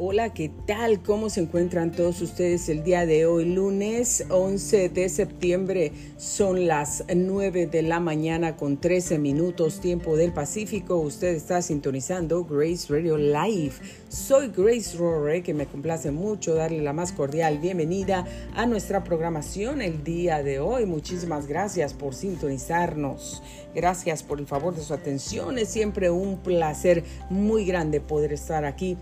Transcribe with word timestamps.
Hola, 0.00 0.32
¿qué 0.32 0.48
tal? 0.64 1.02
¿Cómo 1.02 1.28
se 1.28 1.40
encuentran 1.40 1.90
todos 1.90 2.22
ustedes 2.22 2.68
el 2.68 2.84
día 2.84 3.04
de 3.04 3.26
hoy, 3.26 3.46
lunes 3.46 4.24
11 4.30 4.90
de 4.90 5.08
septiembre? 5.08 5.90
Son 6.16 6.68
las 6.68 7.02
9 7.12 7.66
de 7.66 7.82
la 7.82 7.98
mañana 7.98 8.54
con 8.54 8.76
13 8.76 9.18
minutos 9.18 9.80
tiempo 9.80 10.16
del 10.16 10.32
Pacífico. 10.32 10.98
Usted 10.98 11.34
está 11.34 11.62
sintonizando 11.62 12.44
Grace 12.44 12.86
Radio 12.88 13.16
Live. 13.16 13.72
Soy 14.08 14.52
Grace 14.56 14.96
Rore, 14.96 15.42
que 15.42 15.52
me 15.52 15.66
complace 15.66 16.12
mucho 16.12 16.54
darle 16.54 16.80
la 16.80 16.92
más 16.92 17.10
cordial 17.10 17.58
bienvenida 17.58 18.24
a 18.54 18.66
nuestra 18.66 19.02
programación 19.02 19.82
el 19.82 20.04
día 20.04 20.44
de 20.44 20.60
hoy. 20.60 20.86
Muchísimas 20.86 21.48
gracias 21.48 21.92
por 21.92 22.14
sintonizarnos. 22.14 23.42
Gracias 23.74 24.22
por 24.22 24.38
el 24.38 24.46
favor 24.46 24.76
de 24.76 24.82
su 24.82 24.94
atención. 24.94 25.58
Es 25.58 25.70
siempre 25.70 26.08
un 26.08 26.38
placer 26.38 27.02
muy 27.30 27.64
grande 27.64 28.00
poder 28.00 28.32
estar 28.32 28.64
aquí 28.64 28.96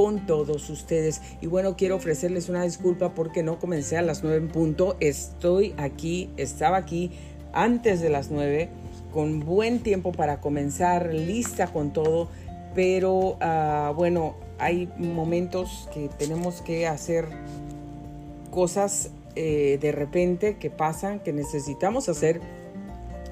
con 0.00 0.24
todos 0.24 0.70
ustedes. 0.70 1.20
Y 1.42 1.46
bueno, 1.46 1.76
quiero 1.76 1.96
ofrecerles 1.96 2.48
una 2.48 2.62
disculpa 2.62 3.12
porque 3.12 3.42
no 3.42 3.58
comencé 3.58 3.98
a 3.98 4.02
las 4.02 4.22
9 4.22 4.38
en 4.38 4.48
punto. 4.48 4.96
Estoy 4.98 5.74
aquí, 5.76 6.30
estaba 6.38 6.78
aquí 6.78 7.10
antes 7.52 8.00
de 8.00 8.08
las 8.08 8.30
9 8.30 8.70
con 9.12 9.40
buen 9.40 9.80
tiempo 9.80 10.12
para 10.12 10.40
comenzar, 10.40 11.12
lista 11.12 11.66
con 11.66 11.92
todo. 11.92 12.28
Pero 12.74 13.36
uh, 13.42 13.92
bueno, 13.94 14.36
hay 14.58 14.90
momentos 14.96 15.86
que 15.92 16.08
tenemos 16.08 16.62
que 16.62 16.86
hacer 16.86 17.26
cosas 18.50 19.10
eh, 19.36 19.76
de 19.82 19.92
repente 19.92 20.56
que 20.56 20.70
pasan, 20.70 21.20
que 21.20 21.34
necesitamos 21.34 22.08
hacer. 22.08 22.40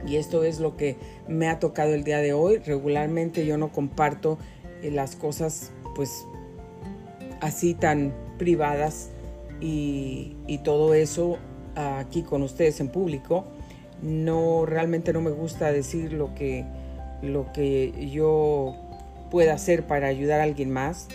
Y 0.07 0.17
esto 0.17 0.45
es 0.45 0.61
lo 0.61 0.77
que 0.77 0.99
me 1.29 1.49
ha 1.49 1.61
tocado 1.61 1.95
el 1.95 2.05
día 2.05 2.19
de 2.19 2.35
hoy. 2.35 2.59
Regularmente 2.59 3.47
yo 3.47 3.57
no 3.57 3.73
comparto 3.73 4.37
eh, 4.83 4.91
las 4.91 5.17
cosas 5.17 5.73
pues 5.99 6.28
así 7.41 7.75
tan 7.75 8.13
privadas 8.39 9.11
y, 9.61 10.35
todo 10.65 10.95
eso 10.95 11.39
aquí 11.75 12.23
con 12.23 12.43
ustedes 12.43 12.81
en 12.81 12.89
público. 12.89 13.45
No, 14.03 14.67
realmente 14.67 15.13
no 15.13 15.21
me 15.21 15.31
gusta 15.31 15.73
decir 15.73 16.13
lo 16.13 16.35
que, 16.35 16.65
lo 17.23 17.53
que 17.53 18.11
yo 18.11 18.75
pueda 19.31 19.55
hacer 19.55 19.87
para 19.87 20.09
ayudar 20.09 20.41
a 20.41 20.45
alguien 20.45 20.71
más, 20.71 21.09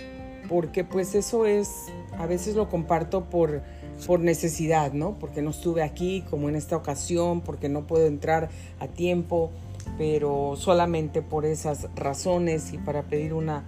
porque 0.49 0.83
pues 0.83 1.15
eso 1.15 1.45
es, 1.45 1.69
a 2.17 2.25
veces 2.25 2.55
lo 2.55 2.69
comparto 2.69 3.25
por, 3.25 3.61
por 4.05 4.19
necesidad, 4.19 4.91
¿no? 4.91 5.17
Porque 5.19 5.41
no 5.41 5.51
estuve 5.51 5.81
aquí 5.81 6.23
como 6.29 6.49
en 6.49 6.55
esta 6.55 6.75
ocasión, 6.75 7.41
porque 7.41 7.69
no 7.69 7.87
puedo 7.87 8.05
entrar 8.05 8.49
a 8.79 8.87
tiempo, 8.87 9.51
pero 9.97 10.55
solamente 10.57 11.21
por 11.21 11.45
esas 11.45 11.87
razones 11.95 12.73
y 12.73 12.77
para 12.77 13.03
pedir 13.03 13.33
una 13.33 13.63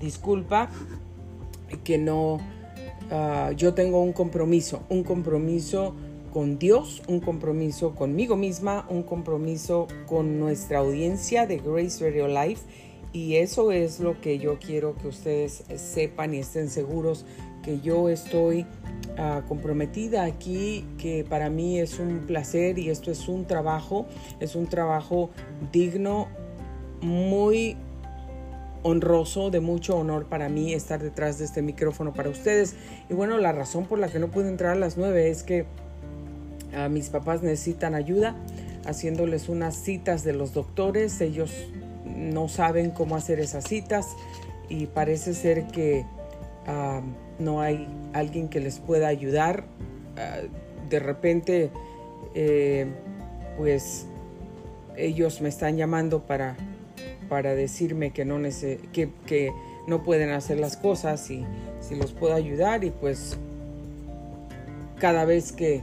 disculpa 0.00 0.68
que 1.84 1.98
no, 1.98 2.38
ah, 3.10 3.52
yo 3.56 3.74
tengo 3.74 4.02
un 4.02 4.12
compromiso, 4.12 4.82
un 4.88 5.04
compromiso 5.04 5.94
con 6.32 6.58
Dios, 6.58 7.02
un 7.08 7.20
compromiso 7.20 7.94
conmigo 7.94 8.36
misma, 8.36 8.86
un 8.88 9.02
compromiso 9.02 9.88
con 10.06 10.38
nuestra 10.38 10.78
audiencia 10.78 11.46
de 11.46 11.58
Grace 11.58 12.04
Radio 12.04 12.28
Life. 12.28 12.62
Y 13.12 13.36
eso 13.36 13.72
es 13.72 14.00
lo 14.00 14.20
que 14.20 14.38
yo 14.38 14.58
quiero 14.58 14.94
que 14.94 15.08
ustedes 15.08 15.64
sepan 15.76 16.34
y 16.34 16.38
estén 16.38 16.68
seguros 16.68 17.24
que 17.62 17.80
yo 17.80 18.08
estoy 18.08 18.66
ah, 19.16 19.42
comprometida 19.48 20.24
aquí, 20.24 20.84
que 20.98 21.24
para 21.24 21.50
mí 21.50 21.78
es 21.78 21.98
un 21.98 22.20
placer 22.26 22.78
y 22.78 22.90
esto 22.90 23.10
es 23.10 23.28
un 23.28 23.46
trabajo, 23.46 24.06
es 24.40 24.54
un 24.54 24.66
trabajo 24.66 25.30
digno, 25.72 26.28
muy 27.00 27.76
honroso, 28.82 29.50
de 29.50 29.60
mucho 29.60 29.96
honor 29.96 30.26
para 30.26 30.48
mí 30.48 30.72
estar 30.72 31.02
detrás 31.02 31.38
de 31.38 31.44
este 31.44 31.62
micrófono 31.62 32.12
para 32.12 32.30
ustedes. 32.30 32.74
Y 33.08 33.14
bueno, 33.14 33.38
la 33.38 33.52
razón 33.52 33.86
por 33.86 33.98
la 33.98 34.08
que 34.08 34.18
no 34.18 34.28
pude 34.28 34.48
entrar 34.48 34.72
a 34.72 34.78
las 34.78 34.96
9 34.96 35.30
es 35.30 35.42
que 35.42 35.66
a 36.76 36.88
mis 36.88 37.08
papás 37.08 37.42
necesitan 37.42 37.94
ayuda 37.94 38.36
haciéndoles 38.86 39.48
unas 39.48 39.76
citas 39.76 40.24
de 40.24 40.32
los 40.32 40.54
doctores. 40.54 41.20
Ellos 41.20 41.50
no 42.04 42.48
saben 42.48 42.90
cómo 42.90 43.16
hacer 43.16 43.40
esas 43.40 43.64
citas 43.64 44.06
y 44.68 44.86
parece 44.86 45.34
ser 45.34 45.66
que 45.66 46.04
ah, 46.66 47.00
no 47.38 47.60
hay 47.60 47.86
alguien 48.12 48.48
que 48.48 48.60
les 48.60 48.78
pueda 48.78 49.08
ayudar. 49.08 49.64
Ah, 50.16 50.38
de 50.88 50.98
repente, 50.98 51.70
eh, 52.34 52.86
pues 53.58 54.06
ellos 54.96 55.40
me 55.40 55.48
están 55.48 55.76
llamando 55.76 56.22
para 56.22 56.56
para 57.28 57.54
decirme 57.54 58.10
que 58.10 58.24
no, 58.24 58.38
que, 58.92 59.52
no 59.86 60.02
pueden 60.02 60.30
hacer 60.30 60.58
las 60.58 60.76
cosas 60.76 61.30
y 61.30 61.44
si 61.80 61.96
los 61.96 62.12
puedo 62.12 62.34
ayudar 62.34 62.84
y 62.84 62.90
pues 62.90 63.38
cada 64.98 65.24
vez 65.24 65.52
que, 65.52 65.82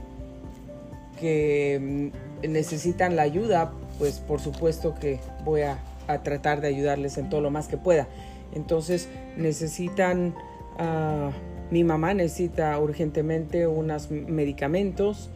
que 1.20 2.12
mm, 2.42 2.48
necesitan 2.52 3.16
la 3.16 3.22
ayuda, 3.22 3.72
pues 3.98 4.18
por 4.18 4.40
supuesto 4.40 4.94
que 4.94 5.18
voy 5.44 5.62
a, 5.62 5.78
tratar 6.22 6.60
de 6.60 6.68
ayudarles 6.68 7.18
en 7.18 7.28
todo 7.28 7.40
lo 7.40 7.50
más 7.50 7.66
que 7.66 7.76
pueda. 7.76 8.06
Entonces 8.54 9.08
necesitan, 9.36 10.36
ah, 10.78 11.32
mi 11.72 11.82
mamá 11.82 12.14
necesita 12.14 12.78
urgentemente 12.78 13.66
unos 13.66 14.12
medicamentos, 14.12 15.30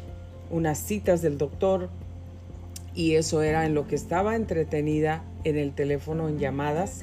unas 0.49 0.79
citas 0.79 1.23
del 1.23 1.39
doctor, 1.39 1.89
y 2.95 3.15
eso 3.15 3.43
era 3.43 3.67
en 3.67 3.75
lo 3.75 3.87
que 3.87 3.97
estaba 3.97 4.37
entretenida 4.37 5.25
en 5.45 5.57
el 5.57 5.73
teléfono, 5.73 6.29
en 6.29 6.39
llamadas, 6.39 7.03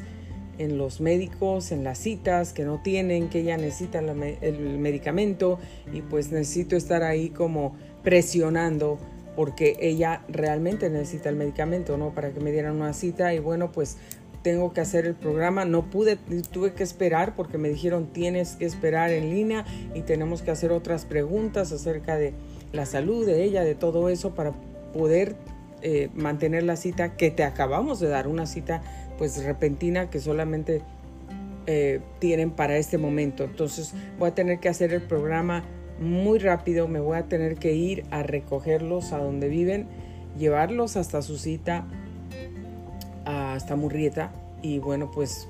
en 0.57 0.77
los 0.77 1.01
médicos, 1.01 1.71
en 1.71 1.83
las 1.83 1.97
citas 1.97 2.53
que 2.53 2.63
no 2.63 2.81
tienen, 2.81 3.29
que 3.29 3.41
ella 3.41 3.57
necesita 3.57 3.99
el 3.99 4.79
medicamento 4.79 5.59
y 5.93 6.01
pues 6.01 6.31
necesito 6.31 6.75
estar 6.75 7.03
ahí 7.03 7.29
como 7.29 7.75
presionando 8.03 8.97
porque 9.35 9.77
ella 9.79 10.23
realmente 10.29 10.89
necesita 10.89 11.29
el 11.29 11.35
medicamento, 11.35 11.95
¿no? 11.95 12.09
Para 12.11 12.31
que 12.31 12.39
me 12.39 12.51
dieran 12.51 12.75
una 12.75 12.93
cita 12.93 13.35
y 13.35 13.39
bueno, 13.39 13.71
pues 13.71 13.97
tengo 14.41 14.73
que 14.73 14.81
hacer 14.81 15.05
el 15.05 15.13
programa. 15.13 15.63
No 15.63 15.91
pude, 15.91 16.17
tuve 16.51 16.73
que 16.73 16.83
esperar 16.83 17.35
porque 17.35 17.59
me 17.59 17.69
dijeron 17.69 18.07
tienes 18.07 18.55
que 18.55 18.65
esperar 18.65 19.11
en 19.11 19.29
línea 19.29 19.63
y 19.93 20.01
tenemos 20.01 20.41
que 20.41 20.49
hacer 20.49 20.71
otras 20.71 21.05
preguntas 21.05 21.71
acerca 21.71 22.17
de 22.17 22.33
la 22.71 22.87
salud 22.87 23.27
de 23.27 23.43
ella, 23.43 23.63
de 23.63 23.75
todo 23.75 24.09
eso 24.09 24.33
para 24.33 24.53
poder 24.91 25.35
eh, 25.81 26.09
mantener 26.15 26.63
la 26.63 26.75
cita 26.75 27.15
que 27.15 27.31
te 27.31 27.43
acabamos 27.43 27.99
de 27.99 28.07
dar, 28.07 28.27
una 28.27 28.45
cita 28.45 28.81
pues 29.17 29.43
repentina 29.43 30.09
que 30.09 30.19
solamente 30.19 30.81
eh, 31.67 31.99
tienen 32.19 32.51
para 32.51 32.77
este 32.77 32.97
momento. 32.97 33.43
Entonces 33.43 33.93
voy 34.17 34.29
a 34.29 34.35
tener 34.35 34.59
que 34.59 34.69
hacer 34.69 34.93
el 34.93 35.01
programa 35.01 35.63
muy 35.99 36.39
rápido, 36.39 36.87
me 36.87 36.99
voy 36.99 37.17
a 37.17 37.23
tener 37.23 37.55
que 37.55 37.73
ir 37.73 38.05
a 38.11 38.23
recogerlos 38.23 39.13
a 39.13 39.17
donde 39.17 39.49
viven, 39.49 39.87
llevarlos 40.37 40.97
hasta 40.97 41.21
su 41.21 41.37
cita, 41.37 41.85
hasta 43.25 43.75
Murrieta 43.75 44.31
y 44.61 44.79
bueno 44.79 45.11
pues 45.11 45.47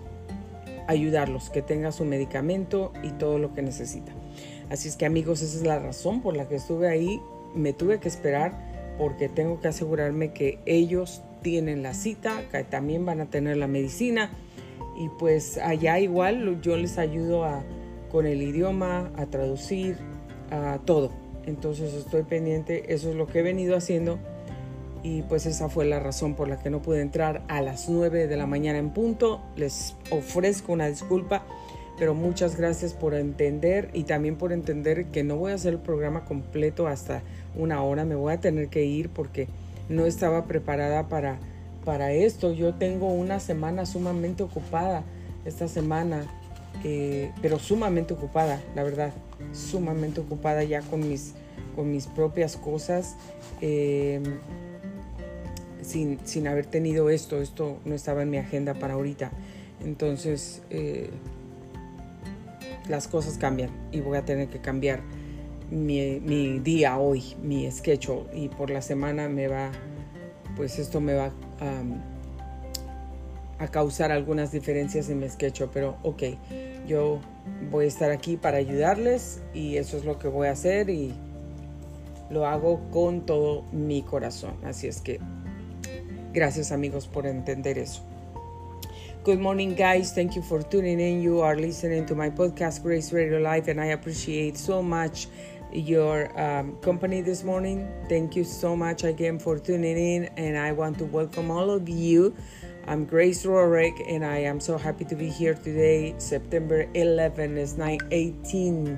ayudarlos, 0.88 1.50
que 1.50 1.62
tenga 1.62 1.92
su 1.92 2.06
medicamento 2.06 2.94
y 3.04 3.12
todo 3.12 3.38
lo 3.40 3.54
que 3.54 3.62
necesita. 3.62 4.12
Así 4.70 4.88
es 4.88 4.96
que 4.96 5.06
amigos, 5.06 5.42
esa 5.42 5.58
es 5.58 5.64
la 5.64 5.80
razón 5.80 6.22
por 6.22 6.36
la 6.36 6.48
que 6.48 6.56
estuve 6.56 6.90
ahí, 6.90 7.22
me 7.56 7.74
tuve 7.74 8.00
que 8.00 8.08
esperar 8.08 8.67
porque 8.98 9.30
tengo 9.30 9.60
que 9.60 9.68
asegurarme 9.68 10.34
que 10.34 10.60
ellos 10.66 11.22
tienen 11.42 11.84
la 11.84 11.94
cita, 11.94 12.44
que 12.52 12.64
también 12.64 13.06
van 13.06 13.22
a 13.22 13.26
tener 13.28 13.58
la 13.58 13.68
medicina 13.68 14.32
y 14.98 15.10
pues 15.10 15.58
allá 15.60 16.00
igual 16.00 16.60
yo 16.62 16.76
les 16.76 16.98
ayudo 16.98 17.46
a, 17.46 17.64
con 18.12 18.26
el 18.26 18.42
idioma, 18.42 19.12
a 19.16 19.28
traducir, 19.28 19.98
a 20.50 20.80
todo. 20.84 21.12
Entonces 21.46 21.94
estoy 21.94 22.24
pendiente, 22.24 22.94
eso 22.94 23.10
es 23.10 23.16
lo 23.16 23.28
que 23.28 23.40
he 23.40 23.44
venido 23.44 23.78
haciendo 23.78 24.20
y 25.04 25.22
pues 25.22 25.46
esa 25.46 25.70
fue 25.70 25.86
la 25.86 26.00
razón 26.00 26.36
por 26.36 26.48
la 26.48 26.60
que 26.60 26.70
no 26.70 26.82
pude 26.82 27.02
entrar 27.02 27.44
a 27.48 27.62
las 27.62 27.88
9 27.88 28.28
de 28.28 28.38
la 28.38 28.48
mañana 28.48 28.80
en 28.80 28.90
punto. 28.90 29.42
Les 29.56 29.96
ofrezco 30.10 30.74
una 30.74 30.88
disculpa, 30.88 31.46
pero 31.98 32.14
muchas 32.14 32.58
gracias 32.58 32.94
por 32.94 33.16
entender 33.16 33.90
y 33.94 34.04
también 34.04 34.36
por 34.36 34.54
entender 34.54 35.06
que 35.06 35.24
no 35.24 35.36
voy 35.38 35.52
a 35.52 35.56
hacer 35.56 35.74
el 35.74 35.80
programa 35.80 36.26
completo 36.26 36.88
hasta 36.88 37.24
una 37.56 37.82
hora, 37.82 38.06
me 38.06 38.16
voy 38.16 38.34
a 38.34 38.40
tener 38.40 38.68
que 38.70 38.86
ir 38.86 39.10
porque 39.10 39.48
no 39.90 40.06
estaba 40.06 40.46
preparada 40.46 41.08
para, 41.08 41.40
para 41.84 42.12
esto. 42.12 42.54
Yo 42.54 42.76
tengo 42.76 43.12
una 43.12 43.40
semana 43.40 43.86
sumamente 43.86 44.44
ocupada 44.44 45.04
esta 45.46 45.68
semana, 45.68 46.26
eh, 46.84 47.32
pero 47.42 47.58
sumamente 47.58 48.14
ocupada, 48.14 48.62
la 48.76 48.84
verdad, 48.84 49.12
sumamente 49.54 50.22
ocupada 50.22 50.64
ya 50.64 50.82
con 50.82 51.08
mis, 51.08 51.34
con 51.76 51.92
mis 51.92 52.06
propias 52.06 52.58
cosas. 52.58 53.16
Em, 53.62 54.24
sin, 55.82 56.20
sin, 56.26 56.48
haber 56.48 56.66
tenido 56.66 57.10
esto, 57.10 57.42
esto 57.42 57.78
no 57.86 57.96
estaba 57.96 58.22
en 58.22 58.30
mi 58.30 58.38
agenda 58.38 58.74
para 58.74 58.96
ahorita. 58.96 59.32
Entonces, 59.84 60.62
eh, 60.70 61.10
las 62.90 63.08
cosas 63.08 63.38
cambian 63.38 63.70
y 63.92 64.00
voy 64.00 64.18
a 64.18 64.26
tener 64.26 64.48
que 64.48 64.60
cambiar 64.60 65.02
mi, 65.70 66.60
día 66.60 66.98
hoy, 66.98 67.36
mi 67.42 67.70
sketch 67.72 68.10
y 68.34 68.50
por 68.50 68.70
la 68.70 68.82
semana 68.82 69.28
me 69.28 69.48
va, 69.48 69.72
pues 70.56 70.80
esto 70.80 71.02
me 71.02 71.14
va 71.14 71.32
a 73.60 73.68
causar 73.68 74.12
algunas 74.12 74.52
diferencias 74.52 75.10
en 75.10 75.20
mi 75.20 75.30
sketch, 75.30 75.64
pero 75.74 75.98
ok, 76.04 76.24
yo 76.88 77.20
voy 77.72 77.86
a 77.86 77.88
estar 77.88 78.12
aquí 78.12 78.38
para 78.38 78.58
ayudarles 78.58 79.42
y 79.54 79.78
eso 79.78 79.98
es 79.98 80.06
lo 80.06 80.20
que 80.20 80.28
voy 80.28 80.48
a 80.48 80.52
hacer 80.52 80.90
y 80.90 81.14
lo 82.30 82.46
hago 82.46 82.82
con 82.92 83.26
todo 83.26 83.64
mi 83.72 84.02
corazón. 84.02 84.54
Así 84.64 84.88
es 84.88 85.02
que 85.02 85.20
gracias 86.34 86.72
amigos 86.72 87.08
por 87.08 87.26
entender 87.26 87.78
eso. 87.78 88.04
Good 89.28 89.42
morning, 89.42 89.76
guys. 89.76 90.14
Thank 90.14 90.38
you 90.38 90.42
for 90.42 90.64
tuning 90.64 91.02
in. 91.02 91.22
You 91.22 91.42
are 91.42 91.58
listening 91.58 92.06
to 92.06 92.16
my 92.16 92.30
podcast, 92.30 92.82
Grace 92.82 93.12
Radio 93.12 93.40
Life, 93.40 93.68
and 93.68 93.82
I 93.82 93.88
appreciate 93.88 94.56
so 94.56 94.82
much 94.82 95.28
your 95.74 96.32
um, 96.40 96.78
company 96.78 97.20
this 97.20 97.44
morning. 97.44 97.92
Thank 98.08 98.38
you 98.38 98.46
so 98.46 98.74
much 98.74 99.04
again 99.04 99.38
for 99.38 99.60
tuning 99.60 99.98
in, 99.98 100.24
and 100.38 100.58
I 100.58 100.72
want 100.72 100.98
to 101.00 101.04
welcome 101.04 101.52
all 101.52 101.70
of 101.70 101.90
you. 101.90 102.38
I'm 102.88 103.04
Grace 103.04 103.46
Rorick, 103.46 104.00
and 104.08 104.24
I 104.24 104.38
am 104.38 104.62
so 104.62 104.78
happy 104.78 105.04
to 105.04 105.16
be 105.18 105.28
here 105.28 105.56
today. 105.56 106.16
September 106.20 106.88
11 106.94 107.58
is 107.58 107.74
9:18 107.74 108.96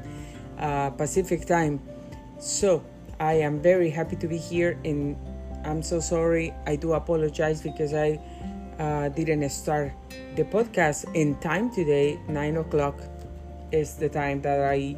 uh, 0.59 0.91
Pacific 0.91 1.47
time. 1.47 1.81
So 2.37 2.85
I 3.19 3.33
am 3.41 3.63
very 3.63 3.89
happy 3.89 4.15
to 4.17 4.27
be 4.27 4.37
here, 4.37 4.77
and 4.85 5.17
I'm 5.65 5.81
so 5.81 5.99
sorry. 5.99 6.53
I 6.67 6.75
do 6.75 6.93
apologize 6.93 7.63
because 7.63 7.95
I 7.95 8.21
uh, 8.79 9.09
didn't 9.09 9.47
start 9.49 9.91
the 10.35 10.43
podcast 10.43 11.05
in 11.13 11.35
time 11.39 11.69
today. 11.69 12.19
Nine 12.27 12.57
o'clock 12.57 12.95
is 13.71 13.95
the 13.95 14.09
time 14.09 14.41
that 14.41 14.59
I 14.61 14.95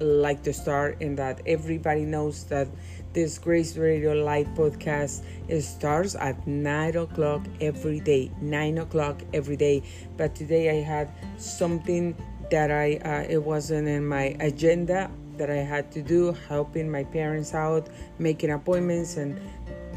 like 0.00 0.42
to 0.42 0.52
start, 0.52 1.00
and 1.00 1.16
that 1.18 1.40
everybody 1.46 2.04
knows 2.04 2.44
that 2.44 2.68
this 3.12 3.38
Grace 3.38 3.76
Radio 3.76 4.12
Life 4.12 4.48
podcast 4.56 5.22
starts 5.62 6.14
at 6.14 6.46
nine 6.46 6.96
o'clock 6.96 7.46
every 7.60 8.00
day. 8.00 8.30
Nine 8.40 8.78
o'clock 8.78 9.22
every 9.32 9.56
day. 9.56 9.82
But 10.16 10.34
today 10.34 10.70
I 10.70 10.82
had 10.82 11.10
something 11.36 12.16
that 12.50 12.70
I 12.70 12.96
uh, 13.04 13.26
it 13.28 13.42
wasn't 13.42 13.88
in 13.88 14.06
my 14.06 14.36
agenda 14.40 15.10
that 15.38 15.50
I 15.50 15.64
had 15.64 15.90
to 15.92 16.02
do, 16.02 16.36
helping 16.48 16.90
my 16.90 17.04
parents 17.04 17.54
out, 17.54 17.88
making 18.18 18.50
appointments, 18.50 19.16
and 19.16 19.40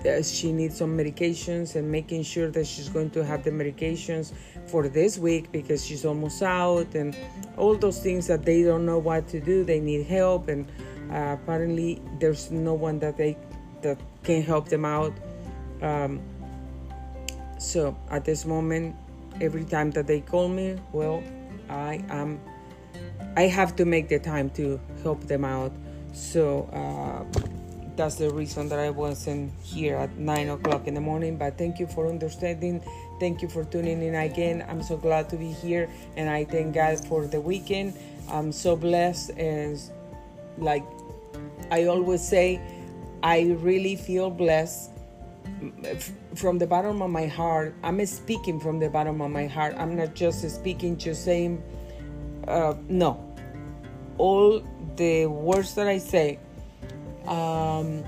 uh, 0.06 0.24
she 0.24 0.52
needs 0.52 0.78
some 0.78 0.98
medications 0.98 1.76
and 1.76 1.92
making 1.92 2.24
sure 2.24 2.50
that 2.52 2.66
she's 2.66 2.90
going 2.90 3.10
to 3.12 3.24
have 3.24 3.44
the 3.44 3.52
medications 3.52 4.34
for 4.68 4.88
this 4.88 5.18
week 5.18 5.52
because 5.52 5.86
she's 5.86 6.06
almost 6.06 6.42
out, 6.42 6.94
and 6.96 7.16
all 7.58 7.76
those 7.76 8.02
things 8.02 8.28
that 8.28 8.44
they 8.44 8.64
don't 8.64 8.86
know 8.86 9.00
what 9.00 9.28
to 9.30 9.40
do. 9.40 9.64
They 9.64 9.80
need 9.80 10.06
help, 10.06 10.48
and 10.48 10.68
uh, 11.12 11.38
apparently 11.42 12.02
there's 12.20 12.52
no 12.52 12.74
one 12.74 13.00
that 13.00 13.18
they 13.18 13.38
that 13.82 14.00
can 14.24 14.42
help 14.42 14.70
them 14.70 14.86
out. 14.86 15.14
Um, 15.82 16.22
so 17.60 17.98
at 18.10 18.26
this 18.26 18.46
moment, 18.46 18.96
every 19.42 19.66
time 19.66 19.92
that 19.92 20.08
they 20.08 20.22
call 20.22 20.48
me, 20.48 20.80
well, 20.92 21.24
I 21.70 22.04
am 22.10 22.40
I 23.38 23.44
have 23.44 23.76
to 23.78 23.86
make 23.86 24.08
the 24.08 24.20
time 24.20 24.50
to 24.52 24.80
help 25.04 25.22
them 25.28 25.44
out. 25.44 25.74
So 26.14 26.70
uh, 26.72 27.24
that's 27.98 28.16
the 28.16 28.30
reason 28.30 28.70
that 28.70 28.80
I 28.80 28.90
wasn't 28.90 29.52
here 29.64 29.98
at 29.98 30.18
nine 30.18 30.50
o'clock 30.50 30.88
in 30.88 30.94
the 30.94 31.02
morning. 31.02 31.38
But 31.38 31.58
thank 31.58 31.80
you 31.80 31.88
for 31.88 32.08
understanding. 32.08 32.84
Thank 33.20 33.42
you 33.42 33.48
for 33.48 33.64
tuning 33.64 34.02
in 34.02 34.16
again. 34.16 34.66
I'm 34.68 34.84
so 34.84 34.98
glad 34.98 35.30
to 35.30 35.38
be 35.38 35.52
here, 35.52 35.90
and 36.16 36.30
I 36.30 36.46
thank 36.46 36.76
God 36.76 37.06
for 37.08 37.28
the 37.28 37.40
weekend. 37.40 37.94
I'm 38.30 38.52
so 38.52 38.76
blessed, 38.76 39.32
and 39.32 39.80
like 40.58 40.84
I 41.72 41.86
always 41.86 42.28
say, 42.28 42.60
I 43.24 43.56
really 43.60 43.96
feel 43.96 44.30
blessed 44.30 44.92
from 46.36 46.58
the 46.58 46.68
bottom 46.68 47.02
of 47.02 47.10
my 47.10 47.28
heart. 47.28 47.76
I'm 47.84 48.06
speaking 48.06 48.60
from 48.60 48.80
the 48.80 48.90
bottom 48.90 49.22
of 49.22 49.32
my 49.32 49.48
heart. 49.48 49.76
I'm 49.78 49.96
not 49.96 50.16
just 50.16 50.48
speaking, 50.50 50.98
just 50.98 51.24
saying, 51.24 51.64
uh, 52.48 52.76
no, 52.90 53.24
all 54.18 54.62
the 54.96 55.26
words 55.28 55.76
that 55.76 55.88
I 55.88 55.98
say 55.98 56.40
um, 57.28 58.04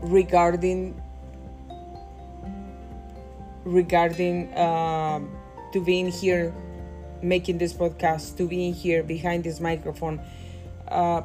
regarding 0.00 1.00
regarding 3.64 4.52
uh, 4.54 5.20
to 5.72 5.80
being 5.84 6.10
here 6.10 6.54
making 7.20 7.58
this 7.58 7.72
podcast 7.72 8.36
to 8.36 8.46
being 8.46 8.72
here 8.72 9.02
behind 9.02 9.44
this 9.44 9.60
microphone 9.60 10.20
uh, 10.88 11.22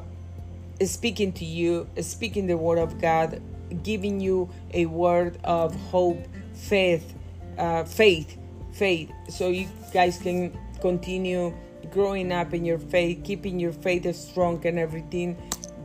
speaking 0.84 1.32
to 1.32 1.44
you 1.44 1.88
speaking 2.00 2.46
the 2.46 2.56
word 2.56 2.78
of 2.78 3.00
god 3.00 3.40
giving 3.82 4.20
you 4.20 4.50
a 4.72 4.86
word 4.86 5.38
of 5.44 5.74
hope 5.90 6.26
faith 6.52 7.14
uh, 7.56 7.84
faith 7.84 8.36
faith. 8.74 9.10
So 9.28 9.48
you 9.48 9.68
guys 9.92 10.18
can 10.18 10.56
continue 10.80 11.54
growing 11.90 12.32
up 12.32 12.52
in 12.52 12.64
your 12.64 12.78
faith, 12.78 13.22
keeping 13.24 13.58
your 13.60 13.72
faith 13.72 14.14
strong 14.16 14.64
and 14.66 14.78
everything, 14.78 15.36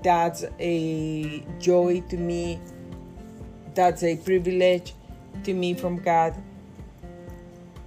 that's 0.03 0.45
a 0.59 1.43
joy 1.59 2.01
to 2.09 2.17
me. 2.17 2.59
That's 3.73 4.03
a 4.03 4.17
privilege 4.17 4.93
to 5.43 5.53
me 5.53 5.73
from 5.73 5.97
God 5.97 6.35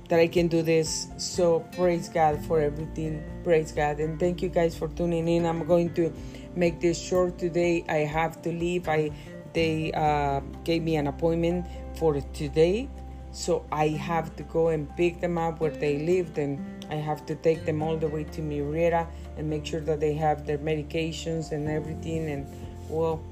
that 0.09 0.21
I 0.21 0.29
can 0.29 0.49
do 0.49 0.63
this. 0.63 1.09
So 1.17 1.61
praise 1.75 2.09
God 2.09 2.45
for 2.45 2.61
everything. 2.61 3.25
Praise 3.45 3.73
God. 3.73 3.99
And 3.99 4.21
thank 4.21 4.43
you 4.43 4.49
guys 4.49 4.77
for 4.77 4.89
tuning 4.89 5.27
in. 5.27 5.47
I'm 5.47 5.67
going 5.67 5.95
to 5.95 6.13
make 6.55 6.81
this 6.81 7.01
short 7.01 7.39
today. 7.39 7.85
I 7.89 7.99
have 7.99 8.43
to 8.43 8.53
leave. 8.53 8.89
I 8.89 9.11
they 9.55 9.93
uh, 9.93 10.41
gave 10.65 10.83
me 10.83 10.97
an 10.97 11.07
appointment 11.07 11.67
for 11.97 12.21
today. 12.33 12.89
So 13.33 13.65
I 13.73 13.89
have 13.89 14.37
to 14.37 14.43
go 14.43 14.69
and 14.69 14.95
pick 14.97 15.21
them 15.21 15.39
up 15.39 15.61
where 15.61 15.71
they 15.71 15.99
lived 15.99 16.39
and 16.39 16.61
I 16.91 16.97
have 16.97 17.25
to 17.27 17.35
take 17.35 17.65
them 17.65 17.83
all 17.83 17.97
the 17.97 18.09
way 18.09 18.25
to 18.25 18.43
Murrieta 18.43 19.07
and 19.37 19.49
make 19.49 19.65
sure 19.65 19.81
that 19.81 20.01
they 20.01 20.15
have 20.15 20.47
their 20.47 20.59
medications 20.59 21.53
and 21.53 21.69
everything. 21.69 22.31
And 22.31 22.47
well, 22.89 23.23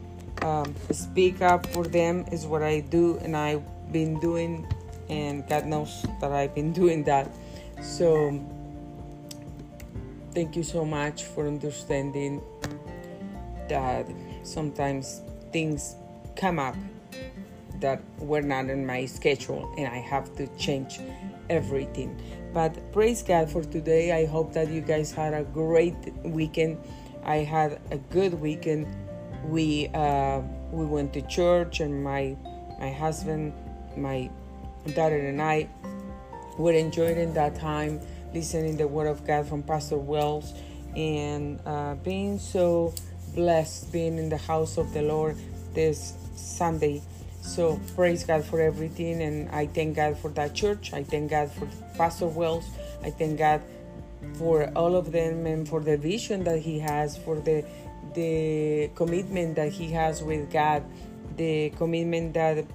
um, 0.42 0.74
speak 0.90 1.42
up 1.42 1.66
for 1.66 1.84
them 1.84 2.24
is 2.32 2.46
what 2.46 2.62
I 2.62 2.80
do, 2.80 3.18
and 3.18 3.36
I've 3.36 3.62
been 3.92 4.18
doing, 4.20 4.66
and 5.08 5.46
God 5.48 5.66
knows 5.66 6.04
that 6.20 6.32
I've 6.32 6.54
been 6.54 6.72
doing 6.82 7.04
that. 7.04 7.30
So, 7.82 8.40
thank 10.32 10.56
you 10.56 10.62
so 10.62 10.84
much 10.84 11.24
for 11.24 11.46
understanding 11.46 12.40
that 13.68 14.06
sometimes 14.42 15.22
things 15.52 15.94
come 16.36 16.58
up 16.58 16.76
that 17.80 18.02
were 18.18 18.42
not 18.42 18.68
in 18.68 18.86
my 18.86 19.06
schedule, 19.06 19.72
and 19.76 19.86
I 19.88 19.98
have 19.98 20.34
to 20.36 20.46
change 20.58 21.00
everything. 21.48 22.20
But 22.52 22.92
praise 22.92 23.22
God 23.22 23.50
for 23.50 23.62
today. 23.62 24.12
I 24.12 24.26
hope 24.26 24.52
that 24.54 24.68
you 24.70 24.80
guys 24.80 25.12
had 25.12 25.34
a 25.34 25.44
great 25.44 25.94
weekend. 26.24 26.78
I 27.24 27.36
had 27.36 27.80
a 27.90 27.98
good 27.98 28.34
weekend. 28.34 28.86
We 29.44 29.88
uh, 29.94 30.40
we 30.72 30.84
went 30.84 31.12
to 31.14 31.22
church, 31.22 31.80
and 31.80 32.02
my 32.02 32.36
my 32.78 32.90
husband, 32.90 33.52
my 33.96 34.30
daughter, 34.94 35.18
and 35.18 35.40
I 35.40 35.68
were 36.58 36.72
enjoying 36.72 37.32
that 37.34 37.54
time, 37.54 38.00
listening 38.34 38.76
the 38.76 38.88
Word 38.88 39.06
of 39.06 39.26
God 39.26 39.46
from 39.46 39.62
Pastor 39.62 39.98
Wells, 39.98 40.52
and 40.96 41.60
uh, 41.64 41.94
being 41.96 42.38
so 42.38 42.92
blessed 43.34 43.92
being 43.92 44.18
in 44.18 44.28
the 44.28 44.36
house 44.36 44.76
of 44.76 44.92
the 44.92 45.02
Lord 45.02 45.36
this 45.74 46.14
Sunday 46.34 47.02
so 47.40 47.80
praise 47.96 48.24
God 48.24 48.44
for 48.44 48.60
everything, 48.60 49.22
and 49.22 49.48
I 49.50 49.66
thank 49.66 49.96
God 49.96 50.16
for 50.18 50.30
that 50.30 50.54
church. 50.54 50.92
I 50.92 51.02
thank 51.02 51.30
God 51.30 51.50
for 51.50 51.68
Pastor 51.96 52.26
Wells. 52.26 52.66
I 53.02 53.10
thank 53.10 53.38
God 53.38 53.62
for 54.34 54.70
all 54.76 54.96
of 54.96 55.12
them 55.12 55.46
and 55.46 55.68
for 55.68 55.80
the 55.80 55.96
vision 55.96 56.44
that 56.44 56.60
he 56.60 56.78
has, 56.78 57.16
for 57.16 57.40
the 57.40 57.64
the 58.14 58.90
commitment 58.94 59.56
that 59.56 59.72
he 59.72 59.90
has 59.92 60.22
with 60.22 60.50
God, 60.50 60.84
the 61.36 61.70
commitment 61.70 62.34
that 62.34 62.66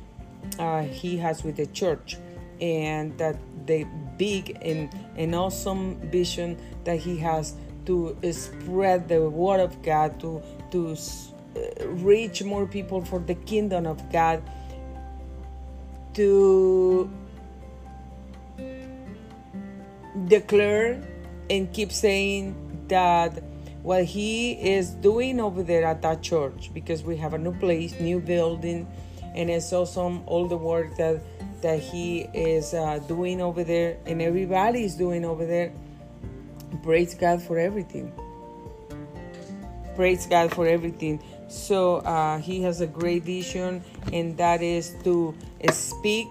uh, 0.60 0.84
he 0.84 1.18
has 1.18 1.44
with 1.44 1.58
the 1.58 1.68
church, 1.68 2.18
and 2.62 3.18
that 3.18 3.38
the 3.68 3.86
big 4.18 4.58
and, 4.62 4.90
and 5.18 5.36
awesome 5.36 5.98
vision 6.10 6.58
that 6.84 6.98
he 6.98 7.18
has 7.18 7.56
to 7.86 8.18
spread 8.32 9.08
the 9.08 9.30
word 9.30 9.60
of 9.60 9.82
God, 9.82 10.20
to 10.20 10.42
to 10.72 10.96
reach 11.86 12.44
more 12.44 12.66
people 12.66 13.04
for 13.04 13.20
the 13.20 13.36
kingdom 13.36 13.86
of 13.86 14.12
God, 14.12 14.42
to 16.14 17.10
declare 20.28 21.02
and 21.50 21.72
keep 21.74 21.92
saying 21.92 22.56
that 22.88 23.44
what 23.84 24.06
he 24.06 24.54
is 24.54 24.92
doing 24.92 25.40
over 25.40 25.62
there 25.62 25.86
at 25.86 26.02
that 26.02 26.22
church, 26.22 26.72
because 26.74 27.04
we 27.04 27.18
have 27.18 27.34
a 27.34 27.38
new 27.38 27.54
place, 27.60 28.00
new 28.00 28.20
building, 28.20 28.88
and 29.36 29.50
it's 29.50 29.72
awesome 29.74 30.24
all 30.26 30.48
the 30.48 30.58
work 30.58 30.96
that 30.98 31.22
that 31.62 31.80
he 31.80 32.22
is 32.34 32.74
uh, 32.74 33.00
doing 33.08 33.42
over 33.42 33.64
there, 33.64 33.98
and 34.06 34.22
everybody 34.22 34.84
is 34.84 34.96
doing 34.96 35.26
over 35.26 35.46
there. 35.46 35.72
Praise 36.84 37.16
God 37.16 37.42
for 37.42 37.58
everything. 37.58 38.12
Praise 39.96 40.28
God 40.28 40.54
for 40.54 40.68
everything. 40.68 41.22
So 41.48 41.98
uh, 41.98 42.40
he 42.40 42.62
has 42.64 42.82
a 42.82 42.88
great 42.88 43.24
vision, 43.24 43.84
and 44.12 44.38
that 44.38 44.62
is 44.62 44.96
to 45.04 45.36
speak 45.72 46.28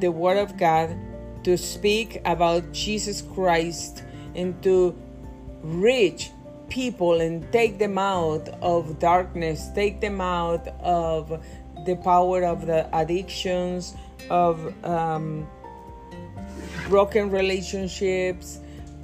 the 0.00 0.10
word 0.10 0.38
of 0.38 0.56
God, 0.56 0.96
to 1.44 1.56
speak 1.56 2.20
about 2.24 2.72
Jesus 2.72 3.22
Christ, 3.22 4.04
and 4.34 4.60
to 4.62 4.96
reach 5.62 6.30
people 6.68 7.20
and 7.20 7.50
take 7.52 7.78
them 7.78 7.98
out 7.98 8.48
of 8.62 8.98
darkness, 8.98 9.68
take 9.74 10.00
them 10.00 10.20
out 10.20 10.68
of 10.80 11.42
the 11.86 11.96
power 11.96 12.44
of 12.44 12.66
the 12.66 12.88
addictions, 12.96 13.94
of 14.30 14.72
um, 14.84 15.48
broken 16.88 17.30
relationships, 17.30 18.60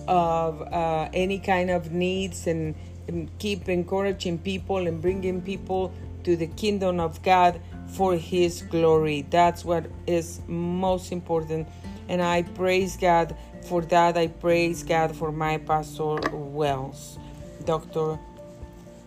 of 0.07 0.61
uh, 0.63 1.09
any 1.15 1.39
kind 1.39 1.71
of 1.71 1.93
needs, 1.93 2.47
and, 2.47 2.75
and 2.75 2.94
keep 3.39 3.69
encouraging 3.69 4.39
people 4.39 4.87
and 4.87 5.01
bringing 5.01 5.43
people 5.43 5.93
to 6.25 6.37
the 6.37 6.47
kingdom 6.47 7.01
of 7.01 7.23
God 7.23 7.61
for 7.89 8.17
His 8.17 8.63
glory. 8.63 9.27
That's 9.31 9.65
what 9.65 9.87
is 10.07 10.41
most 10.47 11.13
important. 11.13 11.69
And 12.09 12.23
I 12.23 12.43
praise 12.43 12.97
God 12.97 13.37
for 13.63 13.83
that. 13.83 14.17
I 14.17 14.29
praise 14.29 14.83
God 14.83 15.17
for 15.17 15.33
my 15.33 15.59
pastor 15.59 16.17
Wells, 16.33 17.19
Dr. 17.65 18.19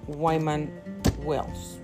Wyman 0.08 0.72
Wells. 1.20 1.78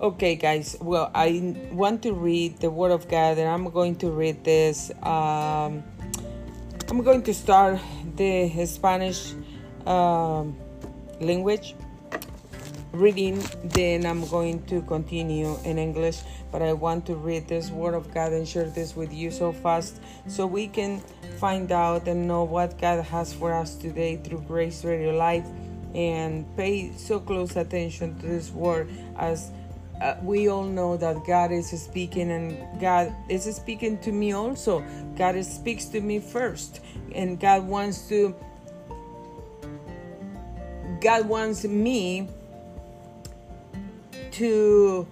Okay, 0.00 0.34
guys. 0.34 0.76
Well, 0.80 1.10
I 1.14 1.56
want 1.72 2.02
to 2.02 2.12
read 2.12 2.58
the 2.58 2.70
Word 2.70 2.90
of 2.90 3.08
God, 3.08 3.38
and 3.38 3.48
I'm 3.48 3.70
going 3.70 3.96
to 3.96 4.10
read 4.10 4.44
this. 4.44 4.90
Um, 5.02 5.82
I'm 6.88 7.02
going 7.02 7.22
to 7.22 7.32
start 7.32 7.80
the 8.16 8.66
Spanish 8.66 9.32
um, 9.86 10.56
language 11.20 11.74
reading, 12.94 13.42
then 13.64 14.06
I'm 14.06 14.26
going 14.28 14.62
to 14.66 14.80
continue 14.82 15.58
in 15.64 15.78
English. 15.78 16.22
But 16.52 16.62
I 16.62 16.72
want 16.72 17.06
to 17.06 17.16
read 17.16 17.48
this 17.48 17.70
Word 17.70 17.94
of 17.94 18.12
God 18.14 18.32
and 18.32 18.46
share 18.46 18.70
this 18.70 18.94
with 18.94 19.12
you 19.12 19.30
so 19.30 19.52
fast 19.52 20.00
so 20.28 20.46
we 20.46 20.68
can 20.68 21.00
find 21.38 21.72
out 21.72 22.06
and 22.06 22.28
know 22.28 22.44
what 22.44 22.78
God 22.78 23.04
has 23.04 23.32
for 23.32 23.52
us 23.52 23.74
today 23.74 24.16
through 24.16 24.42
Grace 24.42 24.84
Radio 24.84 25.14
life 25.16 25.46
and 25.94 26.44
pay 26.56 26.92
so 26.96 27.20
close 27.20 27.56
attention 27.56 28.18
to 28.20 28.26
this 28.26 28.50
Word 28.50 28.88
as 29.16 29.50
uh, 30.00 30.14
we 30.22 30.48
all 30.48 30.64
know 30.64 30.96
that 30.96 31.24
God 31.24 31.52
is 31.52 31.70
speaking 31.70 32.30
and 32.30 32.80
God 32.80 33.14
is 33.28 33.44
speaking 33.54 33.98
to 33.98 34.12
me 34.12 34.32
also. 34.32 34.84
God 35.16 35.42
speaks 35.44 35.86
to 35.86 36.00
me 36.00 36.18
first, 36.18 36.80
and 37.14 37.38
God 37.38 37.66
wants 37.66 38.08
to. 38.08 38.34
God 41.00 41.28
wants 41.28 41.64
me 41.64 42.28
to 44.32 45.06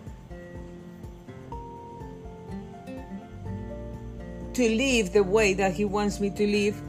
to 4.54 4.68
live 4.68 5.12
the 5.12 5.22
way 5.22 5.54
that 5.54 5.72
he 5.72 5.84
wants 5.84 6.20
me 6.20 6.28
to 6.28 6.46
live 6.46 6.80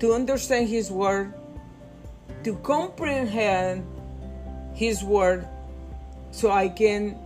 to 0.00 0.12
understand 0.12 0.68
his 0.68 0.90
word 0.90 1.32
to 2.42 2.56
comprehend 2.56 3.86
his 4.74 5.04
word 5.04 5.46
so 6.32 6.50
i 6.50 6.68
can 6.68 7.16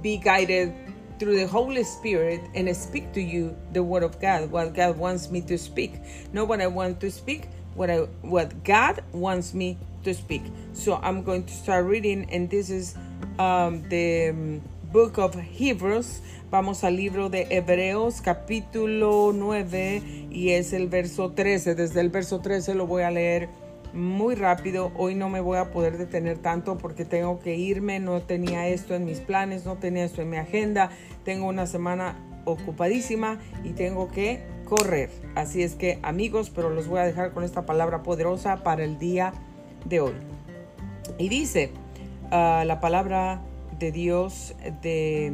be 0.00 0.16
guided 0.16 0.72
through 1.18 1.36
the 1.36 1.46
holy 1.46 1.82
spirit 1.82 2.40
and 2.54 2.74
speak 2.76 3.12
to 3.12 3.20
you 3.20 3.56
the 3.72 3.82
word 3.82 4.02
of 4.02 4.20
god 4.20 4.50
what 4.50 4.74
god 4.74 4.96
wants 4.96 5.30
me 5.30 5.40
to 5.40 5.56
speak. 5.56 6.00
Not 6.32 6.48
what 6.48 6.60
i 6.60 6.66
want 6.66 7.00
to 7.00 7.10
speak 7.10 7.48
what 7.74 7.90
i 7.90 7.98
what 8.22 8.64
god 8.64 9.02
wants 9.12 9.54
me 9.54 9.76
to 10.04 10.14
speak. 10.14 10.42
So 10.72 11.00
I'm 11.02 11.22
going 11.22 11.44
to 11.44 11.52
start 11.52 11.86
reading, 11.86 12.28
and 12.30 12.48
this 12.48 12.70
is 12.70 12.94
um, 13.38 13.82
the 13.88 14.30
um, 14.30 14.62
book 14.92 15.18
of 15.18 15.34
Hebrews. 15.34 16.20
Vamos 16.50 16.84
al 16.84 16.96
libro 16.96 17.28
de 17.28 17.46
Hebreos, 17.50 18.20
capítulo 18.20 19.32
9, 19.34 20.28
y 20.30 20.50
es 20.50 20.72
el 20.72 20.88
verso 20.88 21.32
13. 21.32 21.74
Desde 21.74 22.00
el 22.00 22.10
verso 22.10 22.40
13 22.40 22.74
lo 22.74 22.86
voy 22.86 23.02
a 23.02 23.10
leer 23.10 23.48
muy 23.92 24.34
rápido. 24.34 24.92
Hoy 24.96 25.14
no 25.14 25.28
me 25.28 25.40
voy 25.40 25.58
a 25.58 25.70
poder 25.72 25.98
detener 25.98 26.38
tanto 26.38 26.78
porque 26.78 27.04
tengo 27.04 27.40
que 27.40 27.56
irme. 27.56 27.98
No 27.98 28.20
tenía 28.22 28.68
esto 28.68 28.94
en 28.94 29.04
mis 29.04 29.20
planes, 29.20 29.64
no 29.64 29.76
tenía 29.76 30.04
esto 30.04 30.22
en 30.22 30.30
mi 30.30 30.36
agenda. 30.36 30.90
Tengo 31.24 31.46
una 31.46 31.66
semana 31.66 32.16
ocupadísima 32.44 33.38
y 33.64 33.70
tengo 33.70 34.08
que 34.08 34.42
correr. 34.64 35.10
Así 35.34 35.62
es 35.62 35.74
que 35.74 35.98
amigos, 36.02 36.50
pero 36.50 36.70
los 36.70 36.88
voy 36.88 37.00
a 37.00 37.04
dejar 37.04 37.32
con 37.32 37.44
esta 37.44 37.66
palabra 37.66 38.02
poderosa 38.02 38.62
para 38.62 38.84
el 38.84 38.98
día 38.98 39.32
de 39.84 40.00
hoy. 40.00 40.14
Y 41.18 41.28
dice 41.28 41.70
uh, 42.26 42.64
la 42.64 42.78
palabra 42.80 43.42
de 43.78 43.92
Dios 43.92 44.54
de 44.82 45.32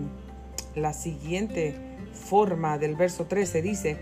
la 0.74 0.92
siguiente 0.92 1.74
forma 2.12 2.78
del 2.78 2.96
verso 2.96 3.26
13 3.26 3.62
dice, 3.62 3.96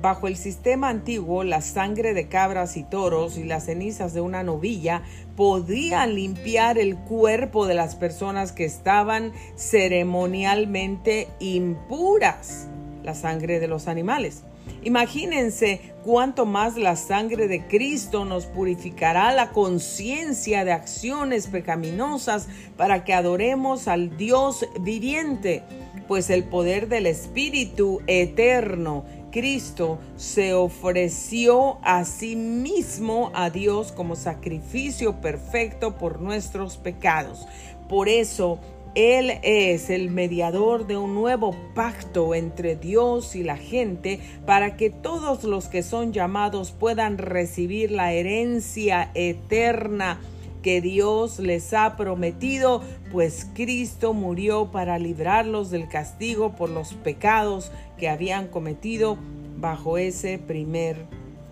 bajo 0.00 0.26
el 0.26 0.36
sistema 0.36 0.88
antiguo, 0.88 1.44
la 1.44 1.60
sangre 1.60 2.14
de 2.14 2.28
cabras 2.28 2.76
y 2.76 2.82
toros 2.82 3.38
y 3.38 3.44
las 3.44 3.66
cenizas 3.66 4.14
de 4.14 4.20
una 4.20 4.42
novilla 4.42 5.02
podían 5.36 6.14
limpiar 6.14 6.78
el 6.78 6.96
cuerpo 6.96 7.66
de 7.66 7.74
las 7.74 7.94
personas 7.94 8.52
que 8.52 8.64
estaban 8.64 9.32
ceremonialmente 9.56 11.28
impuras, 11.38 12.68
la 13.02 13.14
sangre 13.14 13.60
de 13.60 13.68
los 13.68 13.88
animales. 13.88 14.42
Imagínense 14.82 15.94
cuánto 16.02 16.44
más 16.44 16.76
la 16.76 16.96
sangre 16.96 17.46
de 17.46 17.66
Cristo 17.66 18.24
nos 18.24 18.46
purificará 18.46 19.32
la 19.32 19.50
conciencia 19.50 20.64
de 20.64 20.72
acciones 20.72 21.46
pecaminosas 21.46 22.48
para 22.76 23.04
que 23.04 23.14
adoremos 23.14 23.86
al 23.86 24.16
Dios 24.16 24.66
viviente, 24.80 25.62
pues 26.08 26.30
el 26.30 26.44
poder 26.44 26.88
del 26.88 27.06
Espíritu 27.06 28.00
eterno 28.06 29.04
Cristo 29.32 29.98
se 30.16 30.52
ofreció 30.52 31.78
a 31.82 32.04
sí 32.04 32.36
mismo 32.36 33.32
a 33.34 33.50
Dios 33.50 33.90
como 33.90 34.14
sacrificio 34.14 35.20
perfecto 35.20 35.96
por 35.96 36.20
nuestros 36.20 36.76
pecados. 36.76 37.46
Por 37.88 38.08
eso 38.08 38.60
él 38.94 39.38
es 39.42 39.88
el 39.88 40.10
mediador 40.10 40.86
de 40.86 40.98
un 40.98 41.14
nuevo 41.14 41.56
pacto 41.74 42.34
entre 42.34 42.76
Dios 42.76 43.34
y 43.34 43.42
la 43.42 43.56
gente 43.56 44.20
para 44.44 44.76
que 44.76 44.90
todos 44.90 45.44
los 45.44 45.68
que 45.68 45.82
son 45.82 46.12
llamados 46.12 46.72
puedan 46.72 47.16
recibir 47.16 47.90
la 47.90 48.12
herencia 48.12 49.10
eterna 49.14 50.20
que 50.62 50.80
Dios 50.80 51.38
les 51.38 51.72
ha 51.74 51.96
prometido, 51.96 52.82
pues 53.10 53.48
Cristo 53.54 54.14
murió 54.14 54.70
para 54.70 54.98
librarlos 54.98 55.70
del 55.70 55.88
castigo 55.88 56.52
por 56.52 56.70
los 56.70 56.94
pecados 56.94 57.72
que 57.98 58.08
habían 58.08 58.46
cometido 58.46 59.18
bajo 59.56 59.98
ese 59.98 60.38
primer 60.38 61.06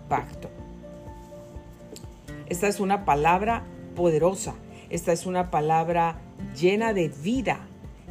pacto. 0.07 0.49
Esta 2.47 2.67
es 2.67 2.79
una 2.79 3.03
palabra 3.03 3.63
poderosa, 3.95 4.53
esta 4.89 5.11
es 5.11 5.25
una 5.25 5.51
palabra 5.51 6.19
llena 6.59 6.93
de 6.93 7.09
vida. 7.09 7.67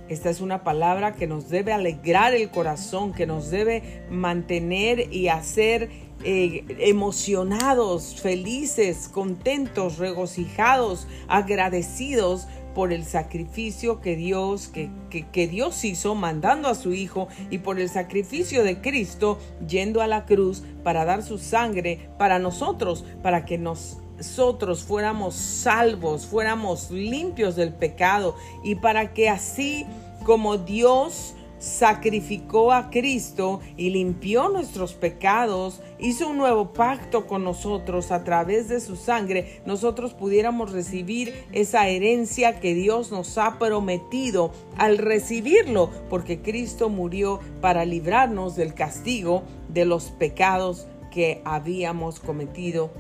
Esta 0.09 0.29
es 0.29 0.41
una 0.41 0.65
palabra 0.65 1.15
que 1.15 1.29
nos 1.29 1.49
debe 1.51 1.73
alegrar 1.73 2.35
el 2.35 2.51
corazón, 2.51 3.13
que 3.13 3.27
nos 3.27 3.51
debe 3.51 4.05
mantener 4.11 5.15
y 5.15 5.29
hacer 5.29 5.89
eh, 6.25 6.65
emocionados, 6.81 8.21
felices, 8.21 9.09
contentos, 9.09 9.99
regocijados, 9.99 11.07
agradecidos 11.29 12.49
por 12.75 12.93
el 12.93 13.05
sacrificio 13.05 14.01
que 14.01 14.17
Dios, 14.17 14.69
que, 14.69 14.91
que, 15.11 15.49
Dios 15.49 15.85
hizo 15.85 16.15
mandando 16.15 16.69
a 16.69 16.75
su 16.75 16.93
Hijo 16.93 17.29
y 17.51 17.59
por 17.59 17.81
el 17.81 17.89
sacrificio 17.89 18.65
de 18.65 18.81
Cristo 18.81 19.39
yendo 19.67 20.03
a 20.03 20.07
la 20.07 20.27
cruz 20.27 20.63
para 20.85 21.05
dar 21.05 21.23
su 21.23 21.39
sangre 21.39 22.11
para 22.19 22.39
nosotros, 22.39 23.05
para 23.23 23.45
que 23.45 23.59
nos 23.59 23.99
nosotros 24.21 24.85
fuéramos 24.85 25.35
salvos, 25.35 26.27
fuéramos 26.27 26.91
limpios 26.91 27.57
del 27.57 27.73
pecado 27.73 28.37
y 28.63 28.75
para 28.75 29.15
que 29.15 29.31
así 29.31 29.87
como 30.27 30.59
Dios 30.59 31.35
sacrificó 31.59 32.73
a 32.73 32.91
Cristo 32.91 33.61
y 33.79 33.89
limpió 33.89 34.51
nuestros 34.51 34.93
pecados, 34.93 35.81
hizo 35.99 36.29
un 36.29 36.37
nuevo 36.37 36.75
pacto 36.75 37.27
con 37.27 37.45
nosotros 37.45 38.13
a 38.13 38.23
través 38.23 38.69
de 38.69 38.81
su 38.81 38.97
sangre, 38.97 39.63
nosotros 39.65 40.13
pudiéramos 40.13 40.73
recibir 40.73 41.33
esa 41.53 41.89
herencia 41.89 42.61
que 42.61 42.75
Dios 42.75 43.11
nos 43.11 43.39
ha 43.39 43.59
prometido 43.59 44.53
al 44.77 44.99
recibirlo, 44.99 45.89
porque 46.11 46.43
Cristo 46.43 46.91
murió 46.91 47.41
para 47.63 47.87
librarnos 47.87 48.55
del 48.55 48.75
castigo 48.75 49.45
de 49.71 49.87
los 49.87 50.11
pecados 50.11 50.89
que 51.11 51.41
habíamos 51.47 52.21
cometido 52.21 52.91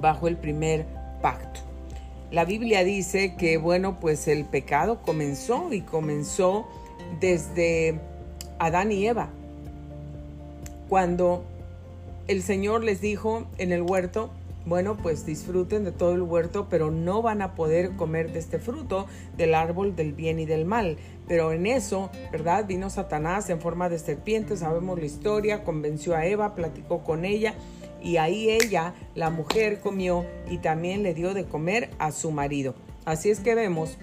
bajo 0.00 0.28
el 0.28 0.36
primer 0.36 0.86
pacto. 1.22 1.60
La 2.30 2.44
Biblia 2.44 2.82
dice 2.82 3.36
que, 3.36 3.56
bueno, 3.56 4.00
pues 4.00 4.26
el 4.28 4.44
pecado 4.44 5.00
comenzó 5.02 5.72
y 5.72 5.82
comenzó 5.82 6.66
desde 7.20 8.00
Adán 8.58 8.90
y 8.90 9.06
Eva, 9.06 9.28
cuando 10.88 11.44
el 12.26 12.42
Señor 12.42 12.82
les 12.82 13.00
dijo 13.00 13.46
en 13.58 13.70
el 13.70 13.82
huerto, 13.82 14.30
bueno, 14.66 14.96
pues 14.96 15.24
disfruten 15.24 15.84
de 15.84 15.92
todo 15.92 16.14
el 16.14 16.22
huerto, 16.22 16.66
pero 16.68 16.90
no 16.90 17.22
van 17.22 17.40
a 17.40 17.54
poder 17.54 17.92
comer 17.92 18.32
de 18.32 18.40
este 18.40 18.58
fruto 18.58 19.06
del 19.36 19.54
árbol 19.54 19.94
del 19.94 20.12
bien 20.12 20.40
y 20.40 20.46
del 20.46 20.64
mal. 20.64 20.96
Pero 21.28 21.52
en 21.52 21.66
eso, 21.66 22.10
¿verdad? 22.32 22.66
Vino 22.66 22.90
Satanás 22.90 23.48
en 23.48 23.60
forma 23.60 23.88
de 23.88 24.00
serpiente, 24.00 24.56
sabemos 24.56 24.98
la 24.98 25.06
historia, 25.06 25.62
convenció 25.62 26.16
a 26.16 26.26
Eva, 26.26 26.56
platicó 26.56 27.04
con 27.04 27.24
ella 27.24 27.54
y 28.06 28.18
ahí 28.18 28.48
ella, 28.48 28.94
la 29.16 29.30
mujer, 29.30 29.80
comió 29.80 30.24
y 30.48 30.58
también 30.58 31.02
le 31.02 31.12
dio 31.12 31.34
de 31.34 31.44
comer 31.44 31.90
a 31.98 32.12
su 32.12 32.30
marido. 32.30 32.76
Así 33.04 33.30
es 33.30 33.40
que 33.40 33.56
vemos 33.56 33.98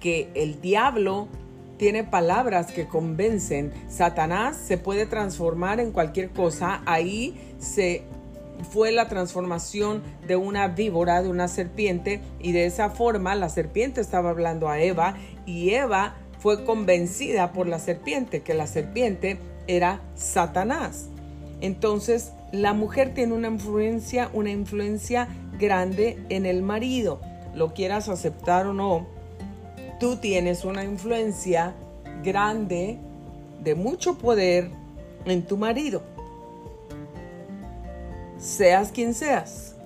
que 0.00 0.30
el 0.34 0.62
diablo 0.62 1.28
tiene 1.76 2.04
palabras 2.04 2.72
que 2.72 2.88
convencen. 2.88 3.70
Satanás 3.90 4.56
se 4.56 4.78
puede 4.78 5.04
transformar 5.04 5.78
en 5.78 5.92
cualquier 5.92 6.30
cosa. 6.30 6.82
Ahí 6.86 7.54
se 7.58 8.04
fue 8.70 8.92
la 8.92 9.08
transformación 9.08 10.02
de 10.26 10.36
una 10.36 10.68
víbora, 10.68 11.22
de 11.22 11.28
una 11.28 11.48
serpiente, 11.48 12.22
y 12.40 12.52
de 12.52 12.64
esa 12.64 12.88
forma 12.88 13.34
la 13.34 13.50
serpiente 13.50 14.00
estaba 14.00 14.30
hablando 14.30 14.70
a 14.70 14.80
Eva 14.80 15.16
y 15.44 15.74
Eva 15.74 16.14
fue 16.38 16.64
convencida 16.64 17.52
por 17.52 17.68
la 17.68 17.78
serpiente, 17.78 18.40
que 18.40 18.54
la 18.54 18.66
serpiente 18.66 19.36
era 19.66 20.00
Satanás. 20.14 21.10
Entonces, 21.60 22.32
la 22.52 22.74
mujer 22.74 23.14
tiene 23.14 23.32
una 23.32 23.48
influencia, 23.48 24.30
una 24.32 24.50
influencia 24.50 25.28
grande 25.58 26.22
en 26.28 26.46
el 26.46 26.62
marido. 26.62 27.20
Lo 27.54 27.72
quieras 27.74 28.08
aceptar 28.08 28.66
o 28.66 28.74
no, 28.74 29.06
tú 29.98 30.16
tienes 30.16 30.64
una 30.64 30.84
influencia 30.84 31.74
grande 32.22 32.98
de 33.62 33.74
mucho 33.74 34.18
poder 34.18 34.70
en 35.24 35.42
tu 35.42 35.56
marido. 35.56 36.02
Seas 38.38 38.92
quien 38.92 39.14
seas. 39.14 39.76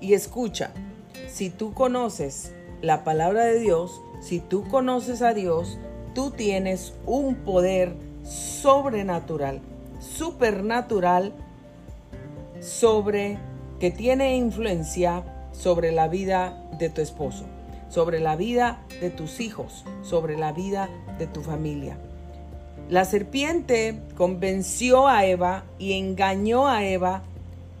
Y 0.00 0.14
escucha, 0.14 0.70
si 1.28 1.50
tú 1.50 1.74
conoces 1.74 2.52
la 2.82 3.04
palabra 3.04 3.44
de 3.44 3.60
Dios, 3.60 4.00
si 4.20 4.40
tú 4.40 4.66
conoces 4.68 5.22
a 5.22 5.34
Dios, 5.34 5.78
tú 6.14 6.30
tienes 6.30 6.94
un 7.04 7.34
poder 7.34 7.94
sobrenatural, 8.24 9.60
supernatural, 10.00 11.32
sobre 12.60 13.38
que 13.80 13.90
tiene 13.90 14.36
influencia 14.36 15.24
sobre 15.52 15.92
la 15.92 16.08
vida 16.08 16.62
de 16.78 16.90
tu 16.90 17.00
esposo, 17.00 17.44
sobre 17.88 18.20
la 18.20 18.36
vida 18.36 18.84
de 19.00 19.10
tus 19.10 19.40
hijos, 19.40 19.84
sobre 20.02 20.36
la 20.36 20.52
vida 20.52 20.90
de 21.18 21.26
tu 21.26 21.42
familia. 21.42 21.98
La 22.88 23.04
serpiente 23.04 24.00
convenció 24.16 25.08
a 25.08 25.26
Eva 25.26 25.64
y 25.78 25.94
engañó 25.94 26.68
a 26.68 26.84
Eva 26.84 27.22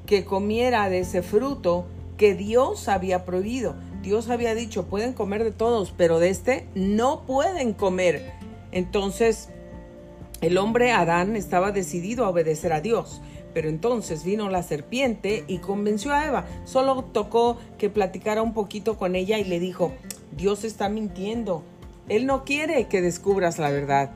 que 0.04 0.24
comiera 0.24 0.88
de 0.88 1.00
ese 1.00 1.22
fruto 1.22 1.86
que 2.16 2.34
Dios 2.34 2.88
había 2.88 3.24
prohibido. 3.24 3.74
Dios 4.02 4.30
había 4.30 4.54
dicho, 4.54 4.86
pueden 4.86 5.12
comer 5.12 5.44
de 5.44 5.52
todos, 5.52 5.92
pero 5.96 6.18
de 6.18 6.30
este 6.30 6.66
no 6.74 7.22
pueden 7.26 7.72
comer. 7.72 8.32
Entonces, 8.72 9.48
el 10.40 10.58
hombre 10.58 10.92
Adán 10.92 11.36
estaba 11.36 11.72
decidido 11.72 12.24
a 12.24 12.30
obedecer 12.30 12.72
a 12.72 12.80
Dios. 12.80 13.20
Pero 13.56 13.70
entonces 13.70 14.22
vino 14.22 14.50
la 14.50 14.62
serpiente 14.62 15.44
y 15.48 15.60
convenció 15.60 16.12
a 16.12 16.26
Eva. 16.26 16.44
Solo 16.66 17.04
tocó 17.04 17.56
que 17.78 17.88
platicara 17.88 18.42
un 18.42 18.52
poquito 18.52 18.98
con 18.98 19.16
ella 19.16 19.38
y 19.38 19.44
le 19.44 19.58
dijo, 19.58 19.94
Dios 20.36 20.62
está 20.62 20.90
mintiendo. 20.90 21.62
Él 22.10 22.26
no 22.26 22.44
quiere 22.44 22.86
que 22.88 23.00
descubras 23.00 23.58
la 23.58 23.70
verdad. 23.70 24.10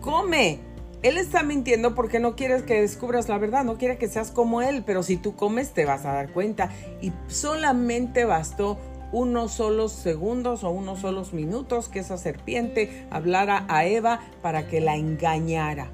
Come. 0.00 0.60
Él 1.02 1.18
está 1.18 1.42
mintiendo 1.42 1.94
porque 1.94 2.20
no 2.20 2.36
quiere 2.36 2.64
que 2.64 2.80
descubras 2.80 3.28
la 3.28 3.36
verdad, 3.36 3.64
no 3.64 3.76
quiere 3.76 3.98
que 3.98 4.08
seas 4.08 4.30
como 4.30 4.62
Él, 4.62 4.82
pero 4.86 5.02
si 5.02 5.18
tú 5.18 5.36
comes 5.36 5.74
te 5.74 5.84
vas 5.84 6.06
a 6.06 6.14
dar 6.14 6.32
cuenta. 6.32 6.70
Y 7.02 7.12
solamente 7.28 8.24
bastó 8.24 8.78
unos 9.12 9.52
solos 9.52 9.92
segundos 9.92 10.64
o 10.64 10.70
unos 10.70 11.00
solos 11.00 11.34
minutos 11.34 11.90
que 11.90 11.98
esa 11.98 12.16
serpiente 12.16 13.06
hablara 13.10 13.66
a 13.68 13.84
Eva 13.84 14.20
para 14.40 14.66
que 14.68 14.80
la 14.80 14.96
engañara. 14.96 15.90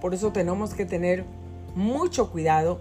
Por 0.00 0.14
eso 0.14 0.32
tenemos 0.32 0.74
que 0.74 0.86
tener 0.86 1.24
mucho 1.74 2.30
cuidado 2.30 2.80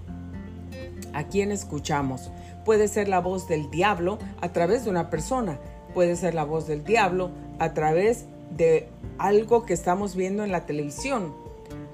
a 1.13 1.23
quien 1.25 1.51
escuchamos. 1.51 2.31
Puede 2.65 2.87
ser 2.87 3.07
la 3.07 3.19
voz 3.19 3.47
del 3.47 3.69
diablo 3.69 4.19
a 4.41 4.49
través 4.49 4.83
de 4.85 4.89
una 4.89 5.09
persona, 5.09 5.59
puede 5.93 6.15
ser 6.15 6.33
la 6.33 6.43
voz 6.43 6.67
del 6.67 6.83
diablo 6.83 7.31
a 7.57 7.73
través 7.73 8.25
de 8.55 8.89
algo 9.17 9.65
que 9.65 9.73
estamos 9.73 10.15
viendo 10.15 10.43
en 10.43 10.51
la 10.51 10.65
televisión, 10.65 11.33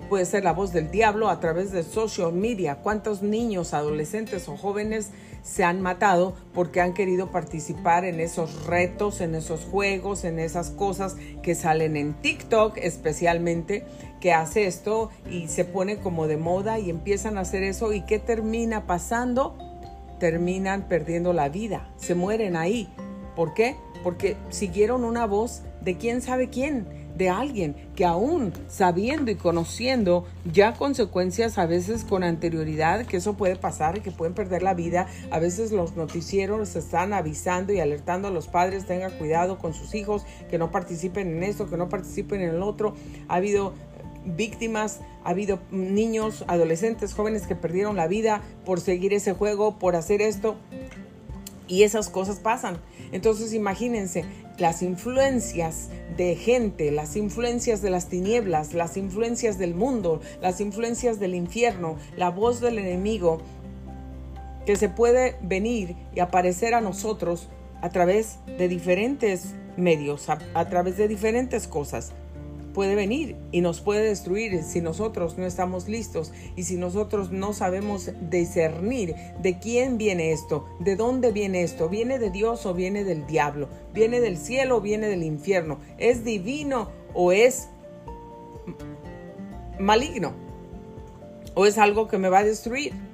puede 0.09 0.25
ser 0.25 0.43
la 0.43 0.53
voz 0.53 0.71
del 0.71 0.91
diablo 0.91 1.29
a 1.29 1.39
través 1.39 1.71
de 1.71 1.83
social 1.83 2.33
media. 2.33 2.77
¿Cuántos 2.81 3.21
niños, 3.21 3.73
adolescentes 3.73 4.47
o 4.47 4.57
jóvenes 4.57 5.11
se 5.45 5.63
han 5.63 5.79
matado 5.79 6.33
porque 6.53 6.81
han 6.81 6.95
querido 6.95 7.29
participar 7.29 8.03
en 8.03 8.19
esos 8.19 8.65
retos, 8.65 9.21
en 9.21 9.35
esos 9.35 9.63
juegos, 9.63 10.23
en 10.23 10.39
esas 10.39 10.71
cosas 10.71 11.15
que 11.43 11.53
salen 11.53 11.95
en 11.95 12.15
TikTok 12.15 12.77
especialmente, 12.77 13.85
que 14.19 14.33
hace 14.33 14.65
esto 14.65 15.11
y 15.29 15.47
se 15.47 15.63
pone 15.63 15.97
como 15.97 16.27
de 16.27 16.37
moda 16.37 16.79
y 16.79 16.89
empiezan 16.89 17.37
a 17.37 17.41
hacer 17.41 17.61
eso 17.61 17.93
y 17.93 18.01
¿qué 18.01 18.17
termina 18.17 18.87
pasando? 18.87 19.55
Terminan 20.19 20.87
perdiendo 20.87 21.31
la 21.31 21.47
vida, 21.47 21.93
se 21.95 22.15
mueren 22.15 22.55
ahí. 22.55 22.89
¿Por 23.35 23.53
qué? 23.53 23.75
Porque 24.03 24.37
siguieron 24.49 25.03
una 25.03 25.27
voz 25.27 25.61
de 25.81 25.95
quién 25.95 26.23
sabe 26.23 26.49
quién 26.49 27.04
de 27.15 27.29
alguien 27.29 27.75
que 27.95 28.05
aún 28.05 28.53
sabiendo 28.67 29.31
y 29.31 29.35
conociendo 29.35 30.25
ya 30.51 30.73
consecuencias 30.73 31.57
a 31.57 31.65
veces 31.65 32.03
con 32.03 32.23
anterioridad 32.23 33.05
que 33.05 33.17
eso 33.17 33.35
puede 33.35 33.55
pasar 33.55 33.97
y 33.97 34.01
que 34.01 34.11
pueden 34.11 34.33
perder 34.33 34.63
la 34.63 34.73
vida, 34.73 35.07
a 35.31 35.39
veces 35.39 35.71
los 35.71 35.95
noticieros 35.95 36.75
están 36.75 37.13
avisando 37.13 37.73
y 37.73 37.79
alertando 37.79 38.27
a 38.27 38.31
los 38.31 38.47
padres, 38.47 38.85
tengan 38.85 39.11
cuidado 39.17 39.57
con 39.57 39.73
sus 39.73 39.95
hijos, 39.95 40.25
que 40.49 40.57
no 40.57 40.71
participen 40.71 41.37
en 41.37 41.43
esto, 41.43 41.69
que 41.69 41.77
no 41.77 41.89
participen 41.89 42.41
en 42.41 42.49
el 42.49 42.61
otro. 42.61 42.93
Ha 43.27 43.35
habido 43.35 43.73
víctimas, 44.25 44.99
ha 45.23 45.29
habido 45.29 45.59
niños, 45.71 46.43
adolescentes, 46.47 47.13
jóvenes 47.13 47.47
que 47.47 47.55
perdieron 47.55 47.95
la 47.95 48.07
vida 48.07 48.41
por 48.65 48.79
seguir 48.79 49.13
ese 49.13 49.33
juego, 49.33 49.77
por 49.77 49.95
hacer 49.95 50.21
esto. 50.21 50.55
Y 51.67 51.83
esas 51.83 52.09
cosas 52.09 52.39
pasan. 52.39 52.77
Entonces 53.11 53.53
imagínense 53.53 54.25
las 54.57 54.81
influencias 54.81 55.89
de 56.17 56.35
gente, 56.35 56.91
las 56.91 57.15
influencias 57.15 57.81
de 57.81 57.89
las 57.89 58.07
tinieblas, 58.07 58.73
las 58.73 58.97
influencias 58.97 59.57
del 59.57 59.75
mundo, 59.75 60.21
las 60.41 60.61
influencias 60.61 61.19
del 61.19 61.35
infierno, 61.35 61.97
la 62.15 62.29
voz 62.29 62.61
del 62.61 62.79
enemigo 62.79 63.41
que 64.65 64.75
se 64.75 64.89
puede 64.89 65.35
venir 65.41 65.95
y 66.15 66.19
aparecer 66.19 66.73
a 66.73 66.81
nosotros 66.81 67.49
a 67.81 67.89
través 67.89 68.39
de 68.57 68.67
diferentes 68.67 69.53
medios, 69.77 70.29
a, 70.29 70.69
través 70.69 70.97
de 70.97 71.07
diferentes 71.07 71.67
cosas 71.67 72.13
puede 72.75 72.93
venir 72.93 73.37
y 73.53 73.61
nos 73.61 73.79
puede 73.79 74.03
destruir 74.03 74.61
si 74.61 74.81
nosotros 74.81 75.37
no 75.37 75.45
estamos 75.45 75.87
listos 75.87 76.33
y 76.57 76.63
si 76.63 76.75
nosotros 76.75 77.31
no 77.31 77.53
sabemos 77.53 78.11
discernir 78.29 79.15
de 79.41 79.57
quién 79.59 79.97
viene 79.97 80.33
esto, 80.33 80.67
de 80.81 80.97
dónde 80.97 81.31
viene 81.31 81.63
esto, 81.63 81.87
viene 81.87 82.19
de 82.19 82.29
Dios 82.29 82.65
o 82.65 82.73
viene 82.73 83.05
del 83.05 83.25
diablo, 83.25 83.69
viene 83.93 84.19
del 84.19 84.37
cielo 84.37 84.77
o 84.77 84.81
viene 84.81 85.07
del 85.07 85.23
infierno, 85.23 85.79
es 85.97 86.25
divino 86.25 86.89
o 87.13 87.31
es 87.31 87.69
maligno 89.79 90.33
o 91.53 91.65
es 91.65 91.77
algo 91.77 92.09
que 92.09 92.17
me 92.17 92.27
va 92.27 92.39
a 92.39 92.43
destruir 92.43 93.04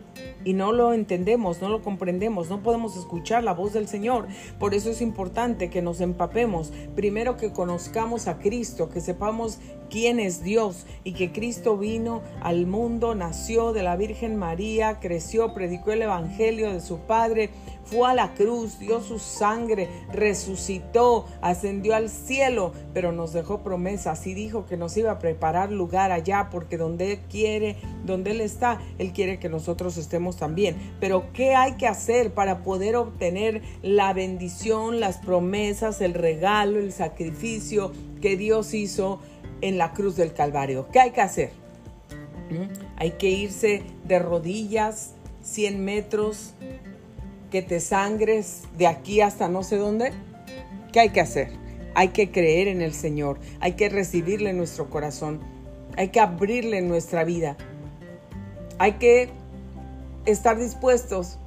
y 0.43 0.53
no 0.53 0.71
lo 0.71 0.93
entendemos, 0.93 1.61
no 1.61 1.69
lo 1.69 1.81
comprendemos, 1.81 2.49
no 2.49 2.61
podemos 2.61 2.97
escuchar 2.97 3.43
la 3.43 3.53
voz 3.53 3.73
del 3.73 3.87
Señor. 3.87 4.27
Por 4.59 4.73
eso 4.73 4.89
es 4.89 5.01
importante 5.01 5.69
que 5.69 5.81
nos 5.81 6.01
empapemos, 6.01 6.71
primero 6.95 7.37
que 7.37 7.51
conozcamos 7.51 8.27
a 8.27 8.39
Cristo, 8.39 8.89
que 8.89 9.01
sepamos 9.01 9.59
quién 9.91 10.19
es 10.19 10.43
Dios 10.43 10.85
y 11.03 11.11
que 11.13 11.31
Cristo 11.31 11.77
vino 11.77 12.21
al 12.41 12.65
mundo, 12.65 13.13
nació 13.13 13.73
de 13.73 13.83
la 13.83 13.97
Virgen 13.97 14.37
María, 14.37 14.99
creció, 14.99 15.53
predicó 15.53 15.91
el 15.91 16.01
Evangelio 16.01 16.71
de 16.71 16.79
su 16.79 16.99
Padre, 16.99 17.49
fue 17.83 18.09
a 18.09 18.13
la 18.13 18.33
cruz, 18.33 18.79
dio 18.79 19.01
su 19.01 19.19
sangre, 19.19 19.89
resucitó, 20.13 21.25
ascendió 21.41 21.93
al 21.93 22.09
cielo, 22.09 22.71
pero 22.93 23.11
nos 23.11 23.33
dejó 23.33 23.63
promesas 23.63 24.25
y 24.27 24.33
dijo 24.33 24.65
que 24.65 24.77
nos 24.77 24.95
iba 24.95 25.11
a 25.11 25.19
preparar 25.19 25.71
lugar 25.71 26.11
allá 26.11 26.47
porque 26.49 26.77
donde 26.77 27.13
Él 27.13 27.19
quiere, 27.29 27.75
donde 28.05 28.31
Él 28.31 28.39
está, 28.39 28.79
Él 28.97 29.11
quiere 29.11 29.39
que 29.39 29.49
nosotros 29.49 29.97
estemos 29.97 30.37
también. 30.37 30.77
Pero 31.01 31.33
¿qué 31.33 31.53
hay 31.53 31.73
que 31.73 31.87
hacer 31.87 32.33
para 32.33 32.63
poder 32.63 32.95
obtener 32.95 33.61
la 33.81 34.13
bendición, 34.13 35.01
las 35.01 35.17
promesas, 35.17 35.99
el 35.99 36.13
regalo, 36.13 36.79
el 36.79 36.93
sacrificio 36.93 37.91
que 38.21 38.37
Dios 38.37 38.73
hizo? 38.73 39.19
En 39.61 39.77
la 39.77 39.93
cruz 39.93 40.15
del 40.15 40.33
Calvario. 40.33 40.87
¿Qué 40.91 40.99
hay 40.99 41.11
que 41.11 41.21
hacer? 41.21 41.51
¿Mm? 42.49 42.73
Hay 42.97 43.11
que 43.11 43.29
irse 43.29 43.83
de 44.03 44.19
rodillas 44.19 45.13
100 45.43 45.83
metros, 45.83 46.53
que 47.49 47.61
te 47.61 47.79
sangres 47.79 48.63
de 48.77 48.87
aquí 48.87 49.21
hasta 49.21 49.47
no 49.47 49.63
sé 49.63 49.77
dónde. 49.77 50.11
¿Qué 50.91 50.99
hay 50.99 51.09
que 51.09 51.21
hacer? 51.21 51.51
Hay 51.93 52.09
que 52.09 52.31
creer 52.31 52.67
en 52.67 52.81
el 52.81 52.93
Señor, 52.93 53.39
hay 53.59 53.73
que 53.73 53.89
recibirle 53.89 54.51
en 54.51 54.57
nuestro 54.57 54.89
corazón, 54.89 55.41
hay 55.97 56.07
que 56.09 56.21
abrirle 56.21 56.81
nuestra 56.81 57.25
vida, 57.25 57.57
hay 58.79 58.93
que 58.93 59.29
estar 60.25 60.57
dispuestos 60.57 61.37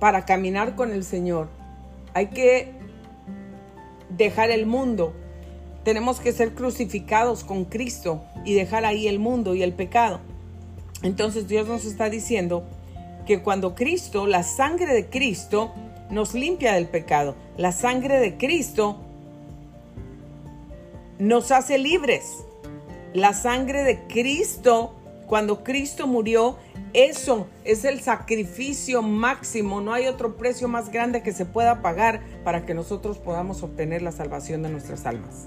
para 0.00 0.24
caminar 0.24 0.74
con 0.74 0.90
el 0.90 1.04
Señor, 1.04 1.48
hay 2.14 2.28
que 2.28 2.72
dejar 4.10 4.50
el 4.50 4.66
mundo 4.66 5.14
tenemos 5.86 6.18
que 6.18 6.32
ser 6.32 6.52
crucificados 6.52 7.44
con 7.44 7.64
Cristo 7.64 8.20
y 8.44 8.54
dejar 8.54 8.84
ahí 8.84 9.06
el 9.06 9.20
mundo 9.20 9.54
y 9.54 9.62
el 9.62 9.72
pecado. 9.72 10.18
Entonces 11.04 11.46
Dios 11.46 11.68
nos 11.68 11.84
está 11.84 12.10
diciendo 12.10 12.64
que 13.24 13.40
cuando 13.40 13.76
Cristo, 13.76 14.26
la 14.26 14.42
sangre 14.42 14.92
de 14.92 15.06
Cristo, 15.06 15.72
nos 16.10 16.34
limpia 16.34 16.72
del 16.72 16.88
pecado, 16.88 17.36
la 17.56 17.70
sangre 17.70 18.18
de 18.18 18.36
Cristo 18.36 18.96
nos 21.20 21.52
hace 21.52 21.78
libres. 21.78 22.44
La 23.14 23.32
sangre 23.32 23.84
de 23.84 24.08
Cristo, 24.08 24.92
cuando 25.28 25.62
Cristo 25.62 26.08
murió, 26.08 26.56
eso 26.94 27.46
es 27.62 27.84
el 27.84 28.00
sacrificio 28.00 29.02
máximo. 29.02 29.80
No 29.80 29.92
hay 29.92 30.08
otro 30.08 30.36
precio 30.36 30.66
más 30.66 30.90
grande 30.90 31.22
que 31.22 31.32
se 31.32 31.46
pueda 31.46 31.80
pagar 31.80 32.22
para 32.42 32.66
que 32.66 32.74
nosotros 32.74 33.18
podamos 33.18 33.62
obtener 33.62 34.02
la 34.02 34.10
salvación 34.10 34.64
de 34.64 34.70
nuestras 34.70 35.06
almas. 35.06 35.46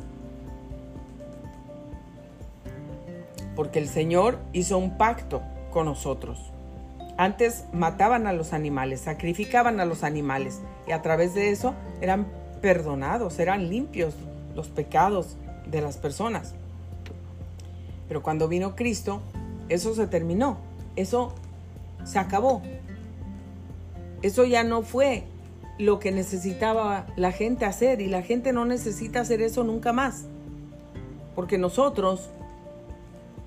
Porque 3.60 3.80
el 3.80 3.90
Señor 3.90 4.40
hizo 4.54 4.78
un 4.78 4.98
pacto 4.98 5.42
con 5.70 5.88
nosotros. 5.88 6.54
Antes 7.18 7.66
mataban 7.74 8.26
a 8.26 8.32
los 8.32 8.54
animales, 8.54 9.02
sacrificaban 9.02 9.82
a 9.82 9.86
los 9.86 10.06
animales 10.06 10.62
y 10.88 10.94
a 10.94 11.02
través 11.02 11.34
de 11.34 11.50
eso 11.50 11.74
eran 12.00 12.26
perdonados, 12.62 13.38
eran 13.38 13.68
limpios 13.70 14.14
los 14.56 14.70
pecados 14.70 15.36
de 15.70 15.82
las 15.82 15.98
personas. 15.98 16.54
Pero 18.08 18.24
cuando 18.24 18.48
vino 18.48 18.78
Cristo, 18.78 19.20
eso 19.68 19.94
se 19.94 20.08
terminó. 20.08 20.60
Eso 20.96 21.36
se 22.06 22.18
acabó. 22.18 22.62
Eso 24.22 24.46
ya 24.46 24.64
no 24.64 24.84
fue 24.84 25.26
lo 25.78 26.00
que 26.00 26.14
necesitaba 26.14 27.08
la 27.18 27.34
gente 27.34 27.66
hacer 27.66 28.00
y 28.00 28.08
la 28.08 28.22
gente 28.22 28.54
no 28.54 28.64
necesita 28.64 29.20
hacer 29.20 29.42
eso 29.42 29.66
nunca 29.66 29.92
más. 29.92 30.28
Porque 31.36 31.58
nosotros 31.58 32.30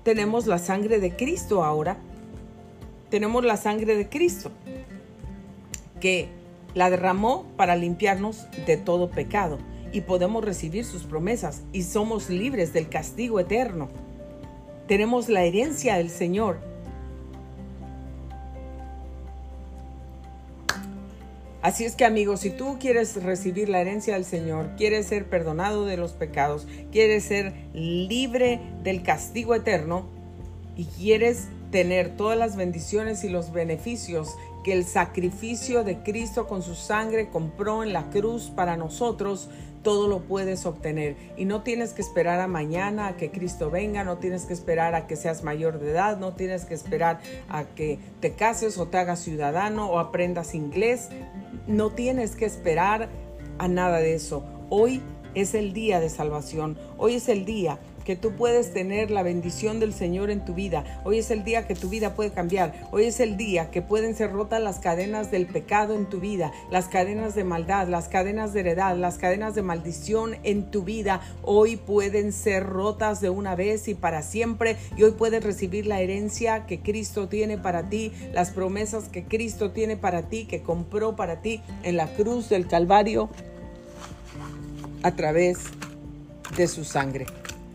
tenemos 0.03 0.47
la 0.47 0.59
sangre 0.59 0.99
de 0.99 1.15
Cristo 1.15 1.63
ahora. 1.63 1.97
Tenemos 3.09 3.43
la 3.43 3.57
sangre 3.57 3.95
de 3.95 4.09
Cristo 4.09 4.51
que 5.99 6.27
la 6.73 6.89
derramó 6.89 7.45
para 7.55 7.75
limpiarnos 7.75 8.47
de 8.65 8.77
todo 8.77 9.09
pecado 9.09 9.59
y 9.91 10.01
podemos 10.01 10.43
recibir 10.43 10.85
sus 10.85 11.03
promesas 11.03 11.61
y 11.71 11.83
somos 11.83 12.29
libres 12.29 12.73
del 12.73 12.89
castigo 12.89 13.39
eterno. 13.39 13.89
Tenemos 14.87 15.29
la 15.29 15.43
herencia 15.43 15.95
del 15.95 16.09
Señor 16.09 16.59
Así 21.63 21.85
es 21.85 21.95
que 21.95 22.03
amigos, 22.03 22.41
si 22.41 22.49
tú 22.49 22.75
quieres 22.77 23.23
recibir 23.23 23.69
la 23.69 23.79
herencia 23.79 24.15
del 24.15 24.25
Señor, 24.25 24.71
quieres 24.75 25.05
ser 25.05 25.29
perdonado 25.29 25.85
de 25.85 25.95
los 25.95 26.11
pecados, 26.11 26.67
quieres 26.91 27.23
ser 27.23 27.53
libre 27.73 28.59
del 28.83 29.01
castigo 29.01 29.55
eterno 29.55 30.09
y 30.75 30.83
quieres 30.83 31.47
tener 31.71 32.17
todas 32.17 32.37
las 32.37 32.57
bendiciones 32.57 33.23
y 33.23 33.29
los 33.29 33.53
beneficios 33.53 34.35
que 34.65 34.73
el 34.73 34.83
sacrificio 34.83 35.85
de 35.85 36.03
Cristo 36.03 36.47
con 36.47 36.63
su 36.63 36.75
sangre 36.75 37.29
compró 37.29 37.81
en 37.81 37.93
la 37.93 38.09
cruz 38.09 38.51
para 38.53 38.75
nosotros, 38.75 39.49
todo 39.83 40.07
lo 40.07 40.21
puedes 40.21 40.65
obtener. 40.65 41.15
Y 41.37 41.45
no 41.45 41.61
tienes 41.61 41.93
que 41.93 42.01
esperar 42.01 42.39
a 42.39 42.47
mañana 42.47 43.07
a 43.07 43.17
que 43.17 43.29
Cristo 43.29 43.69
venga, 43.69 44.03
no 44.03 44.17
tienes 44.17 44.45
que 44.45 44.53
esperar 44.53 44.95
a 44.95 45.05
que 45.05 45.15
seas 45.15 45.43
mayor 45.43 45.79
de 45.79 45.91
edad, 45.91 46.17
no 46.17 46.33
tienes 46.33 46.65
que 46.65 46.73
esperar 46.73 47.19
a 47.49 47.65
que 47.65 47.99
te 48.21 48.33
cases 48.33 48.77
o 48.77 48.87
te 48.87 48.97
hagas 48.97 49.19
ciudadano 49.19 49.89
o 49.89 49.99
aprendas 49.99 50.55
inglés. 50.55 51.09
No 51.67 51.91
tienes 51.91 52.35
que 52.35 52.45
esperar 52.45 53.09
a 53.57 53.67
nada 53.67 53.99
de 53.99 54.15
eso. 54.15 54.43
Hoy 54.69 55.01
es 55.33 55.53
el 55.53 55.73
día 55.73 55.99
de 55.99 56.09
salvación. 56.09 56.77
Hoy 56.97 57.15
es 57.15 57.29
el 57.29 57.45
día 57.45 57.79
que 58.03 58.15
tú 58.15 58.33
puedes 58.33 58.73
tener 58.73 59.11
la 59.11 59.23
bendición 59.23 59.79
del 59.79 59.93
Señor 59.93 60.29
en 60.29 60.45
tu 60.45 60.53
vida. 60.53 60.83
Hoy 61.03 61.19
es 61.19 61.31
el 61.31 61.43
día 61.43 61.67
que 61.67 61.75
tu 61.75 61.89
vida 61.89 62.15
puede 62.15 62.31
cambiar. 62.31 62.73
Hoy 62.91 63.05
es 63.05 63.19
el 63.19 63.37
día 63.37 63.71
que 63.71 63.81
pueden 63.81 64.15
ser 64.15 64.31
rotas 64.31 64.61
las 64.61 64.79
cadenas 64.79 65.31
del 65.31 65.47
pecado 65.47 65.95
en 65.95 66.07
tu 66.07 66.19
vida, 66.19 66.51
las 66.71 66.87
cadenas 66.87 67.35
de 67.35 67.43
maldad, 67.43 67.87
las 67.87 68.07
cadenas 68.07 68.53
de 68.53 68.61
heredad, 68.61 68.97
las 68.97 69.17
cadenas 69.17 69.55
de 69.55 69.61
maldición 69.61 70.35
en 70.43 70.69
tu 70.69 70.83
vida. 70.83 71.21
Hoy 71.43 71.75
pueden 71.75 72.33
ser 72.33 72.65
rotas 72.65 73.21
de 73.21 73.29
una 73.29 73.55
vez 73.55 73.87
y 73.87 73.93
para 73.93 74.21
siempre. 74.21 74.77
Y 74.97 75.03
hoy 75.03 75.11
puedes 75.11 75.43
recibir 75.43 75.85
la 75.85 76.01
herencia 76.01 76.65
que 76.65 76.81
Cristo 76.81 77.27
tiene 77.29 77.57
para 77.57 77.89
ti, 77.89 78.11
las 78.33 78.51
promesas 78.51 79.09
que 79.09 79.23
Cristo 79.23 79.71
tiene 79.71 79.97
para 79.97 80.23
ti, 80.23 80.45
que 80.45 80.61
compró 80.61 81.15
para 81.15 81.41
ti 81.41 81.61
en 81.83 81.97
la 81.97 82.07
cruz 82.13 82.49
del 82.49 82.67
Calvario 82.67 83.29
a 85.03 85.11
través 85.11 85.59
de 86.55 86.67
su 86.67 86.83
sangre 86.83 87.25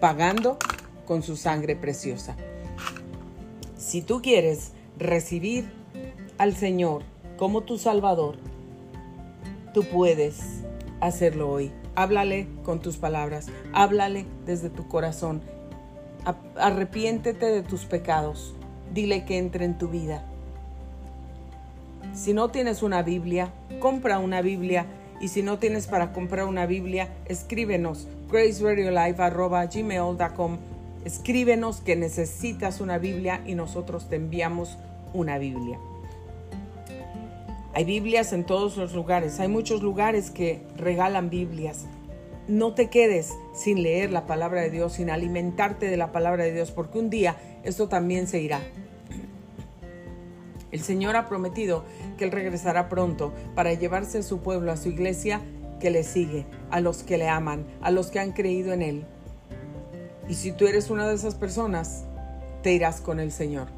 pagando 0.01 0.59
con 1.07 1.23
su 1.23 1.37
sangre 1.37 1.77
preciosa. 1.77 2.37
Si 3.77 4.03
tú 4.03 4.21
quieres 4.23 4.73
recibir 4.99 5.71
al 6.37 6.55
Señor 6.55 7.03
como 7.37 7.63
tu 7.63 7.79
Salvador, 7.79 8.37
tú 9.73 9.85
puedes 9.85 10.63
hacerlo 11.01 11.51
hoy. 11.51 11.73
Háblale 11.95 12.47
con 12.65 12.81
tus 12.81 12.97
palabras, 12.97 13.49
háblale 13.73 14.27
desde 14.47 14.71
tu 14.71 14.87
corazón. 14.89 15.41
Arrepiéntete 16.57 17.47
de 17.47 17.63
tus 17.63 17.87
pecados, 17.87 18.55
dile 18.93 19.25
que 19.25 19.39
entre 19.39 19.65
en 19.65 19.79
tu 19.79 19.89
vida. 19.89 20.25
Si 22.13 22.35
no 22.35 22.51
tienes 22.51 22.83
una 22.83 23.03
Biblia, 23.03 23.53
compra 23.81 24.19
una 24.19 24.43
Biblia 24.43 24.87
y 25.21 25.29
si 25.29 25.43
no 25.43 25.59
tienes 25.59 25.87
para 25.87 26.13
comprar 26.13 26.47
una 26.47 26.67
Biblia, 26.67 27.09
escríbenos 27.27 28.07
graceradiolife.gmail.com 28.31 30.59
Escríbenos 31.05 31.81
que 31.81 31.97
necesitas 31.97 32.81
una 32.81 32.99
Biblia 32.99 33.41
y 33.47 33.55
nosotros 33.55 34.09
te 34.09 34.17
enviamos 34.17 34.77
una 35.15 35.39
Biblia. 35.39 35.79
Hay 37.73 37.85
Biblias 37.85 38.33
en 38.33 38.45
todos 38.45 38.77
los 38.77 38.93
lugares. 38.93 39.41
Hay 39.41 39.49
muchos 39.49 39.83
lugares 39.83 40.31
que 40.31 40.63
regalan 40.77 41.31
Biblias. 41.31 41.87
No 42.49 42.75
te 42.75 42.91
quedes 42.91 43.33
sin 43.55 43.83
leer 43.83 44.11
la 44.11 44.27
palabra 44.27 44.63
de 44.63 44.71
Dios, 44.71 44.95
sin 44.95 45.11
alimentarte 45.11 45.87
de 45.87 45.97
la 45.97 46.13
palabra 46.13 46.45
de 46.45 46.53
Dios, 46.53 46.73
porque 46.73 46.99
un 46.99 47.11
día 47.11 47.37
esto 47.63 47.89
también 47.89 48.27
se 48.27 48.41
irá. 48.41 48.61
El 50.71 50.81
Señor 50.81 51.17
ha 51.17 51.29
prometido 51.29 51.85
que 52.19 52.25
Él 52.25 52.33
regresará 52.33 52.89
pronto 52.89 53.33
para 53.55 53.73
llevarse 53.73 54.19
a 54.19 54.23
su 54.23 54.41
pueblo, 54.41 54.73
a 54.73 54.77
su 54.77 54.89
iglesia 54.89 55.41
que 55.79 55.91
le 55.91 56.03
sigue, 56.03 56.47
a 56.71 56.81
los 56.81 57.03
que 57.03 57.19
le 57.19 57.29
aman, 57.29 57.65
a 57.81 57.91
los 57.91 58.11
que 58.11 58.21
han 58.21 58.33
creído 58.33 58.73
en 58.73 58.83
Él. 58.83 59.05
Y 60.29 60.35
si 60.35 60.53
tú 60.53 60.67
eres 60.67 60.91
una 60.91 61.09
de 61.09 61.15
esas 61.15 61.35
personas, 61.35 62.05
te 62.63 62.73
irás 62.73 63.01
con 63.01 63.21
el 63.21 63.33
Señor. 63.33 63.69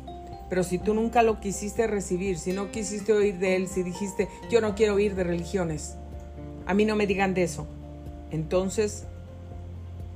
Pero 0.48 0.64
si 0.64 0.78
tú 0.78 0.94
nunca 0.94 1.22
lo 1.22 1.38
quisiste 1.40 1.86
recibir, 1.86 2.38
si 2.38 2.52
no 2.52 2.72
quisiste 2.72 3.12
oír 3.12 3.38
de 3.38 3.56
Él, 3.56 3.68
si 3.68 3.82
dijiste, 3.82 4.28
yo 4.50 4.60
no 4.60 4.74
quiero 4.74 4.94
oír 4.94 5.14
de 5.14 5.22
religiones, 5.22 5.96
a 6.66 6.74
mí 6.74 6.84
no 6.84 6.96
me 6.96 7.06
digan 7.06 7.34
de 7.34 7.44
eso, 7.44 7.66
entonces 8.30 9.04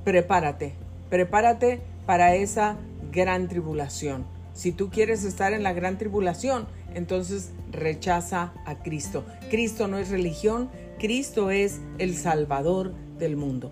prepárate, 0.03 0.73
prepárate 1.09 1.81
para 2.05 2.35
esa 2.35 2.77
gran 3.11 3.47
tribulación. 3.47 4.25
Si 4.53 4.71
tú 4.71 4.89
quieres 4.89 5.23
estar 5.23 5.53
en 5.53 5.63
la 5.63 5.73
gran 5.73 5.97
tribulación, 5.97 6.67
entonces 6.93 7.51
rechaza 7.71 8.53
a 8.65 8.81
Cristo. 8.83 9.25
Cristo 9.49 9.87
no 9.87 9.97
es 9.97 10.09
religión, 10.09 10.69
Cristo 10.99 11.51
es 11.51 11.81
el 11.97 12.15
Salvador 12.15 12.93
del 13.17 13.35
mundo. 13.35 13.71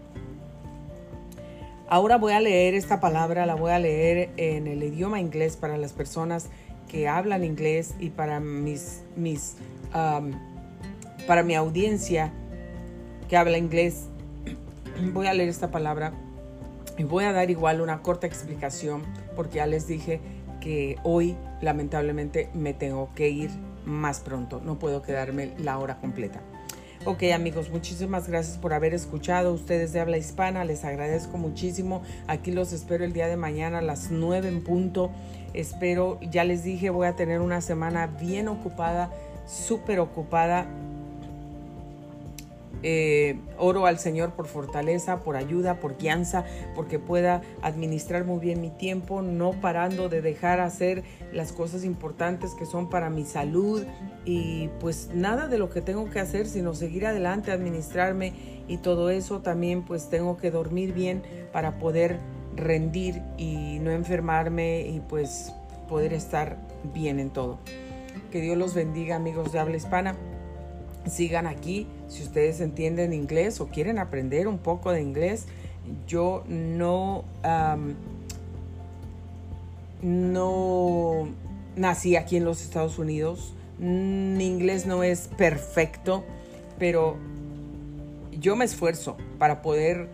Ahora 1.88 2.18
voy 2.18 2.34
a 2.34 2.40
leer 2.40 2.74
esta 2.74 3.00
palabra, 3.00 3.46
la 3.46 3.56
voy 3.56 3.72
a 3.72 3.80
leer 3.80 4.32
en 4.38 4.68
el 4.68 4.84
idioma 4.84 5.20
inglés 5.20 5.58
para 5.58 5.78
las 5.78 5.94
personas 5.94 6.50
que 6.88 7.08
hablan 7.08 7.44
inglés 7.44 7.96
y 8.00 8.10
para 8.10 8.40
mis, 8.40 9.04
mis 9.16 9.56
para 11.28 11.44
mi 11.44 11.56
audiencia 11.56 12.34
que 13.30 13.38
habla 13.38 13.58
inglés. 13.58 14.08
Voy 15.14 15.28
a 15.28 15.34
leer 15.34 15.50
esta 15.50 15.72
palabra 15.72 16.14
y 16.98 17.04
voy 17.04 17.24
a 17.24 17.32
dar 17.32 17.50
igual 17.50 17.82
una 17.82 18.04
corta 18.04 18.28
explicación 18.28 19.02
porque 19.36 19.56
ya 19.56 19.66
les 19.66 19.88
dije 19.88 20.22
que 20.62 20.98
hoy 21.04 21.36
lamentablemente 21.62 22.50
me 22.54 22.76
tengo 22.76 23.10
que 23.16 23.30
ir 23.30 23.50
más 23.86 24.20
pronto. 24.20 24.62
No 24.64 24.78
puedo 24.78 25.02
quedarme 25.02 25.54
la 25.58 25.80
hora 25.80 26.00
completa. 26.00 26.42
Ok 27.06 27.24
amigos, 27.34 27.70
muchísimas 27.70 28.30
gracias 28.30 28.58
por 28.58 28.72
haber 28.72 28.94
escuchado. 28.94 29.52
Ustedes 29.52 29.92
de 29.92 30.00
habla 30.00 30.18
hispana, 30.18 30.63
les 30.63 30.86
agradezco 30.86 31.38
muchísimo. 31.38 32.02
Aquí 32.28 32.50
los 32.52 32.72
espero 32.72 33.04
el 33.04 33.12
día 33.12 33.28
de 33.28 33.36
mañana 33.36 33.80
a 33.80 33.82
las 33.82 34.10
9 34.10 34.48
en 34.48 34.63
punto. 34.63 35.12
Espero, 35.54 36.18
ya 36.22 36.46
les 36.46 36.63
dije, 36.63 36.92
voy 36.92 37.08
a 37.08 37.18
tener 37.18 37.42
una 37.42 37.60
semana 37.60 38.08
bien 38.08 38.48
ocupada, 38.48 39.12
súper 39.46 40.00
ocupada 40.00 40.66
eh, 42.84 43.39
oro 43.58 43.86
al 43.86 43.98
Señor 43.98 44.32
por 44.32 44.48
fortaleza, 44.48 45.22
por 45.22 45.38
ayuda, 45.38 45.80
por 45.80 45.98
guianza, 45.98 46.43
porque 46.76 47.00
pueda 47.00 47.41
administrar 47.62 48.26
muy 48.26 48.39
bien 48.39 48.62
mi 48.62 48.69
tiempo, 48.69 49.22
no 49.22 49.54
parando 49.54 50.10
de 50.10 50.22
dejar 50.22 50.60
hacer 50.60 51.04
las 51.32 51.52
cosas 51.54 51.84
importantes 51.86 52.54
que 52.54 52.65
son 52.65 52.89
para 52.89 53.10
mi 53.10 53.26
salud 53.26 53.84
y 54.26 54.69
pues 54.80 55.10
nada 55.13 55.48
de 55.48 55.58
lo 55.58 55.69
que 55.69 55.82
tengo 55.82 56.10
que 56.10 56.19
hacer, 56.19 56.46
sino 56.46 56.74
seguir 56.74 57.06
adelante, 57.06 57.52
administrarme 57.52 58.34
y 58.67 58.78
todo 58.78 59.10
eso 59.10 59.41
también 59.41 59.84
pues 59.84 60.10
tengo 60.10 60.38
que 60.38 60.52
dormir 60.52 60.93
bien 60.93 61.24
para 61.52 61.80
poder 61.80 62.19
rendir 62.56 63.22
y 63.38 63.80
no 63.80 63.91
enfermarme 63.91 64.82
y 64.82 65.00
pues 65.00 65.54
poder 65.88 66.13
estar 66.13 66.58
bien 66.93 67.19
en 67.19 67.30
todo. 67.30 67.60
Que 68.32 68.41
Dios 68.41 68.58
los 68.58 68.74
bendiga 68.74 69.15
amigos 69.15 69.52
de 69.52 69.60
habla 69.60 69.78
hispana. 69.78 70.15
Sigan 71.08 71.48
aquí 71.48 71.88
si 72.13 72.21
ustedes 72.21 72.62
entienden 72.62 73.12
inglés 73.12 73.60
o 73.60 73.67
quieren 73.67 73.97
aprender 73.97 74.47
un 74.47 74.60
poco 74.60 74.91
de 74.91 75.02
inglés. 75.02 75.47
Yo 76.08 76.43
no, 76.47 77.23
no 80.04 81.28
nací 81.76 82.15
aquí 82.15 82.38
en 82.38 82.45
los 82.45 82.62
Estados 82.62 82.99
Unidos. 82.99 83.56
Mi 83.80 84.45
inglés 84.45 84.86
no 84.86 85.04
es 85.04 85.28
perfecto, 85.38 86.23
pero 86.78 87.17
yo 88.32 88.56
me 88.56 88.65
esfuerzo 88.65 89.17
para 89.39 89.63
poder 89.63 90.08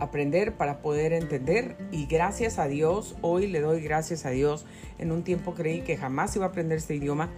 aprender, 0.00 0.52
para 0.52 0.82
poder 0.82 1.14
entender 1.14 1.76
y 1.90 2.06
gracias 2.06 2.58
a 2.58 2.68
Dios, 2.68 3.16
hoy 3.22 3.46
le 3.46 3.60
doy 3.60 3.80
gracias 3.80 4.26
a 4.26 4.30
Dios. 4.30 4.66
En 4.98 5.12
un 5.12 5.22
tiempo 5.22 5.54
creí 5.54 5.80
que 5.80 5.96
jamás 5.96 6.36
iba 6.36 6.44
a 6.44 6.48
aprender 6.48 6.76
este 6.76 6.94
idioma 6.94 7.30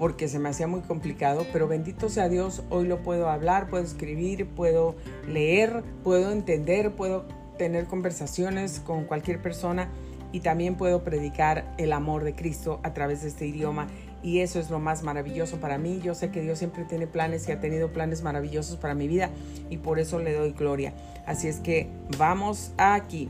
porque 0.00 0.28
se 0.28 0.38
me 0.38 0.48
hacía 0.48 0.66
muy 0.66 0.80
complicado, 0.80 1.46
pero 1.52 1.68
bendito 1.68 2.08
sea 2.08 2.30
Dios, 2.30 2.62
hoy 2.70 2.86
lo 2.86 3.02
puedo 3.02 3.28
hablar, 3.28 3.68
puedo 3.68 3.84
escribir, 3.84 4.46
puedo 4.46 4.96
leer, 5.28 5.84
puedo 6.02 6.32
entender, 6.32 6.92
puedo 6.92 7.26
tener 7.58 7.84
conversaciones 7.84 8.80
con 8.80 9.04
cualquier 9.04 9.42
persona 9.42 9.90
y 10.32 10.40
también 10.40 10.76
puedo 10.76 11.04
predicar 11.04 11.74
el 11.76 11.92
amor 11.92 12.24
de 12.24 12.34
Cristo 12.34 12.80
a 12.82 12.94
través 12.94 13.20
de 13.20 13.28
este 13.28 13.46
idioma 13.46 13.88
y 14.22 14.40
eso 14.40 14.58
es 14.58 14.70
lo 14.70 14.78
más 14.78 15.02
maravilloso 15.02 15.58
para 15.58 15.76
mí. 15.76 16.00
Yo 16.02 16.14
sé 16.14 16.30
que 16.30 16.40
Dios 16.40 16.58
siempre 16.58 16.86
tiene 16.86 17.06
planes 17.06 17.46
y 17.46 17.52
ha 17.52 17.60
tenido 17.60 17.92
planes 17.92 18.22
maravillosos 18.22 18.78
para 18.78 18.94
mi 18.94 19.06
vida 19.06 19.28
y 19.68 19.76
por 19.76 19.98
eso 19.98 20.18
le 20.18 20.32
doy 20.32 20.52
gloria. 20.52 20.94
Así 21.26 21.46
es 21.46 21.58
que 21.58 21.90
vamos 22.16 22.72
aquí. 22.78 23.28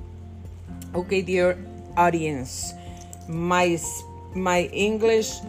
Okay, 0.93 1.23
dear 1.23 1.57
audience, 1.97 2.77
my 3.27 3.77
my 4.37 4.71
English 4.73 5.43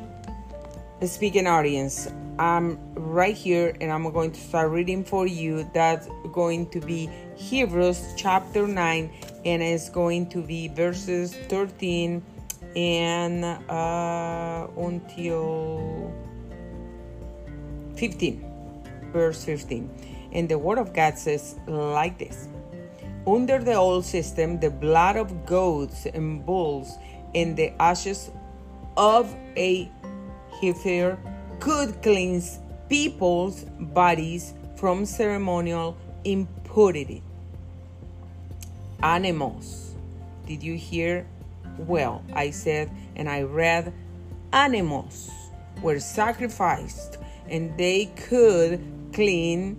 speaking 1.07 1.47
audience, 1.47 2.07
I'm 2.37 2.77
right 2.93 3.35
here 3.35 3.75
and 3.81 3.91
I'm 3.91 4.11
going 4.11 4.31
to 4.31 4.39
start 4.39 4.71
reading 4.71 5.03
for 5.03 5.25
you. 5.25 5.69
That's 5.73 6.07
going 6.31 6.69
to 6.69 6.79
be 6.79 7.09
Hebrews 7.35 8.13
chapter 8.15 8.67
9 8.67 9.11
and 9.45 9.63
it's 9.63 9.89
going 9.89 10.29
to 10.29 10.41
be 10.41 10.67
verses 10.67 11.35
13 11.49 12.23
and 12.75 13.45
uh, 13.69 14.67
until 14.77 16.13
15, 17.95 18.45
verse 19.11 19.43
15. 19.43 19.89
And 20.33 20.47
the 20.47 20.57
Word 20.57 20.77
of 20.77 20.93
God 20.93 21.17
says 21.17 21.55
like 21.67 22.19
this 22.19 22.47
Under 23.25 23.57
the 23.57 23.73
old 23.73 24.05
system, 24.05 24.59
the 24.59 24.69
blood 24.69 25.17
of 25.17 25.45
goats 25.45 26.05
and 26.05 26.45
bulls 26.45 26.97
and 27.33 27.57
the 27.57 27.73
ashes 27.81 28.29
of 28.97 29.35
a 29.57 29.89
heifer 30.61 31.17
could 31.59 32.01
cleanse 32.01 32.59
people's 32.89 33.63
bodies 33.79 34.53
from 34.75 35.05
ceremonial 35.05 35.97
impurity. 36.23 37.23
Animals. 39.01 39.95
Did 40.45 40.61
you 40.63 40.75
hear 40.75 41.25
well, 41.77 42.23
I 42.33 42.51
said, 42.51 42.91
and 43.15 43.29
I 43.29 43.41
read, 43.43 43.93
animals 44.53 45.31
were 45.81 45.99
sacrificed 45.99 47.17
and 47.47 47.75
they 47.77 48.05
could 48.15 48.81
clean 49.13 49.77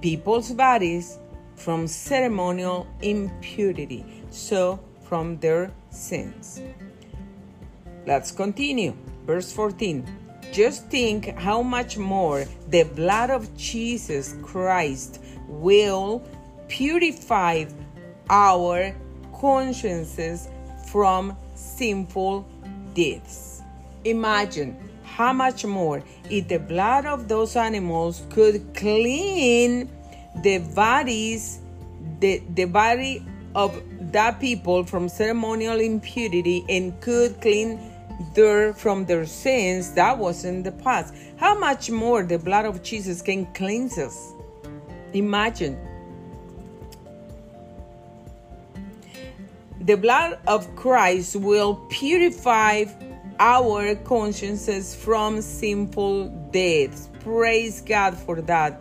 people's 0.00 0.52
bodies 0.52 1.18
from 1.56 1.86
ceremonial 1.86 2.86
impurity, 3.02 4.04
so 4.30 4.80
from 5.02 5.38
their 5.38 5.70
sins. 5.90 6.62
Let's 8.06 8.30
continue. 8.30 8.96
Verse 9.30 9.52
14. 9.52 10.04
Just 10.50 10.88
think 10.88 11.38
how 11.38 11.62
much 11.62 11.96
more 11.96 12.46
the 12.66 12.82
blood 12.82 13.30
of 13.30 13.56
Jesus 13.56 14.34
Christ 14.42 15.22
will 15.46 16.20
purify 16.66 17.66
our 18.28 18.92
consciences 19.32 20.48
from 20.88 21.36
sinful 21.54 22.44
deeds. 22.92 23.62
Imagine 24.02 24.76
how 25.04 25.32
much 25.32 25.64
more 25.64 26.02
if 26.28 26.48
the 26.48 26.58
blood 26.58 27.06
of 27.06 27.28
those 27.28 27.54
animals 27.54 28.24
could 28.30 28.74
clean 28.74 29.88
the 30.42 30.58
bodies, 30.74 31.60
the, 32.18 32.42
the 32.54 32.64
body 32.64 33.24
of 33.54 33.80
that 34.12 34.40
people 34.40 34.82
from 34.82 35.08
ceremonial 35.08 35.78
impurity 35.78 36.64
and 36.68 37.00
could 37.00 37.40
clean 37.40 37.89
their 38.34 38.72
from 38.74 39.04
their 39.06 39.24
sins 39.24 39.92
that 39.92 40.16
was 40.16 40.44
in 40.44 40.62
the 40.62 40.72
past 40.72 41.14
how 41.36 41.58
much 41.58 41.90
more 41.90 42.22
the 42.22 42.38
blood 42.38 42.64
of 42.64 42.82
jesus 42.82 43.22
can 43.22 43.46
cleanse 43.54 43.98
us 43.98 44.32
imagine 45.14 45.78
The 49.82 49.96
blood 49.96 50.38
of 50.46 50.76
Christ 50.76 51.36
will 51.36 51.74
purify 51.88 52.84
our 53.38 53.94
consciences 53.94 54.94
from 54.94 55.40
sinful 55.40 56.28
deeds. 56.52 57.08
Praise 57.20 57.80
God 57.80 58.14
for 58.14 58.42
that. 58.42 58.78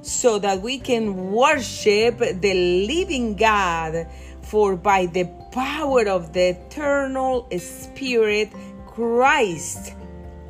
So 0.00 0.38
that 0.38 0.62
we 0.62 0.78
can 0.78 1.32
worship 1.32 2.18
the 2.18 2.86
living 2.86 3.36
God, 3.36 4.06
for 4.40 4.74
by 4.74 5.04
the 5.04 5.28
power 5.52 6.08
of 6.08 6.32
the 6.32 6.56
eternal 6.56 7.46
Spirit, 7.58 8.50
Christ 8.98 9.94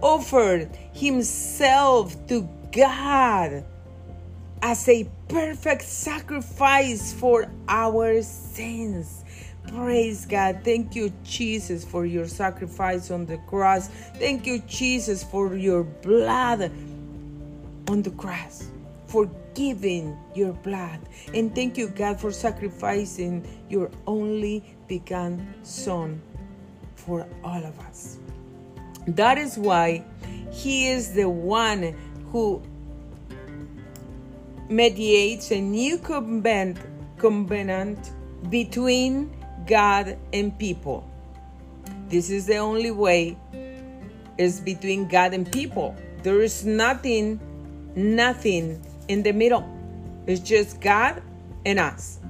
offered 0.01 0.75
himself 0.95 2.17
to 2.29 2.49
God 2.73 3.63
as 4.63 4.89
a 4.89 5.07
perfect 5.29 5.83
sacrifice 5.83 7.13
for 7.13 7.53
our 7.69 8.23
sins. 8.23 9.23
Praise 9.67 10.25
God. 10.25 10.61
Thank 10.65 10.97
you, 10.97 11.13
Jesus, 11.25 11.85
for 11.85 12.07
your 12.07 12.27
sacrifice 12.27 13.11
on 13.11 13.27
the 13.27 13.37
cross. 13.49 13.89
Thank 14.17 14.47
you, 14.47 14.61
Jesus, 14.61 15.23
for 15.23 15.55
your 15.55 15.85
blood 15.85 16.73
on 17.87 18.01
the 18.01 18.13
cross, 18.13 18.71
for 19.09 19.31
giving 19.55 20.17
your 20.35 20.55
blood. 20.55 21.01
And 21.35 21.55
thank 21.55 21.77
you, 21.77 21.89
God, 21.89 22.19
for 22.19 22.33
sacrificing 22.33 23.47
your 23.69 23.91
only 24.07 24.65
begotten 24.89 25.47
Son 25.65 26.23
for 26.95 27.27
all 27.45 27.63
of 27.63 27.79
us. 27.81 28.18
That 29.17 29.39
is 29.39 29.57
why 29.57 30.05
He 30.51 30.89
is 30.89 31.13
the 31.13 31.29
one 31.29 31.97
who 32.31 32.63
mediates 34.69 35.51
a 35.51 35.61
new 35.61 35.99
covenant, 35.99 36.79
between 38.51 39.35
God 39.67 40.17
and 40.33 40.57
people. 40.59 41.11
This 42.09 42.31
is 42.31 42.47
the 42.47 42.59
only 42.59 42.91
way 42.91 43.37
is 44.37 44.61
between 44.61 45.09
God 45.09 45.35
and 45.35 45.51
people. 45.51 45.97
There 46.23 46.41
is 46.43 46.65
nothing, 46.65 47.41
nothing 47.97 48.81
in 49.09 49.23
the 49.23 49.33
middle. 49.33 49.67
It's 50.27 50.41
just 50.41 50.81
God 50.81 51.23
and 51.65 51.79
us. 51.79 52.21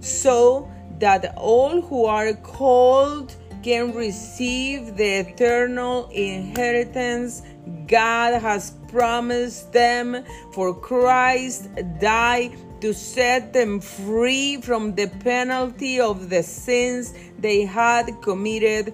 So 0.00 0.70
that 0.98 1.34
all 1.36 1.80
who 1.80 2.06
are 2.06 2.32
called 2.34 3.34
can 3.64 3.94
receive 3.94 4.94
the 4.94 5.20
eternal 5.20 6.10
inheritance 6.10 7.40
God 7.86 8.40
has 8.42 8.72
promised 8.88 9.72
them. 9.72 10.22
For 10.52 10.74
Christ 10.74 11.70
died 11.98 12.52
to 12.82 12.92
set 12.92 13.54
them 13.54 13.80
free 13.80 14.60
from 14.60 14.94
the 14.94 15.06
penalty 15.06 15.98
of 15.98 16.28
the 16.28 16.42
sins 16.42 17.14
they 17.38 17.64
had 17.64 18.20
committed 18.20 18.92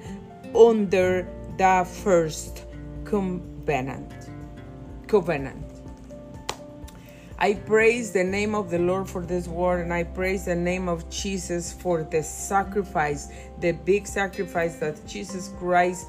under 0.55 1.27
the 1.59 1.85
first 2.05 2.65
covenant. 3.05 4.13
Covenant. 5.09 5.70
I 7.41 7.55
praise 7.55 8.13
the 8.13 8.23
name 8.23 8.55
of 8.55 8.71
the 8.71 8.79
Lord 8.79 9.09
for 9.09 9.23
this 9.25 9.49
word, 9.49 9.81
and 9.81 9.95
I 9.95 10.05
praise 10.05 10.45
the 10.45 10.55
name 10.55 10.89
of 10.89 11.09
Jesus 11.09 11.73
for 11.73 12.03
the 12.03 12.23
sacrifice, 12.23 13.29
the 13.61 13.73
big 13.73 14.07
sacrifice 14.07 14.77
that 14.77 15.07
Jesus 15.07 15.51
Christ 15.59 16.07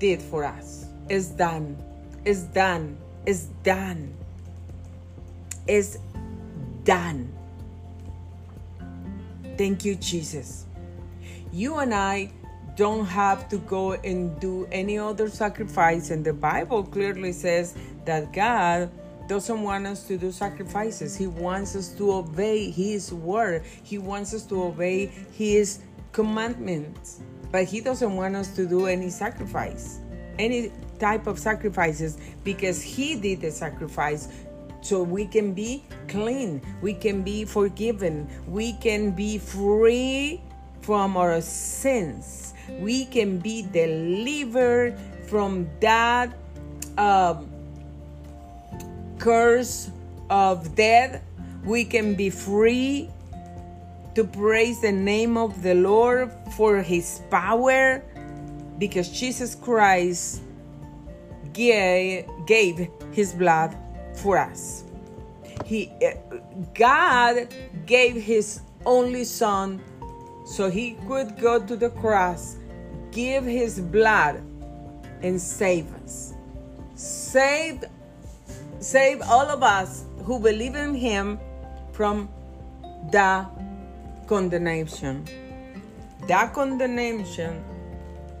did 0.00 0.20
for 0.20 0.44
us. 0.44 0.86
It's 1.08 1.28
done. 1.28 1.76
It's 2.24 2.42
done. 2.42 2.98
It's 3.26 3.44
done 3.62 4.14
It's 5.68 5.98
done. 6.84 7.32
Thank 9.56 9.84
you, 9.84 9.94
Jesus. 9.94 10.66
You 11.52 11.78
and 11.78 11.94
I 11.94 12.32
don't 12.76 13.06
have 13.06 13.48
to 13.50 13.58
go 13.58 13.92
and 13.92 14.40
do 14.40 14.66
any 14.72 14.98
other 14.98 15.28
sacrifice. 15.28 16.10
And 16.10 16.24
the 16.24 16.32
Bible 16.32 16.82
clearly 16.82 17.32
says 17.32 17.76
that 18.06 18.32
God 18.32 18.90
doesn't 19.30 19.62
want 19.62 19.86
us 19.86 20.08
to 20.08 20.18
do 20.18 20.32
sacrifices. 20.32 21.16
He 21.16 21.28
wants 21.28 21.76
us 21.76 21.90
to 21.94 22.14
obey 22.14 22.68
His 22.68 23.12
word, 23.12 23.62
He 23.84 23.96
wants 23.96 24.34
us 24.34 24.42
to 24.46 24.64
obey 24.64 25.06
His 25.06 25.78
commandments, 26.10 27.20
but 27.52 27.62
He 27.62 27.80
doesn't 27.80 28.16
want 28.16 28.34
us 28.34 28.48
to 28.56 28.66
do 28.66 28.86
any 28.86 29.08
sacrifice, 29.08 30.00
any 30.40 30.72
type 30.98 31.28
of 31.28 31.38
sacrifices, 31.38 32.18
because 32.42 32.82
He 32.82 33.14
did 33.14 33.40
the 33.40 33.52
sacrifice. 33.52 34.26
So 34.80 35.04
we 35.04 35.26
can 35.26 35.52
be 35.52 35.84
clean, 36.08 36.60
we 36.82 36.92
can 36.92 37.22
be 37.22 37.44
forgiven, 37.44 38.28
we 38.48 38.72
can 38.72 39.12
be 39.12 39.38
free 39.38 40.42
from 40.80 41.16
our 41.16 41.40
sins, 41.40 42.52
we 42.80 43.04
can 43.04 43.38
be 43.38 43.62
delivered 43.62 44.98
from 45.28 45.70
that 45.78 46.34
um, 46.98 47.49
curse 49.20 49.90
of 50.30 50.74
death. 50.74 51.22
We 51.64 51.84
can 51.84 52.14
be 52.14 52.30
free 52.30 53.10
to 54.14 54.24
praise 54.24 54.80
the 54.80 54.92
name 54.92 55.36
of 55.36 55.62
the 55.62 55.74
Lord 55.74 56.32
for 56.56 56.82
his 56.82 57.20
power 57.30 58.02
because 58.78 59.08
Jesus 59.10 59.54
Christ 59.54 60.42
gave, 61.52 62.88
his 63.12 63.32
blood 63.34 63.76
for 64.14 64.38
us. 64.38 64.84
He 65.66 65.92
uh, 66.02 66.36
God 66.74 67.54
gave 67.86 68.16
his 68.16 68.60
only 68.86 69.24
son 69.24 69.82
so 70.46 70.70
he 70.70 70.96
could 71.06 71.38
go 71.38 71.64
to 71.64 71.76
the 71.76 71.90
cross, 71.90 72.56
give 73.12 73.44
his 73.44 73.80
blood 73.80 74.42
and 75.22 75.40
save 75.40 75.92
us. 76.02 76.34
Save 76.94 77.84
save 78.80 79.20
all 79.22 79.46
of 79.48 79.62
us 79.62 80.04
who 80.24 80.40
believe 80.40 80.74
in 80.74 80.94
him 80.94 81.38
from 81.92 82.28
the 83.10 83.46
condemnation. 84.26 85.24
That 86.26 86.54
condemnation 86.54 87.62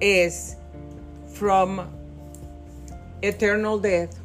is 0.00 0.56
from 1.34 1.90
eternal 3.22 3.78
death. 3.78 4.18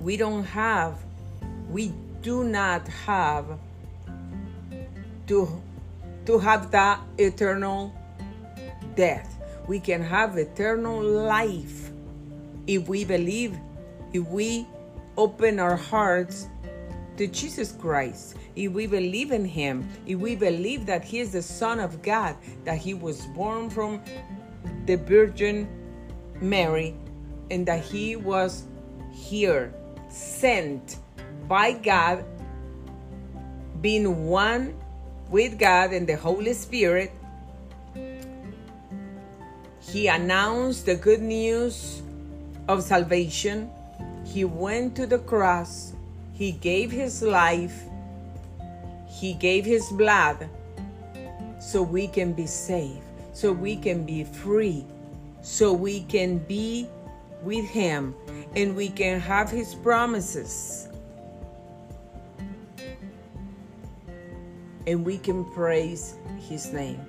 We 0.00 0.16
don't 0.16 0.44
have, 0.44 0.98
we 1.68 1.92
do 2.22 2.44
not 2.44 2.88
have 2.88 3.46
to, 5.26 5.62
to 6.26 6.38
have 6.38 6.70
that 6.70 7.00
eternal 7.18 7.94
death. 8.94 9.30
We 9.66 9.80
can 9.80 10.02
have 10.02 10.36
eternal 10.38 11.02
life 11.02 11.90
if 12.66 12.88
we 12.88 13.04
believe, 13.04 13.58
if 14.12 14.26
we 14.28 14.66
open 15.16 15.58
our 15.58 15.76
hearts 15.76 16.48
to 17.16 17.26
Jesus 17.26 17.72
Christ, 17.72 18.36
if 18.56 18.72
we 18.72 18.86
believe 18.86 19.30
in 19.30 19.44
Him, 19.44 19.88
if 20.06 20.18
we 20.18 20.34
believe 20.34 20.86
that 20.86 21.04
He 21.04 21.20
is 21.20 21.32
the 21.32 21.42
Son 21.42 21.78
of 21.78 22.02
God, 22.02 22.36
that 22.64 22.78
He 22.78 22.94
was 22.94 23.26
born 23.26 23.70
from 23.70 24.02
the 24.86 24.96
Virgin 24.96 25.68
Mary, 26.40 26.96
and 27.50 27.66
that 27.66 27.84
He 27.84 28.16
was 28.16 28.64
here, 29.12 29.72
sent 30.08 30.96
by 31.46 31.72
God, 31.72 32.24
being 33.80 34.26
one 34.26 34.74
with 35.30 35.58
God 35.58 35.92
and 35.92 36.06
the 36.08 36.16
Holy 36.16 36.54
Spirit, 36.54 37.12
He 39.80 40.08
announced 40.08 40.86
the 40.86 40.96
good 40.96 41.20
news 41.20 42.02
of 42.66 42.82
salvation. 42.82 43.70
He 44.24 44.44
went 44.44 44.96
to 44.96 45.06
the 45.06 45.18
cross 45.18 45.94
he 46.34 46.50
gave 46.50 46.90
his 46.90 47.22
life, 47.22 47.84
He 49.06 49.34
gave 49.34 49.64
His 49.64 49.88
blood 49.90 50.50
so 51.60 51.80
we 51.80 52.08
can 52.08 52.32
be 52.32 52.46
saved, 52.46 53.06
so 53.32 53.52
we 53.52 53.76
can 53.76 54.04
be 54.04 54.24
free, 54.24 54.84
so 55.42 55.72
we 55.72 56.02
can 56.02 56.38
be 56.38 56.88
with 57.42 57.64
Him 57.64 58.16
and 58.56 58.74
we 58.74 58.88
can 58.88 59.20
have 59.20 59.48
His 59.48 59.76
promises. 59.76 60.88
And 64.88 65.06
we 65.06 65.18
can 65.18 65.44
praise 65.54 66.18
His 66.48 66.72
name. 66.72 67.00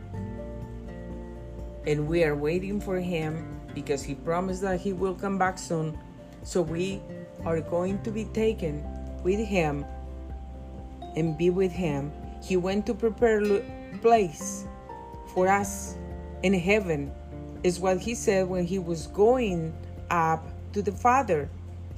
And 1.87 2.07
we 2.07 2.23
are 2.23 2.35
waiting 2.35 2.79
for 2.79 2.99
Him 2.99 3.59
because 3.73 4.03
He 4.03 4.13
promised 4.13 4.61
that 4.61 4.79
He 4.79 4.93
will 4.93 5.15
come 5.15 5.39
back 5.39 5.57
soon. 5.57 5.97
So 6.45 6.61
we 6.61 7.01
are 7.43 7.59
going 7.59 8.01
to 8.03 8.11
be 8.11 8.25
taken 8.25 8.85
with 9.23 9.39
him 9.39 9.83
and 11.17 11.37
be 11.37 11.49
with 11.49 11.71
him. 11.71 12.13
He 12.41 12.55
went 12.55 12.85
to 12.85 12.93
prepare 12.93 13.43
a 13.43 13.61
place 14.01 14.65
for 15.33 15.49
us 15.49 15.97
in 16.43 16.53
heaven, 16.53 17.11
is 17.63 17.79
what 17.79 17.99
he 17.99 18.15
said 18.15 18.47
when 18.47 18.63
he 18.63 18.79
was 18.79 19.07
going 19.07 19.75
up 20.09 20.47
to 20.71 20.81
the 20.81 20.91
Father 20.93 21.49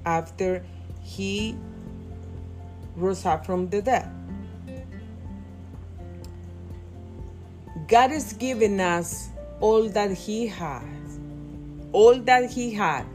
after 0.06 0.64
he 1.04 1.56
rose 2.96 3.26
up 3.26 3.46
from 3.46 3.70
the 3.70 3.82
dead. 3.82 4.10
God 7.88 8.12
has 8.12 8.34
given 8.34 8.82
us 8.82 9.30
all 9.62 9.88
that 9.90 10.12
He 10.12 10.48
has, 10.48 11.20
all 11.94 12.20
that 12.20 12.50
He 12.50 12.74
had, 12.74 13.06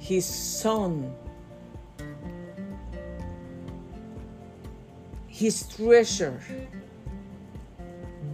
His 0.00 0.24
Son 0.24 1.14
his 5.40 5.66
treasure, 5.74 6.38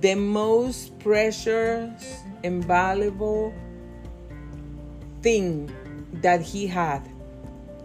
the 0.00 0.16
most 0.16 0.98
precious 0.98 2.18
and 2.42 2.64
valuable 2.64 3.55
thing 5.22 5.70
that 6.14 6.42
he 6.42 6.66
had, 6.66 7.09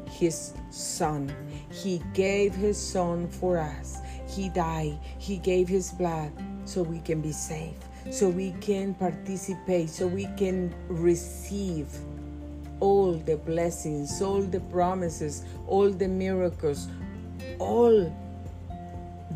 his 0.09 0.53
son. 0.71 1.31
He 1.71 2.01
gave 2.15 2.55
his 2.55 2.79
son 2.79 3.27
for 3.27 3.59
us. 3.59 3.99
He 4.27 4.49
died. 4.49 4.97
He 5.19 5.37
gave 5.37 5.67
his 5.67 5.91
blood 5.91 6.31
so 6.65 6.81
we 6.81 6.99
can 7.01 7.21
be 7.21 7.31
saved, 7.31 7.85
so 8.09 8.27
we 8.27 8.53
can 8.53 8.95
participate, 8.95 9.91
so 9.91 10.07
we 10.07 10.25
can 10.35 10.73
receive 10.87 11.85
all 12.81 13.13
the 13.13 13.37
blessings, 13.37 14.21
all 14.21 14.41
the 14.41 14.59
promises, 14.59 15.45
all 15.67 15.89
the 15.89 16.07
miracles, 16.07 16.87
all 17.59 18.13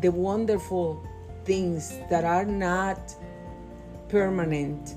the 0.00 0.10
wonderful 0.10 1.02
things 1.44 1.98
that 2.10 2.24
are 2.24 2.44
not 2.44 3.14
permanent, 4.08 4.94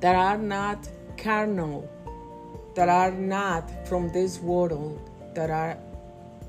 that 0.00 0.16
are 0.16 0.36
not 0.36 0.88
carnal, 1.16 1.88
that 2.74 2.88
are 2.88 3.12
not 3.12 3.70
from 3.86 4.08
this 4.12 4.40
world, 4.40 4.98
that 5.34 5.48
are, 5.48 5.78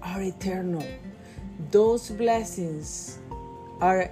are 0.02 0.22
eternal. 0.22 0.86
Those 1.70 2.10
blessings 2.10 3.20
are 3.80 4.10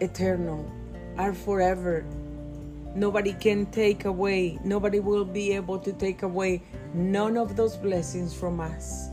eternal, 0.00 0.64
are 1.18 1.34
forever. 1.34 2.04
Nobody 2.94 3.32
can 3.32 3.66
take 3.66 4.04
away, 4.04 4.58
nobody 4.64 5.00
will 5.00 5.24
be 5.24 5.52
able 5.52 5.78
to 5.78 5.92
take 5.92 6.22
away 6.22 6.62
none 6.94 7.36
of 7.36 7.56
those 7.56 7.76
blessings 7.76 8.34
from 8.34 8.60
us. 8.60 9.08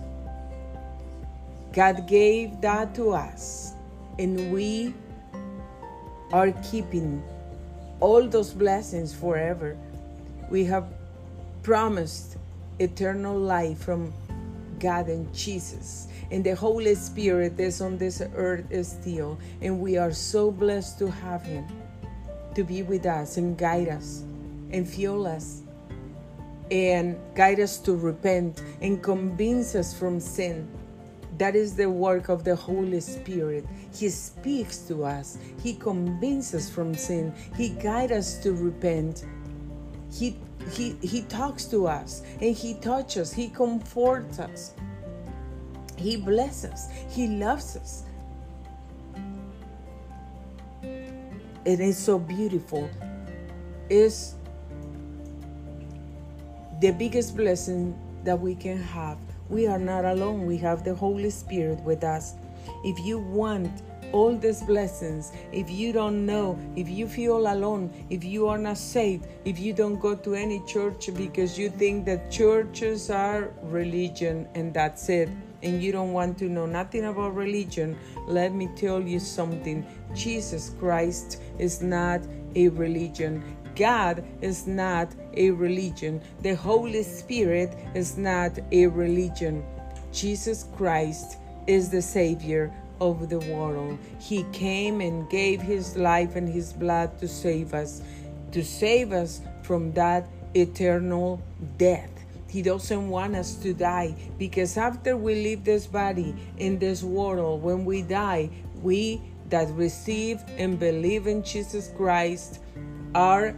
God 1.74 2.08
gave 2.08 2.62
that 2.62 2.96
to 2.96 3.12
us, 3.12 3.74
and 4.18 4.52
we 4.52 4.94
are 6.32 6.52
keeping 6.72 7.22
all 8.00 8.28
those 8.28 8.54
blessings 8.54 9.14
forever. 9.14 9.78
We 10.50 10.64
have 10.66 10.88
promised 11.64 12.38
eternal 12.80 13.38
life 13.38 13.80
from 13.80 14.14
God 14.80 15.08
and 15.08 15.34
Jesus. 15.34 16.08
And 16.32 16.44
the 16.44 16.56
Holy 16.56 16.96
Spirit 16.96 17.60
is 17.60 17.82
on 17.82 17.98
this 17.98 18.22
earth 18.36 18.66
still. 18.86 19.38
And 19.62 19.80
we 19.80 19.98
are 19.98 20.12
so 20.12 20.52
blessed 20.52 21.00
to 21.00 21.10
have 21.10 21.44
Him 21.44 21.66
to 22.56 22.64
be 22.64 22.84
with 22.84 23.06
us 23.06 23.38
and 23.38 23.58
guide 23.58 23.90
us 23.90 24.24
and 24.72 24.88
fuel 24.88 25.28
us 25.28 25.62
and 26.72 27.18
guide 27.36 27.60
us 27.60 27.78
to 27.78 27.96
repent 27.96 28.64
and 28.82 29.04
convince 29.04 29.76
us 29.76 29.98
from 29.98 30.20
sin 30.20 30.68
that 31.38 31.56
is 31.56 31.76
the 31.76 31.90
work 31.90 32.30
of 32.30 32.44
the 32.44 32.56
Holy 32.56 33.02
Spirit. 33.02 33.66
He 33.94 34.10
speaks 34.10 34.80
to 34.88 35.04
us, 35.04 35.38
He 35.62 35.74
convinces 35.74 36.70
from 36.70 36.96
sin, 36.96 37.34
He 37.58 37.70
guides 37.70 38.12
us 38.12 38.44
to 38.44 38.54
repent. 38.54 39.26
He, 40.12 40.38
he, 40.72 40.96
he 41.02 41.24
talks 41.24 41.66
to 41.66 41.88
us 41.88 42.24
and 42.40 42.56
He 42.56 42.76
touches, 42.76 43.34
He 43.34 43.50
comforts 43.50 44.40
us, 44.40 44.74
He 45.98 46.16
blesses 46.16 46.88
He 47.10 47.28
loves 47.28 47.76
us. 47.76 48.05
It 51.66 51.80
is 51.80 51.98
so 51.98 52.20
beautiful. 52.20 52.90
It's 53.90 54.36
the 56.80 56.92
biggest 56.92 57.36
blessing 57.36 57.98
that 58.24 58.40
we 58.40 58.56
can 58.56 58.82
have 58.82 59.18
we 59.50 59.68
are 59.68 59.80
not 59.80 60.06
alone. 60.06 60.46
We 60.46 60.58
have 60.58 60.84
the 60.84 60.96
Holy 60.96 61.30
Spirit 61.30 61.80
with 61.82 62.04
us. 62.04 62.36
If 62.84 63.00
you 63.06 63.20
want 63.20 63.84
all 64.12 64.36
these 64.36 64.64
blessings, 64.64 65.32
if 65.52 65.70
you 65.70 65.94
don't 65.94 66.26
know, 66.26 66.58
if 66.76 66.90
you 66.90 67.08
feel 67.08 67.38
alone, 67.38 67.92
if 68.10 68.24
you 68.24 68.48
are 68.48 68.58
not 68.58 68.78
saved, 68.78 69.28
if 69.44 69.60
you 69.60 69.74
don't 69.74 70.00
go 70.00 70.16
to 70.16 70.34
any 70.34 70.64
church 70.66 71.10
because 71.14 71.60
you 71.60 71.70
think 71.70 72.06
that 72.06 72.32
churches 72.32 73.10
are 73.10 73.52
religion 73.64 74.48
and 74.56 74.74
that's 74.74 75.10
it, 75.10 75.30
and 75.66 75.82
you 75.82 75.92
don't 75.92 76.14
want 76.14 76.38
to 76.38 76.46
know 76.46 76.68
nothing 76.68 77.06
about 77.06 77.36
religion, 77.36 77.98
let 78.28 78.54
me 78.54 78.70
tell 78.76 79.02
you 79.02 79.20
something. 79.20 79.86
Jesus 80.14 80.70
Christ 80.80 81.42
is 81.58 81.82
not 81.82 82.22
a 82.56 82.70
religion. 82.70 83.44
God 83.76 84.24
is 84.42 84.68
not 84.68 85.14
a 85.34 85.50
religion. 85.52 86.22
The 86.42 86.56
Holy 86.56 87.04
Spirit 87.04 87.76
is 87.94 88.18
not 88.18 88.58
a 88.72 88.88
religion. 88.88 89.66
Jesus 90.14 90.68
Christ 90.78 91.40
is 91.68 91.90
the 91.90 92.02
Savior 92.02 92.72
of 93.02 93.28
the 93.28 93.40
world. 93.40 93.98
He 94.20 94.44
came 94.54 95.02
and 95.02 95.30
gave 95.30 95.62
His 95.62 95.98
life 95.98 96.36
and 96.36 96.48
His 96.48 96.72
blood 96.74 97.18
to 97.20 97.28
save 97.28 97.74
us, 97.74 98.02
to 98.52 98.64
save 98.64 99.12
us 99.12 99.42
from 99.64 99.92
that 99.94 100.28
eternal 100.54 101.42
death. 101.78 102.15
He 102.56 102.62
doesn't 102.62 103.10
want 103.10 103.36
us 103.36 103.56
to 103.56 103.74
die 103.74 104.16
because 104.40 104.78
after 104.78 105.18
we 105.18 105.36
leave 105.36 105.66
this 105.66 105.88
body 105.88 106.34
in 106.58 106.80
this 106.80 107.04
world, 107.04 107.62
when 107.62 107.84
we 107.84 108.02
die, 108.02 108.50
we 108.82 109.22
that 109.50 109.68
receive 109.72 110.40
and 110.58 110.80
believe 110.80 111.28
in 111.28 111.44
Jesus 111.44 111.92
Christ 111.98 112.62
are 113.14 113.54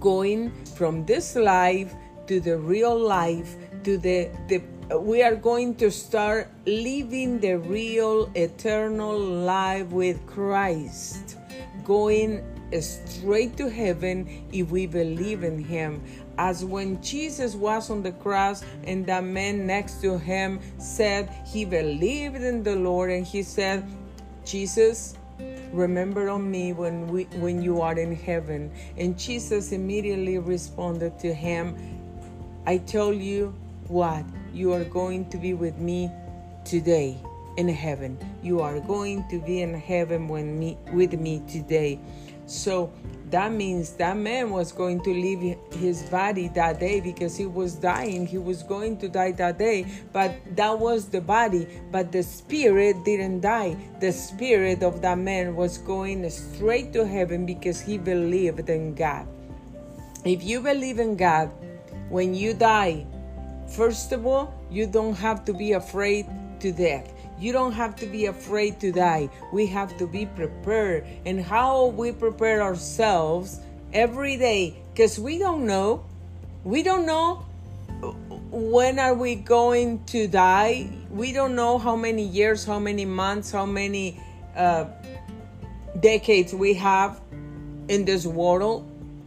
going 0.00 0.52
from 0.74 1.04
this 1.04 1.36
life 1.36 1.92
to 2.28 2.40
the 2.40 2.56
real 2.56 2.98
life 2.98 3.56
to 3.84 3.98
the, 3.98 4.30
the 4.48 4.62
we 4.96 5.22
are 5.22 5.36
going 5.36 5.74
to 5.74 5.90
start 5.90 6.48
living 6.64 7.38
the 7.40 7.58
real 7.58 8.32
eternal 8.34 9.18
life 9.18 9.88
with 9.88 10.16
Christ 10.26 11.36
going 11.84 12.42
straight 12.80 13.56
to 13.58 13.68
heaven 13.68 14.46
if 14.50 14.70
we 14.70 14.86
believe 14.86 15.44
in 15.44 15.62
him 15.62 16.02
as 16.38 16.64
when 16.64 17.02
Jesus 17.02 17.54
was 17.54 17.90
on 17.90 18.02
the 18.02 18.12
cross 18.12 18.64
and 18.84 19.04
the 19.04 19.20
man 19.20 19.66
next 19.66 20.00
to 20.02 20.18
him 20.18 20.60
said 20.78 21.28
he 21.44 21.64
believed 21.64 22.36
in 22.36 22.62
the 22.62 22.76
Lord 22.76 23.10
and 23.10 23.26
he 23.26 23.42
said 23.42 23.84
Jesus 24.44 25.18
remember 25.72 26.30
on 26.30 26.50
me 26.50 26.72
when 26.72 27.06
we 27.08 27.24
when 27.38 27.60
you 27.62 27.80
are 27.80 27.98
in 27.98 28.14
heaven. 28.14 28.70
And 28.96 29.18
jesus 29.18 29.72
immediately 29.72 30.38
responded 30.38 31.18
to 31.20 31.34
him 31.34 31.76
i 32.66 32.78
tell 32.78 33.12
you 33.12 33.54
what 33.88 34.24
you 34.52 34.72
are 34.72 34.84
going 34.84 35.28
to 35.30 35.36
be 35.36 35.54
with 35.54 35.76
me 35.78 36.10
today 36.64 37.18
in 37.56 37.68
heaven. 37.68 38.16
You 38.42 38.60
are 38.60 38.78
going 38.78 39.26
to 39.28 39.40
be 39.40 39.62
in 39.62 39.74
heaven 39.74 40.28
when 40.28 40.58
me 40.58 40.78
with 40.92 41.18
me 41.18 41.42
today 41.48 41.98
so 42.48 42.90
that 43.30 43.52
means 43.52 43.92
that 44.00 44.16
man 44.16 44.48
was 44.48 44.72
going 44.72 45.02
to 45.02 45.10
leave 45.10 45.58
his 45.70 46.02
body 46.04 46.48
that 46.54 46.80
day 46.80 46.98
because 46.98 47.36
he 47.36 47.44
was 47.44 47.74
dying. 47.74 48.26
He 48.26 48.38
was 48.38 48.62
going 48.62 48.96
to 48.98 49.08
die 49.08 49.32
that 49.32 49.58
day, 49.58 49.84
but 50.14 50.34
that 50.56 50.78
was 50.78 51.10
the 51.10 51.20
body. 51.20 51.68
But 51.92 52.10
the 52.10 52.22
spirit 52.22 53.04
didn't 53.04 53.40
die. 53.40 53.76
The 54.00 54.12
spirit 54.12 54.82
of 54.82 55.02
that 55.02 55.18
man 55.18 55.56
was 55.56 55.76
going 55.76 56.28
straight 56.30 56.94
to 56.94 57.06
heaven 57.06 57.44
because 57.44 57.82
he 57.82 57.98
believed 57.98 58.70
in 58.70 58.94
God. 58.94 59.28
If 60.24 60.42
you 60.42 60.62
believe 60.62 60.98
in 60.98 61.16
God, 61.16 61.52
when 62.08 62.34
you 62.34 62.54
die, 62.54 63.06
first 63.76 64.12
of 64.12 64.24
all, 64.26 64.54
you 64.70 64.86
don't 64.86 65.14
have 65.14 65.44
to 65.44 65.52
be 65.52 65.72
afraid 65.72 66.26
to 66.60 66.72
death 66.72 67.12
you 67.40 67.52
don't 67.52 67.72
have 67.72 67.96
to 67.96 68.06
be 68.06 68.26
afraid 68.26 68.80
to 68.80 68.92
die. 68.92 69.30
We 69.52 69.66
have 69.66 69.96
to 69.98 70.06
be 70.06 70.26
prepared. 70.26 71.06
And 71.24 71.40
how 71.40 71.86
we 71.86 72.12
prepare 72.12 72.62
ourselves 72.62 73.60
every 73.92 74.36
day 74.36 74.76
because 74.92 75.18
we 75.18 75.38
don't 75.38 75.66
know. 75.66 76.04
We 76.64 76.82
don't 76.82 77.06
know 77.06 77.46
when 78.50 78.98
are 78.98 79.14
we 79.14 79.34
going 79.36 80.04
to 80.06 80.26
die. 80.26 80.90
We 81.10 81.32
don't 81.32 81.54
know 81.54 81.78
how 81.78 81.96
many 81.96 82.24
years, 82.24 82.64
how 82.64 82.78
many 82.78 83.04
months, 83.04 83.52
how 83.52 83.66
many 83.66 84.20
uh, 84.56 84.86
decades 86.00 86.54
we 86.54 86.74
have 86.74 87.20
in 87.88 88.04
this 88.04 88.26
world. 88.26 88.86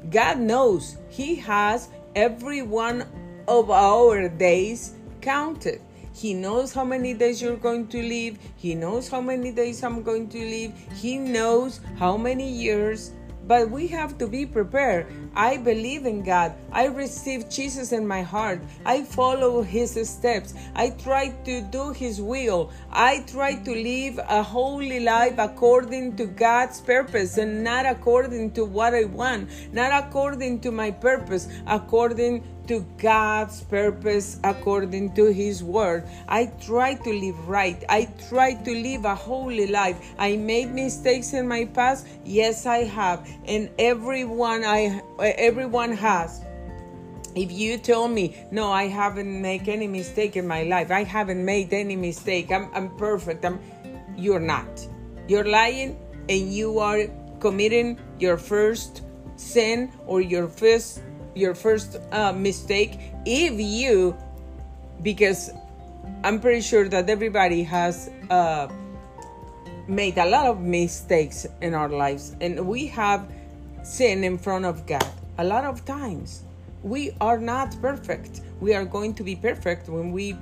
God 0.10 0.40
knows. 0.40 0.98
He 1.10 1.36
has 1.36 1.90
every 2.16 2.62
one 2.62 3.06
of 3.48 3.70
our 3.72 4.30
days 4.30 4.94
counted. 5.22 5.82
He 6.22 6.36
knows 6.36 6.72
how 6.72 6.84
many 6.84 7.16
days 7.16 7.42
you're 7.42 7.56
going 7.56 7.88
to 7.88 8.00
live. 8.00 8.38
He 8.56 8.76
knows 8.76 9.10
how 9.10 9.22
many 9.22 9.52
days 9.52 9.84
I'm 9.84 10.04
going 10.04 10.30
to 10.30 10.38
live. 10.38 10.72
He 10.94 11.18
knows 11.18 11.80
how 11.98 12.16
many 12.16 12.48
years. 12.48 13.14
But 13.48 13.72
we 13.72 13.88
have 13.88 14.20
to 14.20 14.28
be 14.28 14.46
prepared. 14.46 15.08
I 15.36 15.58
believe 15.58 16.06
in 16.06 16.22
God. 16.22 16.54
I 16.72 16.86
receive 16.86 17.50
Jesus 17.50 17.92
in 17.92 18.06
my 18.06 18.22
heart. 18.22 18.62
I 18.86 19.02
follow 19.02 19.64
His 19.64 19.98
steps. 20.08 20.54
I 20.76 20.92
try 20.92 21.30
to 21.46 21.62
do 21.62 21.92
His 21.92 22.22
will. 22.22 22.72
I 22.92 23.24
try 23.26 23.56
to 23.56 23.72
live 23.72 24.20
a 24.20 24.44
holy 24.44 25.00
life 25.00 25.40
according 25.40 26.18
to 26.18 26.28
God's 26.28 26.82
purpose 26.82 27.40
and 27.40 27.64
not 27.64 27.88
according 27.88 28.52
to 28.52 28.64
what 28.64 28.94
I 28.94 29.06
want, 29.06 29.50
not 29.74 29.92
according 30.06 30.60
to 30.62 30.72
my 30.72 30.92
purpose, 30.92 31.48
according 31.66 32.44
to 32.72 32.88
God's 32.98 33.60
purpose 33.68 34.40
according 34.46 35.14
to 35.16 35.26
His 35.26 35.62
word. 35.62 36.08
I 36.30 36.46
try 36.64 36.94
to 36.94 37.12
live 37.12 37.50
right. 37.50 37.84
I 37.90 38.08
try 38.30 38.54
to 38.54 38.72
live 38.72 39.04
a 39.04 39.14
holy 39.14 39.68
life. 39.68 40.00
I 40.18 40.38
made 40.38 40.72
mistakes 40.72 41.34
in 41.34 41.50
my 41.50 41.66
past. 41.66 42.08
Yes, 42.24 42.66
I 42.66 42.86
have, 42.88 43.28
and 43.44 43.70
everyone 43.78 44.64
I 44.64 45.04
everyone 45.20 45.92
has. 45.92 46.46
If 47.36 47.52
you 47.52 47.78
tell 47.78 48.08
me, 48.08 48.40
no, 48.52 48.72
I 48.72 48.88
haven't 48.88 49.42
made 49.42 49.68
any 49.68 49.88
mistake 49.88 50.38
in 50.38 50.48
my 50.48 50.64
life. 50.64 50.92
I 50.92 51.04
haven't 51.04 51.44
made 51.44 51.74
any 51.74 51.96
mistake. 51.96 52.52
I'm, 52.52 52.70
I'm 52.74 52.96
perfect. 52.96 53.44
I'm, 53.44 53.60
you're 54.16 54.40
not. 54.40 54.88
You're 55.28 55.48
lying 55.48 56.00
and 56.28 56.54
you 56.54 56.80
are 56.80 57.08
committing 57.40 58.00
your 58.20 58.38
first 58.38 59.04
sin 59.38 59.92
or 60.06 60.20
your 60.20 60.50
first 60.50 61.02
your 61.36 61.56
first 61.56 61.98
uh, 62.12 62.34
mistake 62.34 63.00
if 63.26 63.60
you 63.60 64.16
because 65.02 65.52
i'm 66.24 66.40
pretty 66.40 66.62
sure 66.62 66.88
that 66.88 67.10
everybody 67.10 67.64
has 67.64 68.10
uh, 68.30 68.68
made 69.88 70.18
a 70.18 70.26
lot 70.26 70.46
of 70.46 70.62
mistakes 70.62 71.46
in 71.62 71.74
our 71.74 71.90
lives 71.90 72.36
and 72.42 72.66
we 72.68 72.86
have 72.88 73.28
sin 73.84 74.24
in 74.24 74.38
front 74.38 74.66
of 74.66 74.86
god 74.86 75.12
a 75.38 75.44
lot 75.44 75.66
of 75.66 75.84
times. 75.86 76.44
We 76.84 77.12
are 77.20 77.40
not 77.40 77.76
perfect. 77.82 78.42
We 78.60 78.74
are 78.74 78.86
going 78.86 79.14
to 79.16 79.24
be 79.24 79.36
perfect 79.36 79.90
when 79.90 80.12
we 80.12 80.38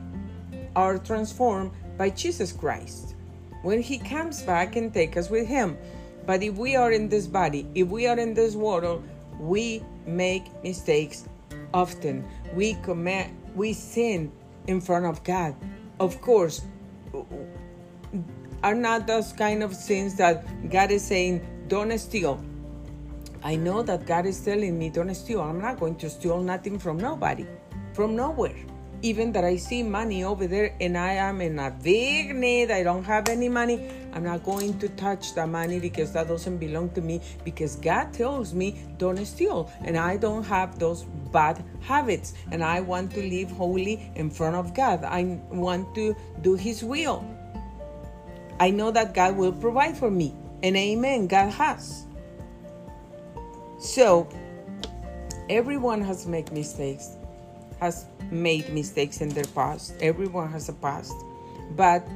are 0.76 0.98
transformed 0.98 1.72
by 1.98 2.10
jesus 2.10 2.52
christ 2.54 3.16
when 3.64 3.82
he 3.82 3.98
comes 3.98 4.44
back 4.44 4.76
and 4.76 4.94
take 4.94 5.18
us 5.18 5.30
with 5.30 5.48
him. 5.48 5.78
But 6.26 6.44
if 6.44 6.56
we 6.56 6.76
are 6.76 6.92
in 6.92 7.10
this 7.10 7.28
body 7.28 7.68
if 7.76 7.88
we 7.88 8.08
are 8.08 8.20
in 8.20 8.34
this 8.34 8.56
world 8.56 9.04
we 9.40 9.84
make 10.16 10.46
mistakes 10.64 11.28
often. 11.74 12.26
We 12.54 12.76
commit, 12.76 13.32
we 13.56 13.74
sin 13.74 14.32
in 14.68 14.82
front 14.82 15.06
of 15.06 15.24
God. 15.24 15.56
Of 16.00 16.22
course, 16.22 16.62
are 18.64 18.76
not 18.76 19.08
those 19.08 19.34
kind 19.34 19.64
of 19.64 19.76
sins 19.76 20.16
that 20.16 20.70
God 20.70 20.92
is 20.92 21.06
saying, 21.06 21.46
don't 21.68 21.98
steal. 21.98 22.44
I 23.44 23.56
know 23.56 23.82
that 23.84 24.06
God 24.06 24.26
is 24.26 24.40
telling 24.42 24.78
me, 24.78 24.90
don't 24.90 25.14
steal. 25.16 25.42
I'm 25.42 25.62
not 25.62 25.80
going 25.80 25.96
to 25.98 26.10
steal 26.10 26.42
nothing 26.42 26.78
from 26.78 26.98
nobody, 26.98 27.46
from 27.94 28.16
nowhere 28.16 28.69
even 29.02 29.32
that 29.34 29.44
I 29.44 29.56
see 29.56 29.84
money 29.84 30.24
over 30.24 30.48
there 30.48 30.76
and 30.80 30.98
I 30.98 31.14
am 31.14 31.42
in 31.42 31.60
a 31.60 31.72
big 31.72 32.36
need, 32.36 32.72
I 32.72 32.84
don't 32.84 33.04
have 33.04 33.30
any 33.30 33.50
money, 33.50 33.90
I'm 34.14 34.24
not 34.24 34.44
going 34.44 34.78
to 34.80 34.90
touch 34.90 35.34
the 35.34 35.48
money 35.48 35.80
because 35.80 36.12
that 36.14 36.28
doesn't 36.28 36.58
belong 36.58 36.90
to 36.92 37.02
me 37.02 37.22
because 37.44 37.76
God 37.76 38.14
tells 38.14 38.54
me 38.54 38.84
don't 38.98 39.24
steal 39.26 39.72
and 39.82 39.98
I 39.98 40.18
don't 40.18 40.44
have 40.44 40.80
those 40.80 41.04
bad 41.32 41.64
habits 41.82 42.34
and 42.52 42.64
I 42.64 42.82
want 42.82 43.12
to 43.12 43.22
live 43.22 43.52
holy 43.52 44.12
in 44.16 44.30
front 44.30 44.56
of 44.56 44.74
God. 44.74 45.04
I 45.04 45.40
want 45.50 45.94
to 45.96 46.16
do 46.42 46.56
His 46.56 46.84
will. 46.84 47.26
I 48.60 48.72
know 48.72 48.92
that 48.92 49.14
God 49.14 49.38
will 49.38 49.54
provide 49.54 49.98
for 49.98 50.12
me 50.12 50.36
and 50.64 50.76
amen, 50.76 51.28
God 51.28 51.52
has. 51.52 52.06
So, 53.80 54.28
everyone 55.50 56.02
has 56.02 56.28
made 56.28 56.52
mistakes 56.52 57.16
has 57.80 58.06
made 58.32 58.74
mistakes 58.74 59.22
in 59.22 59.30
their 59.30 59.46
past. 59.56 59.94
Everyone 60.02 60.50
has 60.52 60.70
a 60.70 60.74
past. 60.74 61.14
But 61.76 62.08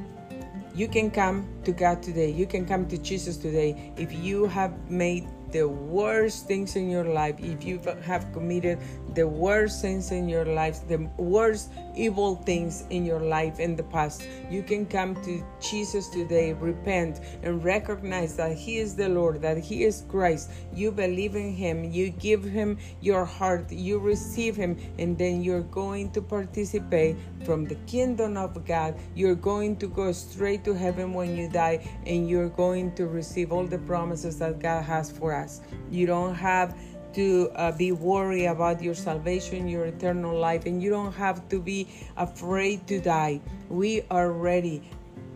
you 0.74 0.88
can 0.88 1.10
come 1.10 1.46
to 1.64 1.72
God 1.72 2.02
today. 2.02 2.30
You 2.30 2.46
can 2.46 2.66
come 2.66 2.86
to 2.88 2.98
Jesus 2.98 3.36
today 3.36 3.92
if 3.96 4.12
you 4.12 4.46
have 4.46 4.72
made 4.90 5.28
the 5.52 5.68
worst 5.68 6.48
things 6.48 6.74
in 6.74 6.90
your 6.90 7.04
life, 7.04 7.36
if 7.38 7.64
you 7.64 7.80
have 8.02 8.32
committed 8.32 8.78
the 9.14 9.26
worst 9.26 9.80
things 9.80 10.10
in 10.10 10.28
your 10.28 10.44
life, 10.44 10.86
the 10.88 11.08
worst 11.16 11.70
evil 11.94 12.36
things 12.36 12.84
in 12.90 13.04
your 13.04 13.20
life 13.20 13.60
in 13.60 13.76
the 13.76 13.82
past. 13.82 14.26
You 14.50 14.62
can 14.62 14.86
come 14.86 15.14
to 15.24 15.44
Jesus 15.60 16.08
today, 16.08 16.52
repent, 16.52 17.20
and 17.42 17.62
recognize 17.64 18.36
that 18.36 18.56
He 18.56 18.78
is 18.78 18.96
the 18.96 19.08
Lord, 19.08 19.40
that 19.42 19.58
He 19.58 19.84
is 19.84 20.04
Christ. 20.08 20.50
You 20.72 20.90
believe 20.90 21.36
in 21.36 21.52
Him, 21.52 21.84
you 21.84 22.10
give 22.10 22.42
Him 22.44 22.78
your 23.00 23.24
heart, 23.24 23.70
you 23.70 23.98
receive 23.98 24.56
Him, 24.56 24.76
and 24.98 25.16
then 25.16 25.42
you're 25.42 25.62
going 25.62 26.10
to 26.12 26.22
participate 26.22 27.16
from 27.44 27.64
the 27.64 27.76
kingdom 27.86 28.36
of 28.36 28.64
God. 28.66 28.96
You're 29.14 29.34
going 29.34 29.76
to 29.76 29.86
go 29.86 30.12
straight 30.12 30.64
to 30.64 30.74
heaven 30.74 31.12
when 31.12 31.36
you 31.36 31.48
die, 31.48 31.86
and 32.06 32.28
you're 32.28 32.48
going 32.48 32.94
to 32.96 33.06
receive 33.06 33.52
all 33.52 33.66
the 33.66 33.78
promises 33.78 34.38
that 34.38 34.58
God 34.58 34.82
has 34.82 35.10
for 35.10 35.34
us. 35.34 35.60
You 35.90 36.06
don't 36.06 36.34
have 36.34 36.76
to 37.14 37.50
uh, 37.54 37.72
be 37.72 37.92
worried 37.92 38.46
about 38.46 38.82
your 38.82 38.94
salvation, 38.94 39.68
your 39.68 39.86
eternal 39.86 40.36
life, 40.36 40.66
and 40.66 40.82
you 40.82 40.90
don't 40.90 41.12
have 41.12 41.48
to 41.48 41.60
be 41.60 41.88
afraid 42.16 42.86
to 42.88 43.00
die. 43.00 43.40
We 43.68 44.02
are 44.10 44.32
ready. 44.32 44.82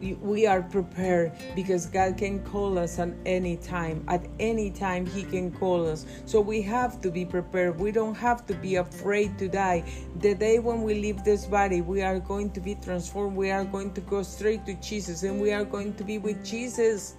We 0.01 0.47
are 0.47 0.63
prepared 0.63 1.33
because 1.57 1.87
God 1.87 2.17
can 2.19 2.45
call 2.45 2.79
us 2.79 3.01
at 3.01 3.11
any 3.27 3.57
time. 3.57 4.05
At 4.07 4.25
any 4.39 4.71
time, 4.71 5.07
He 5.07 5.25
can 5.25 5.51
call 5.51 5.89
us. 5.89 6.07
So 6.25 6.41
we 6.41 6.63
have 6.63 7.01
to 7.01 7.11
be 7.11 7.25
prepared. 7.25 7.81
We 7.81 7.91
don't 7.91 8.15
have 8.15 8.47
to 8.47 8.55
be 8.55 8.77
afraid 8.77 9.37
to 9.39 9.49
die. 9.49 9.83
The 10.21 10.37
day 10.37 10.61
when 10.61 10.83
we 10.83 10.95
leave 10.95 11.25
this 11.25 11.47
body, 11.47 11.81
we 11.81 12.03
are 12.03 12.21
going 12.21 12.53
to 12.53 12.61
be 12.61 12.77
transformed. 12.77 13.37
We 13.37 13.51
are 13.51 13.65
going 13.65 13.93
to 13.95 14.01
go 14.03 14.23
straight 14.23 14.65
to 14.67 14.75
Jesus 14.75 15.25
and 15.25 15.41
we 15.41 15.53
are 15.53 15.65
going 15.65 15.95
to 15.95 16.05
be 16.05 16.19
with 16.19 16.45
Jesus. 16.45 17.17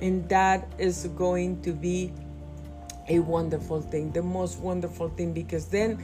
And 0.00 0.28
that 0.28 0.72
is 0.78 1.06
going 1.16 1.62
to 1.62 1.72
be 1.72 2.12
a 3.08 3.18
wonderful 3.20 3.80
thing, 3.80 4.12
the 4.12 4.22
most 4.22 4.58
wonderful 4.58 5.08
thing, 5.10 5.32
because 5.32 5.66
then 5.66 5.96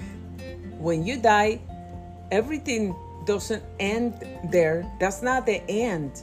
when 0.78 1.04
you 1.06 1.16
die, 1.18 1.60
everything 2.30 2.94
doesn't 3.26 3.62
end 3.80 4.26
there. 4.50 4.84
That's 5.00 5.22
not 5.22 5.46
the 5.46 5.62
end. 5.68 6.22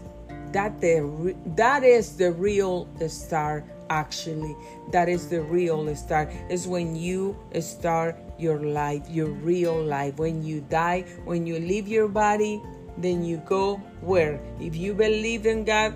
That 0.52 0.82
the 0.82 1.36
that 1.56 1.84
is 1.84 2.18
the 2.18 2.32
real 2.32 2.88
star 3.08 3.64
actually. 3.90 4.56
That 4.92 5.10
is 5.10 5.28
the 5.28 5.42
real 5.42 5.96
star. 5.96 6.30
Is 6.50 6.68
when 6.68 6.96
you 6.96 7.38
start 7.60 8.18
your 8.38 8.60
life, 8.60 9.10
your 9.10 9.30
real 9.30 9.82
life. 9.82 10.18
When 10.18 10.44
you 10.44 10.62
die, 10.70 11.06
when 11.26 11.48
you 11.48 11.60
leave 11.60 11.88
your 11.88 12.08
body, 12.08 12.62
then 12.98 13.24
you 13.24 13.38
go 13.46 13.78
where? 14.02 14.40
If 14.60 14.76
you 14.76 14.94
believe 14.94 15.46
in 15.46 15.64
God, 15.64 15.94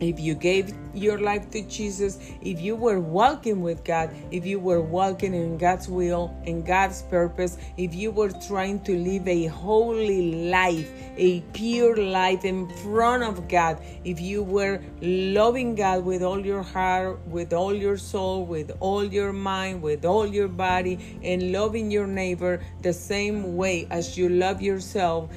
if 0.00 0.20
you 0.20 0.34
gave 0.34 0.74
your 0.98 1.18
life 1.18 1.50
to 1.50 1.62
Jesus, 1.62 2.18
if 2.42 2.60
you 2.60 2.76
were 2.76 3.00
walking 3.00 3.62
with 3.62 3.84
God, 3.84 4.10
if 4.30 4.44
you 4.44 4.58
were 4.58 4.80
walking 4.80 5.34
in 5.34 5.58
God's 5.58 5.88
will 5.88 6.36
and 6.46 6.64
God's 6.66 7.02
purpose, 7.02 7.56
if 7.76 7.94
you 7.94 8.10
were 8.10 8.30
trying 8.46 8.80
to 8.84 8.96
live 8.96 9.26
a 9.28 9.46
holy 9.46 10.50
life, 10.50 10.90
a 11.16 11.40
pure 11.52 11.96
life 11.96 12.44
in 12.44 12.68
front 12.76 13.22
of 13.22 13.48
God, 13.48 13.80
if 14.04 14.20
you 14.20 14.42
were 14.42 14.80
loving 15.00 15.74
God 15.74 16.04
with 16.04 16.22
all 16.22 16.44
your 16.44 16.62
heart, 16.62 17.26
with 17.26 17.52
all 17.52 17.74
your 17.74 17.96
soul, 17.96 18.44
with 18.44 18.72
all 18.80 19.04
your 19.04 19.32
mind, 19.32 19.82
with 19.82 20.04
all 20.04 20.26
your 20.26 20.48
body, 20.48 21.18
and 21.22 21.52
loving 21.52 21.90
your 21.90 22.06
neighbor 22.06 22.60
the 22.82 22.92
same 22.92 23.56
way 23.56 23.86
as 23.90 24.18
you 24.18 24.28
love 24.28 24.60
yourself, 24.60 25.30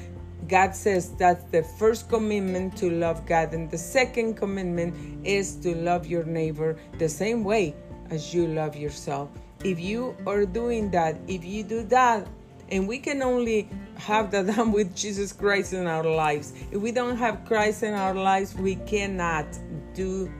God 0.52 0.74
says 0.74 1.14
that's 1.14 1.44
the 1.44 1.62
first 1.62 2.10
commitment 2.10 2.76
to 2.76 2.90
love 2.90 3.24
God, 3.24 3.54
and 3.54 3.70
the 3.70 3.78
second 3.78 4.34
commitment 4.34 4.94
is 5.26 5.56
to 5.64 5.74
love 5.74 6.06
your 6.06 6.24
neighbor 6.24 6.76
the 6.98 7.08
same 7.08 7.42
way 7.42 7.74
as 8.10 8.34
you 8.34 8.46
love 8.46 8.76
yourself. 8.76 9.30
If 9.64 9.80
you 9.80 10.14
are 10.26 10.44
doing 10.44 10.90
that, 10.90 11.16
if 11.26 11.42
you 11.42 11.62
do 11.62 11.84
that, 11.84 12.28
and 12.68 12.86
we 12.86 12.98
can 12.98 13.22
only 13.22 13.70
have 13.96 14.30
that 14.32 14.46
done 14.54 14.72
with 14.72 14.94
Jesus 14.94 15.32
Christ 15.32 15.72
in 15.72 15.86
our 15.86 16.04
lives. 16.04 16.52
If 16.70 16.82
we 16.82 16.92
don't 16.92 17.16
have 17.16 17.46
Christ 17.46 17.82
in 17.82 17.94
our 17.94 18.12
lives, 18.12 18.54
we 18.54 18.74
cannot 18.74 19.46
do 19.94 20.30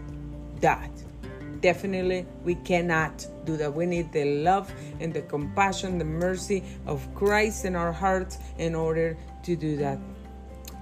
that. 0.61 0.92
Definitely, 1.63 2.27
we 2.45 2.57
cannot 2.57 3.25
do 3.47 3.57
that. 3.57 3.73
We 3.73 3.87
need 3.87 4.13
the 4.13 4.43
love 4.43 4.71
and 5.01 5.15
the 5.15 5.23
compassion, 5.23 5.97
the 5.97 6.05
mercy 6.05 6.65
of 6.87 7.07
Christ 7.15 7.65
in 7.65 7.77
our 7.77 7.93
hearts 7.93 8.39
in 8.59 8.75
order 8.75 9.17
to 9.45 9.57
do 9.57 9.77
that. 9.77 9.99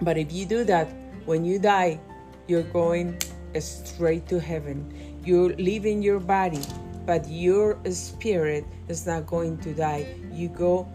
But 0.01 0.17
if 0.17 0.33
you 0.33 0.47
do 0.47 0.65
that, 0.65 0.89
when 1.27 1.45
you 1.45 1.59
die, 1.59 2.01
you're 2.49 2.63
going 2.63 3.19
straight 3.61 4.27
to 4.29 4.41
heaven. 4.41 5.21
You're 5.23 5.55
leaving 5.57 6.03
your 6.03 6.19
body, 6.19 6.63
but 7.05 7.29
your 7.29 7.79
spirit 7.91 8.65
is 8.89 9.07
not 9.07 9.27
going 9.27 9.59
to 9.59 9.75
die. 9.75 10.15
You 10.33 10.49
go 10.49 10.89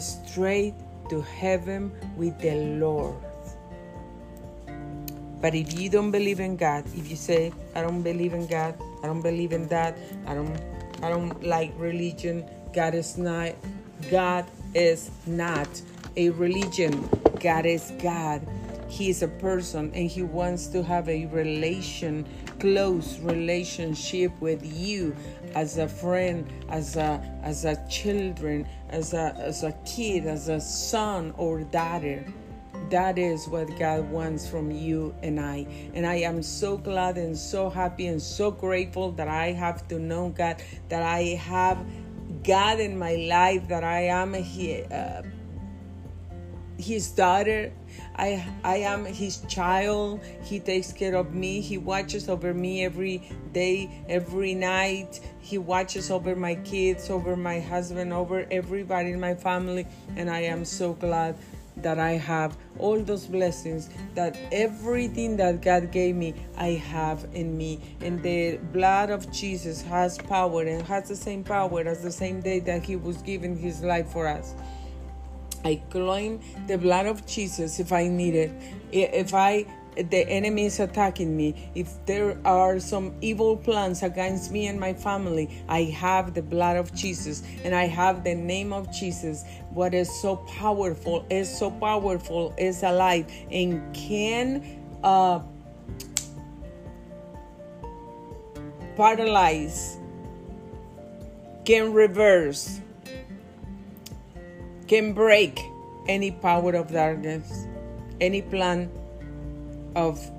straight 0.00 0.74
to 1.10 1.20
heaven 1.20 1.92
with 2.16 2.38
the 2.40 2.54
Lord. 2.80 3.16
But 5.42 5.54
if 5.54 5.78
you 5.78 5.90
don't 5.90 6.10
believe 6.10 6.40
in 6.40 6.56
God, 6.56 6.84
if 6.96 7.10
you 7.10 7.16
say, 7.16 7.52
I 7.74 7.82
don't 7.82 8.02
believe 8.02 8.32
in 8.32 8.46
God, 8.46 8.74
I 9.02 9.06
don't 9.06 9.22
believe 9.22 9.52
in 9.52 9.68
that, 9.68 9.96
I 10.26 10.34
don't 10.34 10.56
I 11.02 11.08
don't 11.10 11.44
like 11.44 11.72
religion, 11.76 12.48
God 12.72 12.94
is 12.94 13.18
not 13.18 13.54
God 14.10 14.46
is 14.74 15.10
not 15.26 15.68
a 16.16 16.30
religion. 16.30 17.08
God 17.40 17.66
is 17.66 17.92
God. 18.02 18.46
He 18.88 19.10
is 19.10 19.22
a 19.22 19.28
person 19.28 19.92
and 19.94 20.08
he 20.08 20.22
wants 20.22 20.68
to 20.68 20.82
have 20.82 21.08
a 21.08 21.26
relation, 21.26 22.26
close 22.60 23.18
relationship 23.18 24.32
with 24.40 24.64
you 24.64 25.14
as 25.54 25.78
a 25.78 25.88
friend, 25.88 26.46
as 26.68 26.96
a 26.96 27.20
as 27.42 27.64
a 27.64 27.76
children, 27.88 28.66
as 28.90 29.12
a 29.12 29.34
as 29.38 29.64
a 29.64 29.72
kid, 29.84 30.26
as 30.26 30.48
a 30.48 30.60
son 30.60 31.34
or 31.36 31.60
daughter. 31.60 32.24
That 32.90 33.18
is 33.18 33.48
what 33.48 33.76
God 33.78 34.08
wants 34.10 34.48
from 34.48 34.70
you 34.70 35.14
and 35.22 35.40
I. 35.40 35.66
And 35.94 36.06
I 36.06 36.16
am 36.16 36.42
so 36.42 36.76
glad 36.76 37.18
and 37.18 37.36
so 37.36 37.68
happy 37.68 38.06
and 38.06 38.22
so 38.22 38.50
grateful 38.50 39.10
that 39.12 39.28
I 39.28 39.52
have 39.52 39.88
to 39.88 39.98
know 39.98 40.28
God, 40.30 40.62
that 40.88 41.02
I 41.02 41.34
have 41.34 41.84
God 42.44 42.78
in 42.78 42.96
my 42.96 43.16
life, 43.16 43.66
that 43.68 43.82
I 43.82 44.02
am 44.02 44.34
uh, 44.34 45.22
his 46.78 47.10
daughter. 47.10 47.72
I 48.14 48.44
I 48.62 48.76
am 48.78 49.04
his 49.04 49.38
child. 49.48 50.20
He 50.42 50.60
takes 50.60 50.92
care 50.92 51.16
of 51.16 51.34
me. 51.34 51.60
He 51.60 51.78
watches 51.78 52.28
over 52.28 52.52
me 52.54 52.84
every 52.84 53.28
day, 53.52 54.04
every 54.08 54.54
night. 54.54 55.20
He 55.40 55.58
watches 55.58 56.10
over 56.10 56.36
my 56.36 56.56
kids, 56.56 57.10
over 57.10 57.36
my 57.36 57.60
husband, 57.60 58.12
over 58.12 58.46
everybody 58.50 59.10
in 59.12 59.20
my 59.20 59.34
family, 59.34 59.86
and 60.16 60.30
I 60.30 60.40
am 60.42 60.64
so 60.64 60.92
glad 60.92 61.36
that 61.78 61.98
I 61.98 62.12
have 62.12 62.56
all 62.78 63.00
those 63.02 63.26
blessings 63.26 63.90
that 64.14 64.36
everything 64.52 65.36
that 65.36 65.62
God 65.62 65.92
gave 65.92 66.16
me 66.16 66.34
I 66.56 66.70
have 66.70 67.26
in 67.32 67.56
me 67.56 67.80
and 68.00 68.22
the 68.22 68.58
blood 68.72 69.10
of 69.10 69.30
Jesus 69.30 69.82
has 69.82 70.18
power 70.18 70.62
and 70.62 70.82
has 70.86 71.08
the 71.08 71.16
same 71.16 71.44
power 71.44 71.80
as 71.86 72.02
the 72.02 72.12
same 72.12 72.40
day 72.40 72.60
that 72.60 72.82
he 72.82 72.96
was 72.96 73.18
giving 73.18 73.56
his 73.56 73.82
life 73.82 74.08
for 74.08 74.26
us 74.26 74.54
I 75.66 75.82
claim 75.90 76.40
the 76.68 76.78
blood 76.78 77.06
of 77.06 77.26
Jesus 77.26 77.80
if 77.80 77.92
I 77.92 78.06
need 78.06 78.36
it. 78.36 78.52
If 78.92 79.34
I 79.34 79.66
the 79.96 80.28
enemy 80.28 80.66
is 80.66 80.80
attacking 80.80 81.36
me, 81.36 81.70
if 81.74 82.04
there 82.06 82.38
are 82.44 82.78
some 82.78 83.14
evil 83.20 83.56
plans 83.56 84.02
against 84.02 84.52
me 84.52 84.66
and 84.66 84.78
my 84.78 84.92
family, 84.92 85.50
I 85.68 85.84
have 85.84 86.34
the 86.34 86.42
blood 86.42 86.76
of 86.76 86.94
Jesus 86.94 87.42
and 87.64 87.74
I 87.74 87.86
have 87.86 88.24
the 88.24 88.34
name 88.34 88.72
of 88.72 88.92
Jesus. 88.92 89.44
What 89.70 89.94
is 89.94 90.10
so 90.20 90.36
powerful 90.36 91.24
is 91.30 91.48
so 91.48 91.70
powerful, 91.70 92.54
is 92.58 92.82
alive, 92.82 93.30
and 93.50 93.94
can 93.94 94.62
uh, 95.02 95.40
paralyze, 98.96 99.98
can 101.64 101.92
reverse 101.92 102.80
can 104.86 105.12
break 105.12 105.60
any 106.08 106.30
power 106.30 106.74
of 106.74 106.92
darkness, 106.92 107.66
any 108.20 108.42
plan 108.42 108.90
of 109.96 110.30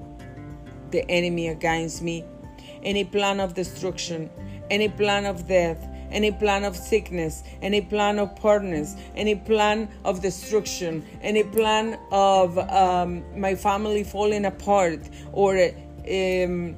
the 0.92 1.04
enemy 1.12 1.50
against 1.50 2.02
me, 2.02 2.24
any 2.84 3.04
plan 3.04 3.42
of 3.42 3.54
destruction, 3.54 4.30
any 4.70 4.88
plan 4.88 5.26
of 5.26 5.48
death, 5.48 5.86
any 6.12 6.32
plan 6.32 6.64
of 6.64 6.76
sickness, 6.76 7.44
any 7.62 7.82
plan 7.82 8.20
of 8.20 8.34
poorness, 8.38 8.96
any 9.16 9.36
plan 9.36 9.90
of 10.06 10.22
destruction, 10.22 11.06
any 11.22 11.44
plan 11.44 12.00
of 12.12 12.58
um, 12.58 13.24
my 13.38 13.56
family 13.56 14.04
falling 14.04 14.46
apart, 14.46 15.02
or 15.34 15.58
um, 16.10 16.76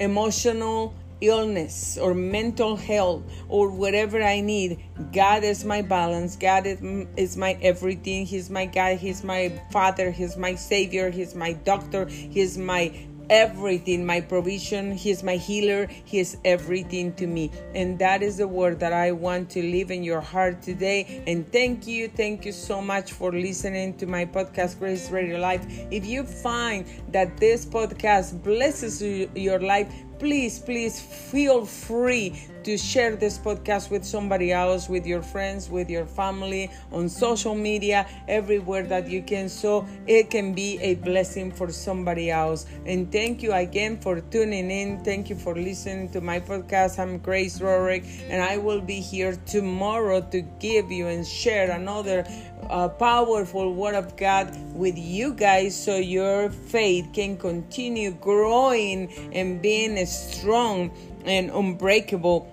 emotional 0.00 0.94
illness 1.26 1.98
or 1.98 2.14
mental 2.14 2.76
health 2.76 3.22
or 3.48 3.70
whatever 3.70 4.22
I 4.22 4.40
need, 4.40 4.82
God 5.12 5.44
is 5.44 5.64
my 5.64 5.82
balance. 5.82 6.36
God 6.36 6.66
is, 6.66 7.36
my 7.36 7.58
everything. 7.62 8.26
He's 8.26 8.50
my 8.50 8.66
God. 8.66 8.98
He's 8.98 9.24
my 9.24 9.60
Father. 9.70 10.10
He's 10.10 10.36
my 10.36 10.54
Savior. 10.54 11.10
He's 11.10 11.34
my 11.34 11.52
doctor. 11.52 12.06
He's 12.06 12.58
my 12.58 12.92
everything 13.30 14.04
my 14.04 14.20
provision 14.20 14.92
he 14.92 15.10
is 15.10 15.22
my 15.22 15.36
healer 15.36 15.86
he 16.04 16.18
is 16.18 16.36
everything 16.44 17.12
to 17.14 17.26
me 17.26 17.50
and 17.74 17.98
that 17.98 18.22
is 18.22 18.36
the 18.36 18.46
word 18.46 18.78
that 18.78 18.92
i 18.92 19.10
want 19.10 19.48
to 19.48 19.62
live 19.62 19.90
in 19.90 20.02
your 20.02 20.20
heart 20.20 20.60
today 20.60 21.22
and 21.26 21.50
thank 21.50 21.86
you 21.86 22.08
thank 22.08 22.44
you 22.44 22.52
so 22.52 22.82
much 22.82 23.12
for 23.12 23.32
listening 23.32 23.96
to 23.96 24.06
my 24.06 24.24
podcast 24.24 24.78
grace 24.78 25.10
radio 25.10 25.38
life 25.38 25.64
if 25.90 26.04
you 26.04 26.22
find 26.22 26.86
that 27.08 27.34
this 27.38 27.64
podcast 27.64 28.42
blesses 28.42 29.02
your 29.34 29.60
life 29.60 29.90
please, 30.18 30.58
please 30.58 31.00
feel 31.00 31.66
free 31.66 32.48
to 32.64 32.78
share 32.78 33.14
this 33.14 33.38
podcast 33.38 33.90
with 33.90 34.04
somebody 34.04 34.50
else, 34.50 34.88
with 34.88 35.06
your 35.06 35.22
friends, 35.22 35.68
with 35.68 35.90
your 35.90 36.06
family, 36.06 36.70
on 36.92 37.08
social 37.08 37.54
media, 37.54 38.06
everywhere 38.26 38.84
that 38.84 39.06
you 39.08 39.22
can, 39.22 39.48
so 39.48 39.86
it 40.06 40.30
can 40.30 40.54
be 40.54 40.78
a 40.80 40.94
blessing 40.96 41.52
for 41.52 41.70
somebody 41.70 42.30
else. 42.30 42.66
And 42.86 43.12
thank 43.12 43.42
you 43.42 43.52
again 43.52 44.00
for 44.00 44.20
tuning 44.20 44.70
in. 44.70 45.04
Thank 45.04 45.28
you 45.28 45.36
for 45.36 45.54
listening 45.54 46.08
to 46.10 46.20
my 46.20 46.40
podcast. 46.40 46.98
I'm 46.98 47.18
Grace 47.18 47.58
Rorick, 47.58 48.04
and 48.30 48.42
I 48.42 48.56
will 48.56 48.80
be 48.80 49.00
here 49.00 49.36
tomorrow 49.46 50.22
to 50.30 50.40
give 50.58 50.90
you 50.90 51.08
and 51.08 51.26
share 51.26 51.70
another 51.70 52.24
uh, 52.70 52.88
powerful 52.88 53.72
word 53.74 53.94
of 53.94 54.16
God 54.16 54.56
with 54.74 54.96
you 54.98 55.32
guys 55.34 55.76
so 55.76 55.96
your 55.96 56.50
faith 56.50 57.08
can 57.12 57.36
continue 57.36 58.10
growing 58.12 59.12
and 59.32 59.60
being 59.60 60.04
strong 60.06 60.90
and 61.24 61.50
unbreakable 61.50 62.50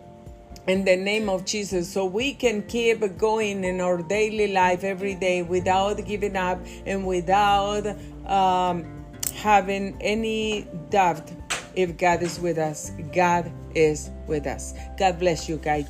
in 0.68 0.86
the 0.86 0.96
name 0.96 1.30
of 1.30 1.46
Jesus 1.46 1.92
so 1.92 2.06
we 2.06 2.34
can 2.34 2.64
keep 2.64 3.18
going 3.18 3.64
in 3.64 3.82
our 3.82 4.02
daily 4.02 4.52
life 4.54 4.84
every 4.84 5.16
day 5.16 5.42
without 5.42 6.06
giving 6.06 6.36
up 6.36 6.60
and 6.86 7.06
without 7.06 7.88
um, 8.28 8.86
having 9.34 9.98
any 10.02 10.68
doubt 10.90 11.32
if 11.76 11.98
God 11.98 12.22
is 12.22 12.40
with 12.40 12.58
us. 12.58 12.92
God 13.14 13.52
is 13.76 14.10
with 14.28 14.48
us. 14.48 14.74
God 14.98 15.20
bless 15.20 15.48
you 15.50 15.58
guys. 15.58 15.86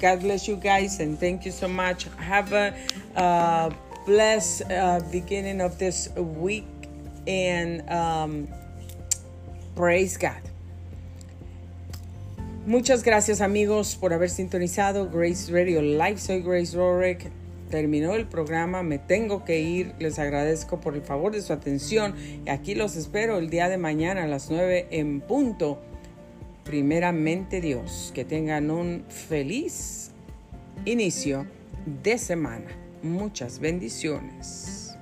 God 0.00 0.20
bless 0.20 0.48
you 0.48 0.56
guys 0.56 1.00
and 1.00 1.18
thank 1.18 1.44
you 1.44 1.52
so 1.52 1.68
much. 1.68 2.04
Have 2.18 2.52
a 2.52 2.74
uh, 3.16 3.70
blessed 4.06 4.70
uh, 4.70 5.00
beginning 5.10 5.60
of 5.60 5.78
this 5.78 6.08
week 6.16 6.66
and 7.26 7.88
um, 7.90 8.48
praise 9.76 10.16
God. 10.16 10.40
Muchas 12.66 13.02
gracias 13.02 13.40
amigos 13.40 13.96
por 13.96 14.12
haber 14.12 14.28
sintonizado 14.28 15.10
Grace 15.10 15.50
Radio 15.50 15.80
Live. 15.80 16.18
Soy 16.18 16.42
Grace 16.42 16.76
Rorick. 16.76 17.30
Terminó 17.70 18.14
el 18.14 18.26
programa, 18.26 18.82
me 18.82 18.98
tengo 18.98 19.44
que 19.44 19.60
ir. 19.60 19.94
Les 19.98 20.18
agradezco 20.18 20.80
por 20.80 20.94
el 20.94 21.02
favor 21.02 21.32
de 21.32 21.42
su 21.42 21.52
atención. 21.52 22.14
Aquí 22.46 22.74
los 22.74 22.96
espero 22.96 23.38
el 23.38 23.50
día 23.50 23.68
de 23.68 23.76
mañana 23.76 24.24
a 24.24 24.26
las 24.26 24.50
9 24.50 24.88
en 24.90 25.20
punto. 25.20 25.78
Primeramente 26.68 27.62
Dios, 27.62 28.12
que 28.14 28.26
tengan 28.26 28.70
un 28.70 29.02
feliz 29.08 30.10
inicio 30.84 31.46
de 32.02 32.18
semana. 32.18 32.66
Muchas 33.02 33.58
bendiciones. 33.58 34.94